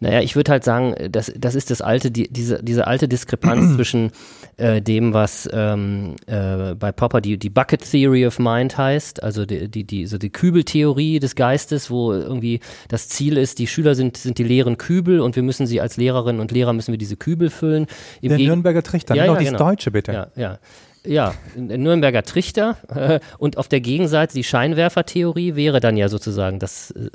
Naja, 0.00 0.20
ich 0.20 0.36
würde 0.36 0.52
halt 0.52 0.64
sagen, 0.64 0.94
das, 1.10 1.32
das 1.36 1.54
ist 1.54 1.70
das 1.70 1.80
alte, 1.80 2.10
die, 2.10 2.28
diese, 2.32 2.62
diese 2.62 2.86
alte 2.86 3.08
Diskrepanz 3.08 3.74
zwischen 3.76 4.12
äh, 4.56 4.80
dem, 4.80 5.12
was 5.14 5.48
ähm, 5.52 6.14
äh, 6.26 6.74
bei 6.74 6.92
Popper 6.92 7.20
die, 7.20 7.38
die 7.38 7.50
Bucket 7.50 7.82
Theory 7.90 8.26
of 8.26 8.38
Mind 8.38 8.78
heißt, 8.78 9.22
also 9.22 9.44
die, 9.46 9.68
die, 9.68 9.84
die, 9.84 10.06
so 10.06 10.16
die 10.18 10.30
Kübeltheorie 10.30 11.18
des 11.18 11.34
Geistes, 11.34 11.90
wo 11.90 12.12
irgendwie 12.12 12.60
das 12.88 13.08
Ziel 13.08 13.36
ist, 13.36 13.58
die 13.58 13.66
Schüler 13.66 13.94
sind, 13.94 14.16
sind 14.16 14.38
die 14.38 14.44
leeren 14.44 14.78
Kübel 14.78 15.20
und 15.20 15.34
wir 15.36 15.42
müssen 15.42 15.66
sie 15.66 15.80
als 15.80 15.96
Lehrerinnen 15.96 16.40
und 16.40 16.52
Lehrer 16.52 16.72
müssen 16.72 16.92
wir 16.92 16.98
diese 16.98 17.16
Kübel 17.16 17.50
füllen. 17.50 17.86
Im 18.20 18.28
Der 18.28 18.38
Geg- 18.38 18.46
Nürnberger 18.46 18.82
Trichter, 18.82 19.14
Ja, 19.16 19.26
doch 19.26 19.34
ja, 19.34 19.38
dieses 19.40 19.52
genau. 19.54 19.70
Deutsche 19.70 19.90
bitte. 19.90 20.12
Ja, 20.12 20.26
ja. 20.36 20.58
Ja, 21.06 21.34
Nürnberger 21.56 22.22
Trichter 22.22 22.76
äh, 22.88 23.20
und 23.38 23.58
auf 23.58 23.68
der 23.68 23.80
Gegenseite 23.80 24.34
die 24.34 24.44
Scheinwerfertheorie 24.44 25.54
wäre 25.54 25.80
dann 25.80 25.96
ja 25.96 26.08
sozusagen, 26.08 26.58
dass, 26.58 26.90
äh, 26.92 27.10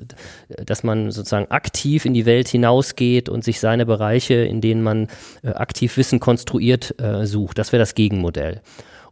dass 0.63 0.83
man 0.83 1.11
sozusagen 1.11 1.49
aktiv 1.49 2.05
in 2.05 2.13
die 2.13 2.25
Welt 2.25 2.47
hinausgeht 2.47 3.29
und 3.29 3.43
sich 3.43 3.59
seine 3.59 3.85
Bereiche, 3.85 4.35
in 4.35 4.61
denen 4.61 4.83
man 4.83 5.07
äh, 5.43 5.49
aktiv 5.49 5.97
Wissen 5.97 6.19
konstruiert, 6.19 6.93
sucht. 7.23 7.57
Das 7.57 7.71
wäre 7.71 7.79
das 7.79 7.95
Gegenmodell. 7.95 8.61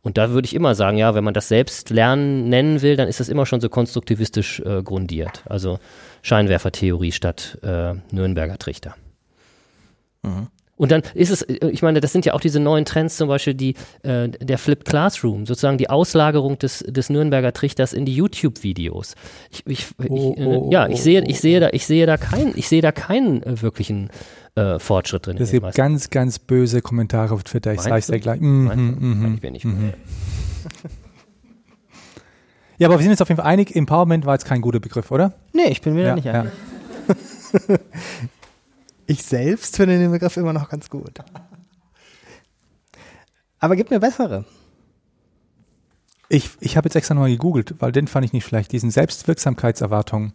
Und 0.02 0.18
da 0.18 0.30
würde 0.30 0.46
ich 0.46 0.56
immer 0.56 0.76
sagen, 0.76 0.98
ja, 0.98 1.16
wenn 1.16 1.24
man 1.24 1.34
das 1.34 1.48
selbst 1.48 1.90
lernen 1.90 2.50
nennen 2.50 2.82
will, 2.82 2.96
dann 2.96 3.08
ist 3.08 3.20
das 3.20 3.30
immer 3.30 3.46
schon 3.46 3.62
so 3.62 3.70
konstruktivistisch 3.70 4.62
grundiert. 4.84 5.44
Also 5.46 5.80
Scheinwerfertheorie 6.22 7.12
statt 7.12 7.58
Nürnberger 8.12 8.58
Trichter. 8.58 8.96
Mhm. 10.24 10.48
Und 10.78 10.92
dann 10.92 11.02
ist 11.16 11.32
es, 11.32 11.42
äh, 11.42 11.70
ich 11.70 11.82
meine, 11.82 12.00
das 12.02 12.14
sind 12.14 12.26
ja 12.26 12.34
auch 12.34 12.40
diese 12.40 12.60
neuen 12.60 12.86
Trends, 12.86 13.18
zum 13.18 13.28
Beispiel 13.28 13.56
die, 13.56 13.74
äh, 14.04 14.30
der 14.30 14.58
Flipped 14.58 14.86
Classroom, 14.86 15.46
sozusagen 15.46 15.78
die 15.78 15.90
Auslagerung 15.90 16.58
des, 16.60 16.80
des 16.88 17.10
Nürnberger 17.10 17.52
Trichters 17.52 17.94
in 17.94 18.06
die 18.06 18.16
YouTube-Videos. 18.16 19.16
Ich, 19.52 19.66
ich, 19.66 19.88
Oh, 20.08 20.34
ich, 20.36 20.40
äh, 20.42 20.46
oh, 20.46 20.70
ja, 20.72 20.86
oh, 20.88 20.92
ich 20.92 21.02
sehe, 21.02 21.22
oh, 21.22 21.26
ich 21.28 21.40
sehe 21.40 21.60
da, 21.60 21.70
ich 21.72 21.86
sehe 21.88 22.06
da 22.06 22.18
keinen, 22.18 22.54
ich 22.56 22.68
sehe 22.70 22.82
da 22.82 22.92
keinen 22.92 23.42
äh, 23.44 23.62
wirklichen 23.62 24.10
äh, 24.56 24.78
Fortschritt 24.80 25.26
drin. 25.26 25.38
in 25.38 25.44
Es 25.44 25.52
gibt 25.52 25.64
meisten- 25.64 25.78
ganz, 25.78 26.10
ganz 26.12 26.40
böse 26.40 26.82
Kommentare 26.82 27.34
auf 27.34 27.44
Twitter. 27.44 27.74
Ich 27.74 27.82
sage 27.82 27.98
es 27.98 28.08
dir 28.08 28.20
gleich. 28.20 28.40
Meinst 28.40 28.78
du? 28.78 29.00
Kann 29.02 29.34
ich 29.36 29.42
mir 29.44 29.52
nicht 29.52 29.66
mhm. 29.66 29.72
vorstellen. 29.72 29.94
Ja, 32.80 32.88
aber 32.88 32.98
wir 33.00 33.02
sind 33.02 33.10
jetzt 33.12 33.22
auf 33.24 33.30
jeden 33.30 33.42
Fall 33.42 33.50
einig, 33.52 33.76
Empowerment 33.76 34.28
war 34.28 34.36
jetzt 34.36 34.46
kein 34.46 34.62
guter 34.62 34.80
Begriff, 34.80 35.10
oder? 35.10 35.34
Nee, 35.54 35.70
ich 35.70 35.82
bin 35.82 35.96
mir 35.96 36.04
da 36.04 36.10
Ja, 36.10 36.16
nicht 36.16 36.26
ja. 36.26 36.46
Ich 39.08 39.24
selbst 39.24 39.78
finde 39.78 39.98
den 39.98 40.12
Begriff 40.12 40.36
immer 40.38 40.54
noch 40.54 40.70
ganz 40.70 40.90
gut. 40.90 41.24
Aber 43.60 43.76
gib 43.76 43.90
mir 43.90 44.00
bessere. 44.00 44.46
Ich, 46.30 46.52
ich 46.60 46.76
habe 46.76 46.88
jetzt 46.88 46.96
extra 46.96 47.14
nochmal 47.14 47.32
gegoogelt, 47.32 47.76
weil 47.80 47.94
den 47.94 48.08
fand 48.08 48.26
ich 48.26 48.34
nicht 48.34 48.46
schlecht. 48.46 48.72
Diesen 48.74 48.92
Selbstwirksamkeitserwartungen. 48.92 50.34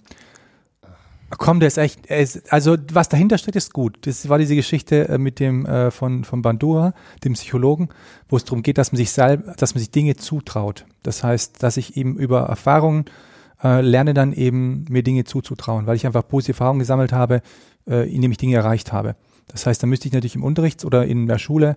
Komm, 1.37 1.61
der 1.61 1.67
ist 1.67 1.79
echt, 1.79 2.07
ist, 2.07 2.51
also 2.51 2.77
was 2.93 3.11
dahinter 3.11 3.37
steckt, 3.37 3.57
ist 3.57 3.75
gut. 3.75 3.99
Das 4.07 4.29
war 4.29 4.39
diese 4.39 4.57
Geschichte 4.57 5.09
äh, 5.09 5.19
mit 5.19 5.39
dem 5.39 5.67
äh, 5.67 5.91
von, 5.91 6.25
von 6.25 6.43
Bandura, 6.43 6.95
dem 7.25 7.35
Psychologen, 7.35 7.91
wo 8.29 8.37
es 8.37 8.45
darum 8.45 8.63
geht, 8.63 8.79
dass 8.79 8.93
man 8.93 8.99
sich 8.99 9.13
selber, 9.13 9.55
dass 9.55 9.75
man 9.75 9.81
sich 9.81 9.91
Dinge 9.91 10.17
zutraut. 10.17 10.87
Das 11.03 11.23
heißt, 11.23 11.63
dass 11.63 11.77
ich 11.77 11.97
eben 11.97 12.17
über 12.17 12.41
Erfahrungen 12.41 13.05
äh, 13.63 13.81
lerne 13.81 14.15
dann 14.15 14.33
eben 14.33 14.85
mir 14.89 15.03
Dinge 15.03 15.25
zuzutrauen, 15.25 15.87
weil 15.87 15.97
ich 15.97 16.07
einfach 16.07 16.27
positive 16.27 16.55
Erfahrungen 16.55 16.81
gesammelt 16.81 17.13
habe, 17.13 17.43
äh, 17.89 18.09
indem 18.13 18.33
ich 18.33 18.39
Dinge 18.39 18.57
erreicht 18.57 18.93
habe. 18.93 19.17
Das 19.49 19.67
heißt, 19.67 19.83
da 19.83 19.87
müsste 19.87 20.09
ich 20.09 20.15
natürlich 20.15 20.35
im 20.35 20.45
Unterricht 20.45 20.85
oder 20.85 21.05
in 21.05 21.27
der 21.27 21.39
Schule 21.39 21.77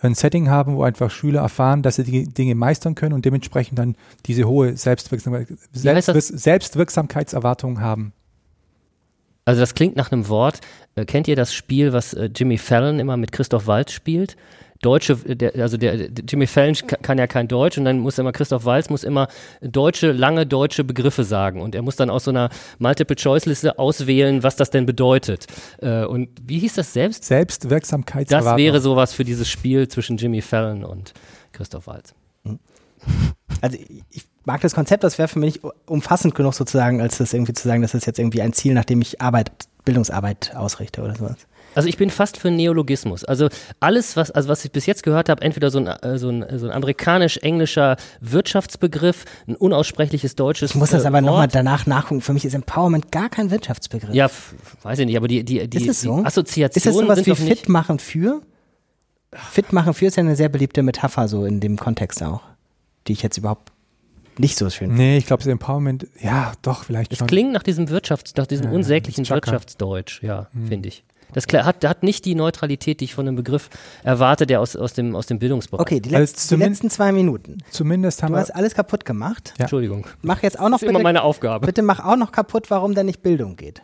ein 0.00 0.14
Setting 0.14 0.50
haben, 0.50 0.76
wo 0.76 0.82
einfach 0.82 1.10
Schüler 1.10 1.42
erfahren, 1.42 1.82
dass 1.82 1.96
sie 1.96 2.04
die 2.04 2.24
Dinge 2.24 2.54
meistern 2.54 2.94
können 2.94 3.14
und 3.14 3.24
dementsprechend 3.24 3.78
dann 3.78 3.96
diese 4.26 4.48
hohe 4.48 4.76
Selbstwirksamkeit, 4.76 5.48
heißt 5.48 5.56
das? 5.76 6.04
Selbstwirk 6.04 6.40
Selbstwirksamkeitserwartung 6.40 7.80
haben. 7.80 8.12
Also 9.44 9.60
das 9.60 9.74
klingt 9.74 9.96
nach 9.96 10.12
einem 10.12 10.28
Wort. 10.28 10.60
Äh, 10.94 11.04
kennt 11.04 11.28
ihr 11.28 11.36
das 11.36 11.54
Spiel, 11.54 11.92
was 11.92 12.14
äh, 12.14 12.30
Jimmy 12.34 12.58
Fallon 12.58 12.98
immer 12.98 13.16
mit 13.16 13.32
Christoph 13.32 13.66
Waltz 13.66 13.92
spielt? 13.92 14.36
Deutsche, 14.82 15.16
der, 15.16 15.54
also 15.62 15.78
der, 15.78 16.08
der 16.08 16.24
Jimmy 16.28 16.46
Fallon 16.46 16.74
ka- 16.74 16.96
kann 17.00 17.16
ja 17.16 17.26
kein 17.26 17.48
Deutsch 17.48 17.78
und 17.78 17.84
dann 17.86 18.00
muss 18.00 18.18
immer 18.18 18.32
Christoph 18.32 18.64
Waltz 18.66 18.90
muss 18.90 19.04
immer 19.04 19.28
deutsche, 19.62 20.12
lange 20.12 20.44
deutsche 20.44 20.84
Begriffe 20.84 21.24
sagen 21.24 21.62
und 21.62 21.74
er 21.74 21.82
muss 21.82 21.96
dann 21.96 22.10
aus 22.10 22.24
so 22.24 22.30
einer 22.32 22.50
Multiple-Choice-Liste 22.80 23.78
auswählen, 23.78 24.42
was 24.42 24.56
das 24.56 24.70
denn 24.70 24.84
bedeutet. 24.84 25.46
Äh, 25.80 26.04
und 26.04 26.28
wie 26.44 26.58
hieß 26.58 26.74
das 26.74 26.92
selbst? 26.92 27.22
Das 27.22 27.28
Selbstwirksamkeitserwartung. 27.28 28.58
wäre 28.58 28.80
sowas 28.80 29.12
für 29.14 29.24
dieses 29.24 29.48
Spiel 29.48 29.88
zwischen 29.88 30.16
Jimmy 30.18 30.42
Fallon 30.42 30.84
und 30.84 31.14
Christoph 31.52 31.86
Waltz. 31.86 32.14
Also 33.60 33.78
ich 34.10 34.24
mag 34.44 34.60
das 34.60 34.74
Konzept, 34.74 35.04
das 35.04 35.18
wäre 35.18 35.28
für 35.28 35.38
mich 35.38 35.60
umfassend 35.86 36.34
genug 36.34 36.54
sozusagen, 36.54 37.00
als 37.00 37.18
das 37.18 37.32
irgendwie 37.32 37.52
zu 37.52 37.66
sagen, 37.66 37.82
das 37.82 37.94
ist 37.94 38.06
jetzt 38.06 38.18
irgendwie 38.18 38.42
ein 38.42 38.52
Ziel, 38.52 38.74
nach 38.74 38.84
dem 38.84 39.00
ich 39.00 39.20
Arbeit, 39.20 39.50
Bildungsarbeit 39.84 40.54
ausrichte 40.56 41.02
oder 41.02 41.14
sowas. 41.14 41.36
Also 41.74 41.88
ich 41.88 41.96
bin 41.96 42.10
fast 42.10 42.36
für 42.36 42.50
Neologismus. 42.50 43.24
Also 43.24 43.48
alles, 43.80 44.16
was, 44.16 44.30
also 44.30 44.48
was 44.48 44.64
ich 44.64 44.72
bis 44.72 44.86
jetzt 44.86 45.02
gehört 45.02 45.28
habe, 45.28 45.42
entweder 45.42 45.70
so 45.70 45.78
ein, 45.78 45.86
äh, 45.86 46.18
so 46.18 46.28
ein, 46.28 46.44
so 46.58 46.66
ein 46.66 46.72
amerikanisch-englischer 46.72 47.96
Wirtschaftsbegriff, 48.20 49.24
ein 49.46 49.56
unaussprechliches 49.56 50.36
deutsches 50.36 50.70
Ich 50.72 50.76
muss 50.76 50.90
das 50.90 51.04
äh, 51.04 51.06
aber 51.06 51.20
nochmal 51.20 51.48
danach 51.48 51.86
nachgucken. 51.86 52.20
Für 52.20 52.32
mich 52.32 52.44
ist 52.44 52.54
Empowerment 52.54 53.10
gar 53.10 53.28
kein 53.28 53.50
Wirtschaftsbegriff. 53.50 54.14
Ja, 54.14 54.30
weiß 54.82 54.98
ich 54.98 55.06
nicht, 55.06 55.16
aber 55.16 55.28
die, 55.28 55.44
die, 55.44 55.68
die, 55.68 55.78
ist 55.78 55.88
es 55.88 56.00
so? 56.02 56.20
die 56.20 56.26
Assoziationen 56.26 56.76
Ist 56.76 56.86
das 56.86 57.24
sowas 57.24 57.26
wie 57.26 57.46
fit 57.46 57.68
machen 57.68 57.98
für? 57.98 58.42
Fit 59.32 59.72
machen 59.72 59.94
für 59.94 60.06
ist 60.06 60.16
ja 60.16 60.22
eine 60.22 60.36
sehr 60.36 60.50
beliebte 60.50 60.82
Metapher 60.82 61.26
so 61.26 61.44
in 61.46 61.60
dem 61.60 61.78
Kontext 61.78 62.22
auch, 62.22 62.42
die 63.08 63.12
ich 63.12 63.22
jetzt 63.22 63.38
überhaupt 63.38 63.72
nicht 64.38 64.56
so 64.56 64.68
schön 64.70 64.88
finde. 64.88 65.02
Nee, 65.02 65.16
ich 65.18 65.26
glaube, 65.26 65.42
das 65.42 65.50
Empowerment, 65.50 66.06
ja, 66.20 66.52
doch, 66.62 66.84
vielleicht 66.84 67.12
Es 67.12 67.18
schon. 67.18 67.26
klingt 67.26 67.52
nach 67.52 67.62
diesem 67.62 67.88
Wirtschafts-, 67.88 68.34
nach 68.36 68.46
diesem 68.46 68.66
Ja, 68.66 68.72
unsäglichen 68.72 69.24
das. 69.24 69.30
Wirtschaftsdeutsch, 69.30 70.22
ja, 70.22 70.48
finde 70.68 70.88
ich. 70.88 71.04
Das 71.34 71.46
hat, 71.64 71.84
hat 71.84 72.02
nicht 72.02 72.24
die 72.24 72.34
Neutralität, 72.34 73.00
die 73.00 73.04
ich 73.06 73.14
von 73.14 73.26
einem 73.26 73.36
Begriff 73.36 73.68
erwarte, 74.04 74.46
der 74.46 74.60
aus, 74.60 74.76
aus, 74.76 74.92
dem, 74.92 75.14
aus 75.16 75.26
dem 75.26 75.38
Bildungsbereich. 75.38 75.80
Okay, 75.82 76.00
die, 76.00 76.14
Also 76.14 76.32
letz, 76.32 76.48
die 76.48 76.56
letzten 76.56 76.90
zwei 76.90 77.12
Minuten. 77.12 77.58
Zumindest 77.70 78.22
haben 78.22 78.32
Du 78.32 78.36
wir. 78.36 78.40
hast 78.42 78.50
alles 78.50 78.74
kaputt 78.74 79.04
gemacht. 79.04 79.54
Ja. 79.58 79.62
Entschuldigung. 79.64 80.06
Mach 80.22 80.42
jetzt 80.42 80.58
auch 80.58 80.64
noch 80.68 80.72
Das 80.78 80.82
ist 80.82 80.88
immer 80.88 80.98
bitte, 80.98 81.04
meine 81.04 81.22
Aufgabe. 81.22 81.66
bitte 81.66 81.82
mach 81.82 82.00
auch 82.04 82.16
noch 82.16 82.32
kaputt, 82.32 82.70
warum 82.70 82.94
denn 82.94 83.06
nicht 83.06 83.22
Bildung 83.22 83.56
geht. 83.56 83.82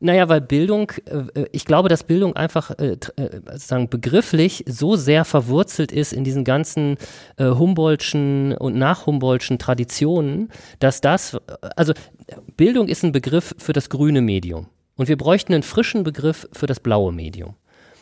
Naja, 0.00 0.28
weil 0.28 0.42
Bildung, 0.42 0.92
äh, 1.06 1.40
äh, 1.40 1.46
ich 1.52 1.64
glaube, 1.64 1.88
dass 1.88 2.02
Bildung 2.04 2.36
einfach 2.36 2.72
äh, 2.78 2.96
sozusagen 3.46 3.88
begrifflich 3.88 4.62
so 4.68 4.96
sehr 4.96 5.24
verwurzelt 5.24 5.92
ist 5.92 6.12
in 6.12 6.24
diesen 6.24 6.44
ganzen 6.44 6.96
Humboldtschen 7.38 8.56
und 8.56 8.76
nach-Humboldtschen 8.76 9.58
Traditionen, 9.58 10.50
dass 10.78 11.00
das, 11.00 11.36
also 11.76 11.92
Bildung 12.56 12.88
ist 12.88 13.02
ein 13.02 13.12
Begriff 13.12 13.54
für 13.58 13.72
das 13.72 13.88
grüne 13.88 14.20
Medium. 14.20 14.66
Und 14.96 15.08
wir 15.08 15.16
bräuchten 15.16 15.52
einen 15.54 15.62
frischen 15.62 16.04
Begriff 16.04 16.48
für 16.52 16.66
das 16.66 16.80
blaue 16.80 17.12
Medium. 17.12 17.54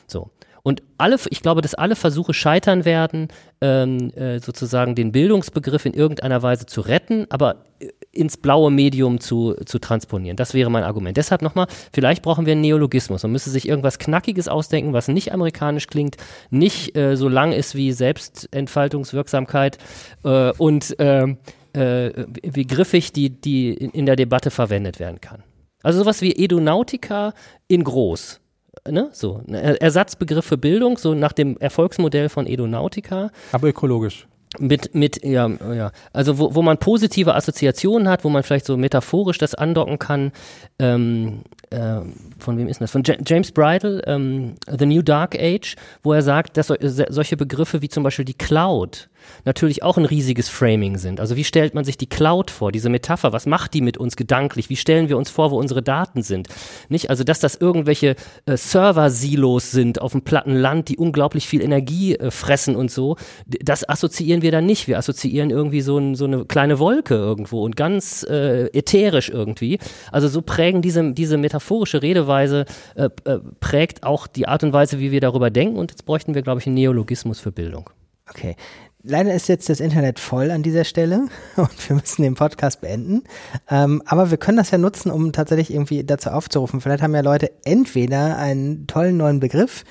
So. 0.07 0.31
Und 0.65 0.83
alle, 0.97 1.17
ich 1.31 1.43
glaube, 1.43 1.61
dass 1.61 1.75
alle 1.75 1.97
Versuche 1.97 2.33
scheitern 2.33 2.85
werden, 2.85 3.29
ähm, 3.61 4.13
äh, 4.15 4.39
sozusagen 4.39 4.95
den 4.95 5.11
Bildungsbegriff 5.11 5.87
in 5.87 5.93
irgendeiner 5.93 6.41
Weise 6.43 6.67
zu 6.67 6.83
retten, 6.83 7.27
aber 7.31 7.65
äh, 7.81 7.89
ins 8.13 8.37
blaue 8.37 8.71
Medium 8.71 9.19
zu, 9.19 9.55
zu 9.67 9.81
transponieren. 9.81 10.37
Das 10.37 10.55
wäre 10.55 10.71
mein 10.71 10.85
Argument. 10.85 11.17
Deshalb 11.17 11.43
nochmal, 11.43 11.67
vielleicht 11.93 12.23
brauchen 12.23 12.47
wir 12.47 12.53
einen 12.53 12.61
Neologismus. 12.61 13.25
Man 13.25 13.33
müsste 13.33 13.51
sich 13.51 13.67
irgendwas 13.67 13.99
Knackiges 13.99 14.47
ausdenken, 14.47 14.93
was 14.93 15.09
nicht 15.09 15.33
amerikanisch 15.33 15.89
klingt, 15.89 16.17
nicht 16.51 16.97
äh, 16.97 17.17
so 17.17 17.29
lang 17.29 17.51
ist 17.51 17.75
wie 17.75 17.91
Selbstentfaltungswirksamkeit 17.91 19.79
äh, 20.23 20.53
und 20.53 20.95
ähm, 21.01 21.39
äh, 21.73 22.13
wie 22.43 22.67
griffig 22.67 23.13
die, 23.13 23.31
die 23.31 23.75
in, 23.75 23.91
in 23.91 24.07
der 24.07 24.15
Debatte 24.15 24.53
verwendet 24.53 25.01
werden 25.01 25.21
kann. 25.21 25.43
Also 25.83 26.01
sowas 26.01 26.23
wie 26.23 26.33
Edunautica 26.33 27.35
in 27.69 27.85
groß. 27.85 28.41
Ne? 28.89 29.11
So, 29.13 29.43
ein 29.47 29.55
Ersatzbegriff 29.55 30.45
für 30.45 30.59
Bildung, 30.59 30.99
so 30.99 31.15
nach 31.15 31.33
dem 31.33 31.57
Erfolgsmodell 31.59 32.29
von 32.29 32.47
Edunautica 32.47 33.31
aber 33.53 33.69
ökologisch. 33.69 34.27
mit, 34.59 34.95
mit, 34.95 35.25
ja, 35.25 35.49
ja, 35.73 35.93
also 36.13 36.39
wo, 36.39 36.55
wo 36.55 36.63
man 36.63 36.79
positive 36.79 37.35
Assoziationen 37.35 38.09
hat, 38.09 38.25
wo 38.25 38.29
man 38.29 38.43
vielleicht 38.43 38.67
so 38.67 38.77
metaphorisch 38.77 39.39
das 39.39 39.55
andocken 39.55 39.99
kann. 39.99 40.33
Ähm, 40.79 41.43
ähm, 41.73 42.13
von 42.39 42.59
wem 42.59 42.69
ist 42.69 42.81
das? 42.81 42.91
Von 42.91 43.03
Ja- 43.05 43.17
James 43.27 43.53
Bridle, 43.53 44.03
ähm, 44.07 44.55
The 44.79 44.87
New 44.87 45.03
Dark 45.03 45.37
Age, 45.39 45.77
wo 46.03 46.13
er 46.13 46.23
sagt, 46.23 46.57
dass 46.57 46.67
so, 46.69 46.77
solche 46.81 47.37
Begriffe 47.37 47.83
wie 47.83 47.89
zum 47.89 48.03
Beispiel 48.03 48.25
die 48.25 48.35
Cloud 48.35 49.09
natürlich 49.45 49.85
auch 49.85 49.97
ein 49.99 50.05
riesiges 50.05 50.49
Framing 50.49 50.99
sind. 50.99 51.21
Also 51.21 51.37
wie 51.37 51.45
stellt 51.45 51.75
man 51.75 51.85
sich 51.85 51.97
die 51.97 52.09
Cloud 52.09 52.51
vor, 52.51 52.73
diese 52.73 52.89
Metapher, 52.89 53.33
was 53.33 53.47
macht 53.47 53.73
die 53.73 53.81
mit 53.81 53.97
uns 53.97 54.17
gedanklich? 54.17 54.69
Wie 54.69 54.75
stellen 54.77 55.09
wir 55.09 55.17
uns 55.17 55.31
vor, 55.31 55.53
wo 55.53 55.59
unsere 55.59 55.81
Daten 55.81 56.23
sind? 56.23 56.49
Nicht? 56.89 57.09
Also 57.09 57.23
dass 57.23 57.39
das 57.39 57.55
irgendwelche 57.55 58.17
äh, 58.47 58.57
Server-Silos 58.57 59.71
sind 59.71 60.01
auf 60.01 60.13
dem 60.13 60.23
platten 60.23 60.57
Land, 60.57 60.89
die 60.89 60.97
unglaublich 60.97 61.47
viel 61.47 61.63
Energie 61.63 62.17
äh, 62.17 62.31
fressen 62.31 62.75
und 62.77 62.91
so, 62.91 63.17
das 63.47 63.89
assoziieren 63.89 64.43
wir 64.43 64.51
dann 64.51 64.67
nicht. 64.67 64.89
Wir 64.89 64.99
assoziieren 64.99 65.51
irgendwie 65.51 65.81
so, 65.83 65.99
ein, 65.99 66.15
so 66.15 66.25
eine 66.25 66.45
kleine 66.45 66.79
Wolke 66.79 67.15
irgendwo 67.15 67.63
und 67.65 67.77
ganz 67.77 68.25
äh, 68.29 68.67
ätherisch 68.77 69.29
irgendwie. 69.29 69.79
Also 70.11 70.29
so 70.29 70.43
prägen 70.43 70.83
diese, 70.83 71.13
diese 71.13 71.39
metaphorische 71.63 72.03
Redeweise, 72.03 72.65
äh, 72.95 73.09
äh, 73.25 73.39
prägt 73.61 74.03
auch 74.03 74.27
die 74.27 74.49
Art 74.49 74.65
und 74.65 74.73
Weise, 74.73 74.99
wie 74.99 75.13
wir 75.13 75.21
darüber 75.21 75.51
denken 75.51 75.77
und 75.77 75.91
jetzt 75.91 76.05
bräuchten 76.05 76.35
wir, 76.35 76.43
glaube 76.43 76.61
ich, 76.61 76.67
einen 76.67 76.75
Neologismus 76.75 77.41
für 77.41 77.53
Bildung. 77.53 77.91
Okay. 78.29 78.57
Leider 79.05 79.35
ist 79.35 79.49
jetzt 79.49 79.69
das 79.69 79.81
Internet 79.81 80.21
voll 80.21 80.53
an 80.53 80.63
dieser 80.63 80.85
Stelle 80.85 81.27
und 81.57 81.89
wir 81.89 81.97
müssen 81.97 82.23
den 82.23 82.35
Podcast 82.35 82.81
beenden. 82.81 83.25
Ähm, 83.69 84.03
aber 84.07 84.31
wir 84.31 84.39
können 84.39 84.59
das 84.59 84.71
ja 84.71 84.79
nutzen, 84.79 85.11
um 85.11 85.33
tatsächlich 85.33 85.73
irgendwie 85.73 86.05
dazu 86.05 86.31
aufzurufen. 86.31 86.81
Vielleicht 86.81 87.03
haben 87.03 87.15
ja 87.15 87.21
Leute 87.21 87.51
entweder 87.65 88.39
einen 88.39 88.87
tollen 88.87 89.17
neuen 89.17 89.41
Begriff. 89.41 89.85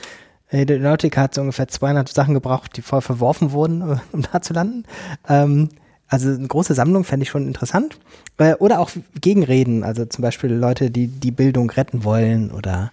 Äh, 0.49 0.65
Nautica 0.65 1.22
hat 1.22 1.34
so 1.34 1.41
ungefähr 1.41 1.67
200 1.67 2.07
Sachen 2.07 2.34
gebraucht, 2.34 2.78
die 2.78 2.82
voll 2.82 3.01
verworfen 3.01 3.51
wurden, 3.51 3.99
um 4.13 4.22
da 4.32 4.41
zu 4.41 4.53
landen. 4.53 4.84
Ähm, 5.28 5.69
also 6.12 6.30
eine 6.30 6.47
große 6.47 6.74
Sammlung 6.74 7.05
fände 7.05 7.24
ich 7.24 7.30
schon 7.30 7.47
interessant. 7.47 7.97
Äh, 8.38 8.55
oder 8.55 8.80
auch 8.82 8.91
Gegenreden, 9.20 9.84
also 9.84 10.03
zum 10.05 10.22
Beispiel 10.22 10.51
Leute, 10.51 10.91
die 10.91 11.07
die 11.07 11.32
Bildung 11.32 11.70
retten 11.70 12.03
wollen 12.03 12.51
oder 12.51 12.91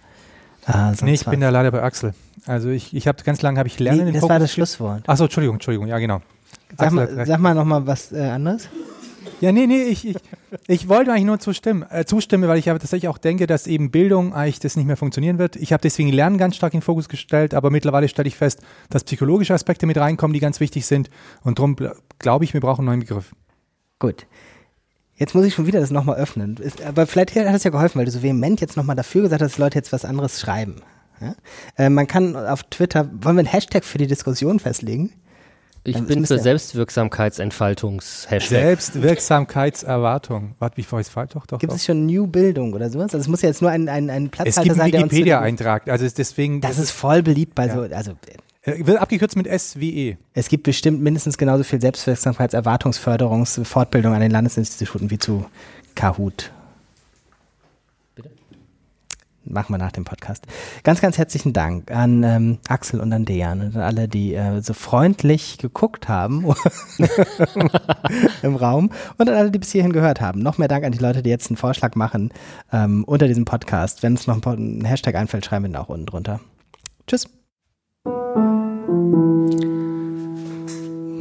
äh, 0.65 0.93
Nee, 1.03 1.13
ich 1.15 1.25
was. 1.25 1.31
bin 1.31 1.41
da 1.41 1.49
leider 1.49 1.69
bei 1.69 1.83
Axel. 1.83 2.13
Also 2.45 2.69
ich, 2.69 2.95
ich 2.95 3.07
habe 3.07 3.21
ganz 3.23 3.41
lange 3.41 3.59
habe 3.59 3.67
ich 3.67 3.77
Lernen 3.77 4.03
Nee, 4.03 4.07
in 4.07 4.13
das 4.13 4.21
Fokus 4.21 4.29
war 4.29 4.39
das 4.39 4.53
Schlusswort. 4.53 5.09
Achso, 5.09 5.25
Entschuldigung, 5.25 5.57
Entschuldigung, 5.57 5.87
ja 5.87 5.99
genau. 5.99 6.21
Sag 6.77 6.93
mal, 6.93 7.25
sag 7.25 7.39
mal 7.39 7.53
nochmal 7.53 7.85
was 7.85 8.13
äh, 8.13 8.21
anderes. 8.21 8.69
Ja, 9.41 9.51
nee, 9.53 9.67
nee, 9.67 9.83
ich, 9.83 10.05
ich, 10.07 10.17
ich 10.67 10.89
wollte 10.89 11.11
eigentlich 11.11 11.25
nur 11.25 11.39
zustimmen, 11.39 11.85
äh, 11.89 12.03
zustimmen, 12.05 12.49
weil 12.49 12.57
ich 12.57 12.69
aber 12.69 12.79
tatsächlich 12.79 13.07
auch 13.07 13.17
denke, 13.17 13.47
dass 13.47 13.67
eben 13.67 13.89
Bildung 13.89 14.33
eigentlich 14.33 14.59
das 14.59 14.75
nicht 14.75 14.85
mehr 14.85 14.97
funktionieren 14.97 15.37
wird. 15.37 15.55
Ich 15.55 15.71
habe 15.71 15.81
deswegen 15.81 16.09
Lernen 16.09 16.37
ganz 16.37 16.55
stark 16.57 16.73
in 16.73 16.79
den 16.79 16.83
Fokus 16.83 17.07
gestellt, 17.07 17.53
aber 17.53 17.69
mittlerweile 17.69 18.09
stelle 18.09 18.27
ich 18.27 18.35
fest, 18.35 18.61
dass 18.89 19.03
psychologische 19.05 19.53
Aspekte 19.53 19.85
mit 19.85 19.97
reinkommen, 19.97 20.33
die 20.33 20.41
ganz 20.41 20.59
wichtig 20.59 20.85
sind. 20.85 21.09
Und 21.43 21.59
darum 21.59 21.77
glaube 22.19 22.43
ich, 22.43 22.53
wir 22.53 22.59
brauchen 22.59 22.81
einen 22.81 22.87
neuen 22.87 22.99
Begriff. 22.99 23.33
Gut. 23.97 24.27
Jetzt 25.15 25.35
muss 25.35 25.45
ich 25.45 25.53
schon 25.53 25.67
wieder 25.67 25.81
das 25.81 25.91
nochmal 25.91 26.17
öffnen. 26.17 26.57
Ist, 26.57 26.81
aber 26.81 27.05
vielleicht 27.05 27.35
hat 27.35 27.53
es 27.53 27.63
ja 27.63 27.71
geholfen, 27.71 27.99
weil 27.99 28.05
du 28.05 28.11
so 28.11 28.23
vehement 28.23 28.61
jetzt 28.61 28.77
nochmal 28.77 28.95
dafür 28.95 29.23
gesagt 29.23 29.41
hast, 29.41 29.53
dass 29.53 29.57
Leute 29.57 29.77
jetzt 29.77 29.91
was 29.91 30.05
anderes 30.05 30.39
schreiben. 30.39 30.81
Ja? 31.21 31.35
Äh, 31.77 31.89
man 31.89 32.07
kann 32.07 32.35
auf 32.35 32.63
Twitter, 32.63 33.09
wollen 33.11 33.35
wir 33.35 33.41
einen 33.41 33.47
Hashtag 33.47 33.83
für 33.83 33.97
die 33.97 34.07
Diskussion 34.07 34.59
festlegen? 34.59 35.11
Ich 35.89 35.95
Dann 35.95 36.07
bin 36.07 36.19
müsste- 36.21 36.37
für 36.37 36.43
Selbstwirksamkeitsentfaltungs-Hashtag. 36.43 38.49
Selbstwirksamkeitserwartung. 38.49 40.55
Warte, 40.59 40.77
wie 40.77 40.83
vorher 40.83 41.01
ist 41.01 41.09
falsch? 41.09 41.31
Doch, 41.33 41.45
doch, 41.45 41.59
Gibt 41.59 41.73
es 41.73 41.83
schon 41.85 42.05
New 42.05 42.27
Bildung 42.27 42.73
oder 42.73 42.89
sowas? 42.89 43.13
Also 43.13 43.17
es 43.19 43.27
muss 43.27 43.41
ja 43.41 43.49
jetzt 43.49 43.61
nur 43.61 43.71
ein, 43.71 43.89
ein, 43.89 44.09
ein 44.09 44.25
Es 44.25 44.31
Platzhalter 44.31 44.61
gibt 44.63 44.71
einen 44.73 44.79
sein, 44.79 44.91
der 44.91 45.01
uns... 45.03 45.11
Wikipedia-Eintrag, 45.11 45.87
also 45.89 46.05
ist 46.05 46.17
deswegen. 46.17 46.61
Das 46.61 46.77
ist 46.79 46.91
voll 46.91 47.21
beliebt 47.23 47.55
bei 47.55 47.67
Ja. 47.67 47.73
so, 47.75 47.81
also 47.95 48.11
Äh, 48.63 48.85
wird 48.85 48.99
abgekürzt 49.01 49.35
mit 49.37 49.47
S 49.47 49.79
wie 49.79 50.09
E. 50.09 50.17
es 50.33 50.47
gibt 50.49 50.63
bestimmt 50.63 51.01
mindestens 51.01 51.37
genauso 51.37 51.63
viel 51.63 51.79
Selbstwirksamkeitserwartungsförderungsfortbildung 51.81 54.13
an 54.13 54.19
den 54.21 54.31
Landesinstituten 54.31 55.09
wie 55.11 55.17
zu 55.17 55.45
Kahoot. 55.95 56.51
Machen 59.49 59.73
wir 59.73 59.79
nach 59.79 59.91
dem 59.91 60.05
Podcast. 60.05 60.45
Ganz, 60.83 61.01
ganz 61.01 61.17
herzlichen 61.17 61.53
Dank 61.53 61.89
an 61.91 62.23
ähm, 62.23 62.57
Axel 62.67 62.99
und 62.99 63.11
an 63.11 63.25
Dejan 63.25 63.61
und 63.61 63.75
an 63.75 63.81
alle, 63.81 64.07
die 64.07 64.35
äh, 64.35 64.61
so 64.61 64.73
freundlich 64.73 65.57
geguckt 65.57 66.07
haben 66.07 66.45
im 68.43 68.55
Raum 68.55 68.91
und 69.17 69.27
an 69.27 69.35
alle, 69.35 69.49
die 69.49 69.57
bis 69.57 69.71
hierhin 69.71 69.91
gehört 69.91 70.21
haben. 70.21 70.41
Noch 70.41 70.59
mehr 70.59 70.67
Dank 70.67 70.85
an 70.85 70.91
die 70.91 70.99
Leute, 70.99 71.23
die 71.23 71.31
jetzt 71.31 71.49
einen 71.49 71.57
Vorschlag 71.57 71.95
machen 71.95 72.31
ähm, 72.71 73.03
unter 73.05 73.27
diesem 73.27 73.45
Podcast. 73.45 74.03
Wenn 74.03 74.13
uns 74.13 74.27
noch 74.27 74.45
ein, 74.45 74.81
ein 74.81 74.85
Hashtag 74.85 75.15
einfällt, 75.15 75.45
schreiben 75.45 75.65
wir 75.65 75.71
ihn 75.71 75.75
auch 75.75 75.89
unten 75.89 76.05
drunter. 76.05 76.39
Tschüss. 77.07 77.27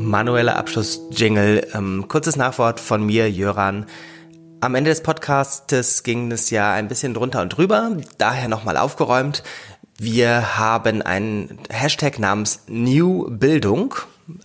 Manueller 0.08 0.56
Abschluss-Jingle. 0.56 1.68
Ähm, 1.74 2.06
kurzes 2.08 2.36
Nachwort 2.36 2.78
von 2.78 3.04
mir, 3.04 3.30
Jöran. 3.30 3.86
Am 4.60 4.74
Ende 4.74 4.90
des 4.90 5.04
Podcastes 5.04 6.02
ging 6.02 6.32
es 6.32 6.50
ja 6.50 6.72
ein 6.72 6.88
bisschen 6.88 7.14
drunter 7.14 7.42
und 7.42 7.50
drüber, 7.50 7.96
daher 8.18 8.48
nochmal 8.48 8.76
aufgeräumt. 8.76 9.44
Wir 9.98 10.58
haben 10.58 11.00
einen 11.00 11.60
Hashtag 11.70 12.18
namens 12.18 12.64
New 12.66 13.30
Bildung. 13.30 13.94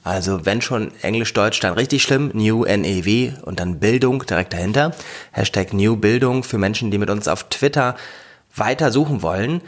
Also 0.03 0.45
wenn 0.45 0.61
schon 0.61 0.91
Englisch-Deutsch, 1.01 1.59
dann 1.61 1.73
richtig 1.73 2.03
schlimm. 2.03 2.29
New 2.33 2.63
N-E-W 2.63 3.33
und 3.41 3.59
dann 3.59 3.79
Bildung 3.79 4.23
direkt 4.23 4.53
dahinter. 4.53 4.93
Hashtag 5.31 5.73
New 5.73 5.95
Bildung 5.95 6.43
für 6.43 6.59
Menschen, 6.59 6.91
die 6.91 6.99
mit 6.99 7.09
uns 7.09 7.27
auf 7.27 7.45
Twitter 7.49 7.95
weiter 8.55 8.91
suchen 8.91 9.23
wollen 9.23 9.61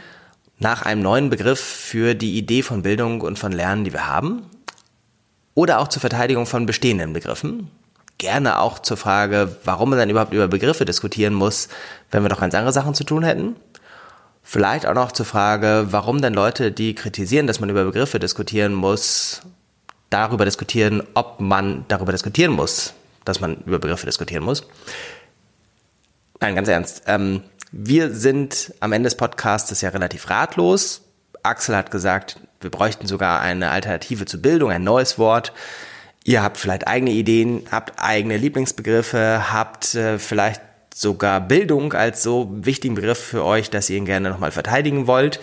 nach 0.58 0.82
einem 0.82 1.02
neuen 1.02 1.28
Begriff 1.28 1.60
für 1.60 2.14
die 2.14 2.38
Idee 2.38 2.62
von 2.62 2.82
Bildung 2.82 3.20
und 3.20 3.36
von 3.36 3.50
Lernen, 3.50 3.84
die 3.84 3.92
wir 3.92 4.06
haben 4.06 4.42
oder 5.54 5.80
auch 5.80 5.88
zur 5.88 6.00
Verteidigung 6.00 6.46
von 6.46 6.66
bestehenden 6.66 7.12
Begriffen. 7.12 7.68
Gerne 8.18 8.60
auch 8.60 8.78
zur 8.78 8.96
Frage, 8.96 9.56
warum 9.64 9.90
man 9.90 9.98
dann 9.98 10.10
überhaupt 10.10 10.32
über 10.32 10.48
Begriffe 10.48 10.84
diskutieren 10.84 11.34
muss, 11.34 11.68
wenn 12.10 12.22
wir 12.22 12.28
doch 12.28 12.40
ganz 12.40 12.54
andere 12.54 12.72
Sachen 12.72 12.94
zu 12.94 13.04
tun 13.04 13.22
hätten. 13.22 13.56
Vielleicht 14.42 14.86
auch 14.86 14.94
noch 14.94 15.12
zur 15.12 15.26
Frage, 15.26 15.88
warum 15.90 16.22
denn 16.22 16.32
Leute, 16.32 16.72
die 16.72 16.94
kritisieren, 16.94 17.46
dass 17.46 17.60
man 17.60 17.68
über 17.68 17.84
Begriffe 17.84 18.18
diskutieren 18.18 18.72
muss, 18.72 19.42
darüber 20.08 20.44
diskutieren, 20.44 21.02
ob 21.14 21.40
man 21.40 21.84
darüber 21.88 22.12
diskutieren 22.12 22.52
muss, 22.52 22.94
dass 23.24 23.40
man 23.40 23.56
über 23.66 23.78
Begriffe 23.78 24.06
diskutieren 24.06 24.44
muss. 24.44 24.66
Nein, 26.40 26.54
ganz 26.54 26.68
ernst. 26.68 27.02
Ähm, 27.06 27.42
wir 27.72 28.14
sind 28.14 28.72
am 28.80 28.92
Ende 28.92 29.08
des 29.08 29.16
Podcasts 29.16 29.80
ja 29.80 29.88
relativ 29.90 30.30
ratlos. 30.30 31.02
Axel 31.42 31.76
hat 31.76 31.90
gesagt, 31.90 32.38
wir 32.60 32.70
bräuchten 32.70 33.06
sogar 33.06 33.40
eine 33.40 33.70
Alternative 33.70 34.26
zu 34.26 34.40
Bildung, 34.40 34.70
ein 34.70 34.84
neues 34.84 35.18
Wort. 35.18 35.52
Ihr 36.26 36.42
habt 36.42 36.56
vielleicht 36.56 36.88
eigene 36.88 37.12
Ideen, 37.12 37.62
habt 37.70 38.02
eigene 38.02 38.36
Lieblingsbegriffe, 38.36 39.52
habt 39.52 39.94
äh, 39.94 40.18
vielleicht 40.18 40.60
sogar 40.92 41.40
Bildung 41.40 41.92
als 41.92 42.20
so 42.20 42.50
wichtigen 42.50 42.96
Begriff 42.96 43.18
für 43.18 43.44
euch, 43.44 43.70
dass 43.70 43.88
ihr 43.88 43.96
ihn 43.96 44.06
gerne 44.06 44.28
nochmal 44.30 44.50
verteidigen 44.50 45.06
wollt. 45.06 45.38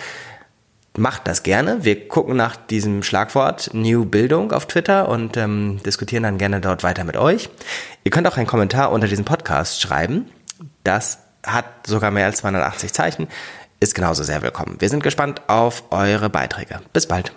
Macht 0.97 1.25
das 1.25 1.43
gerne. 1.43 1.85
Wir 1.85 2.09
gucken 2.09 2.35
nach 2.35 2.57
diesem 2.57 3.01
Schlagwort 3.01 3.69
New 3.73 4.03
Bildung 4.03 4.51
auf 4.51 4.65
Twitter 4.65 5.07
und 5.07 5.37
ähm, 5.37 5.79
diskutieren 5.85 6.23
dann 6.23 6.37
gerne 6.37 6.59
dort 6.59 6.83
weiter 6.83 7.05
mit 7.05 7.15
euch. 7.15 7.49
Ihr 8.03 8.11
könnt 8.11 8.27
auch 8.27 8.35
einen 8.35 8.45
Kommentar 8.45 8.91
unter 8.91 9.07
diesem 9.07 9.23
Podcast 9.23 9.81
schreiben. 9.81 10.25
Das 10.83 11.19
hat 11.45 11.87
sogar 11.87 12.11
mehr 12.11 12.25
als 12.25 12.39
280 12.39 12.91
Zeichen. 12.91 13.29
Ist 13.79 13.95
genauso 13.95 14.23
sehr 14.23 14.41
willkommen. 14.41 14.75
Wir 14.79 14.89
sind 14.89 15.01
gespannt 15.01 15.43
auf 15.47 15.85
eure 15.91 16.29
Beiträge. 16.29 16.81
Bis 16.91 17.07
bald. 17.07 17.33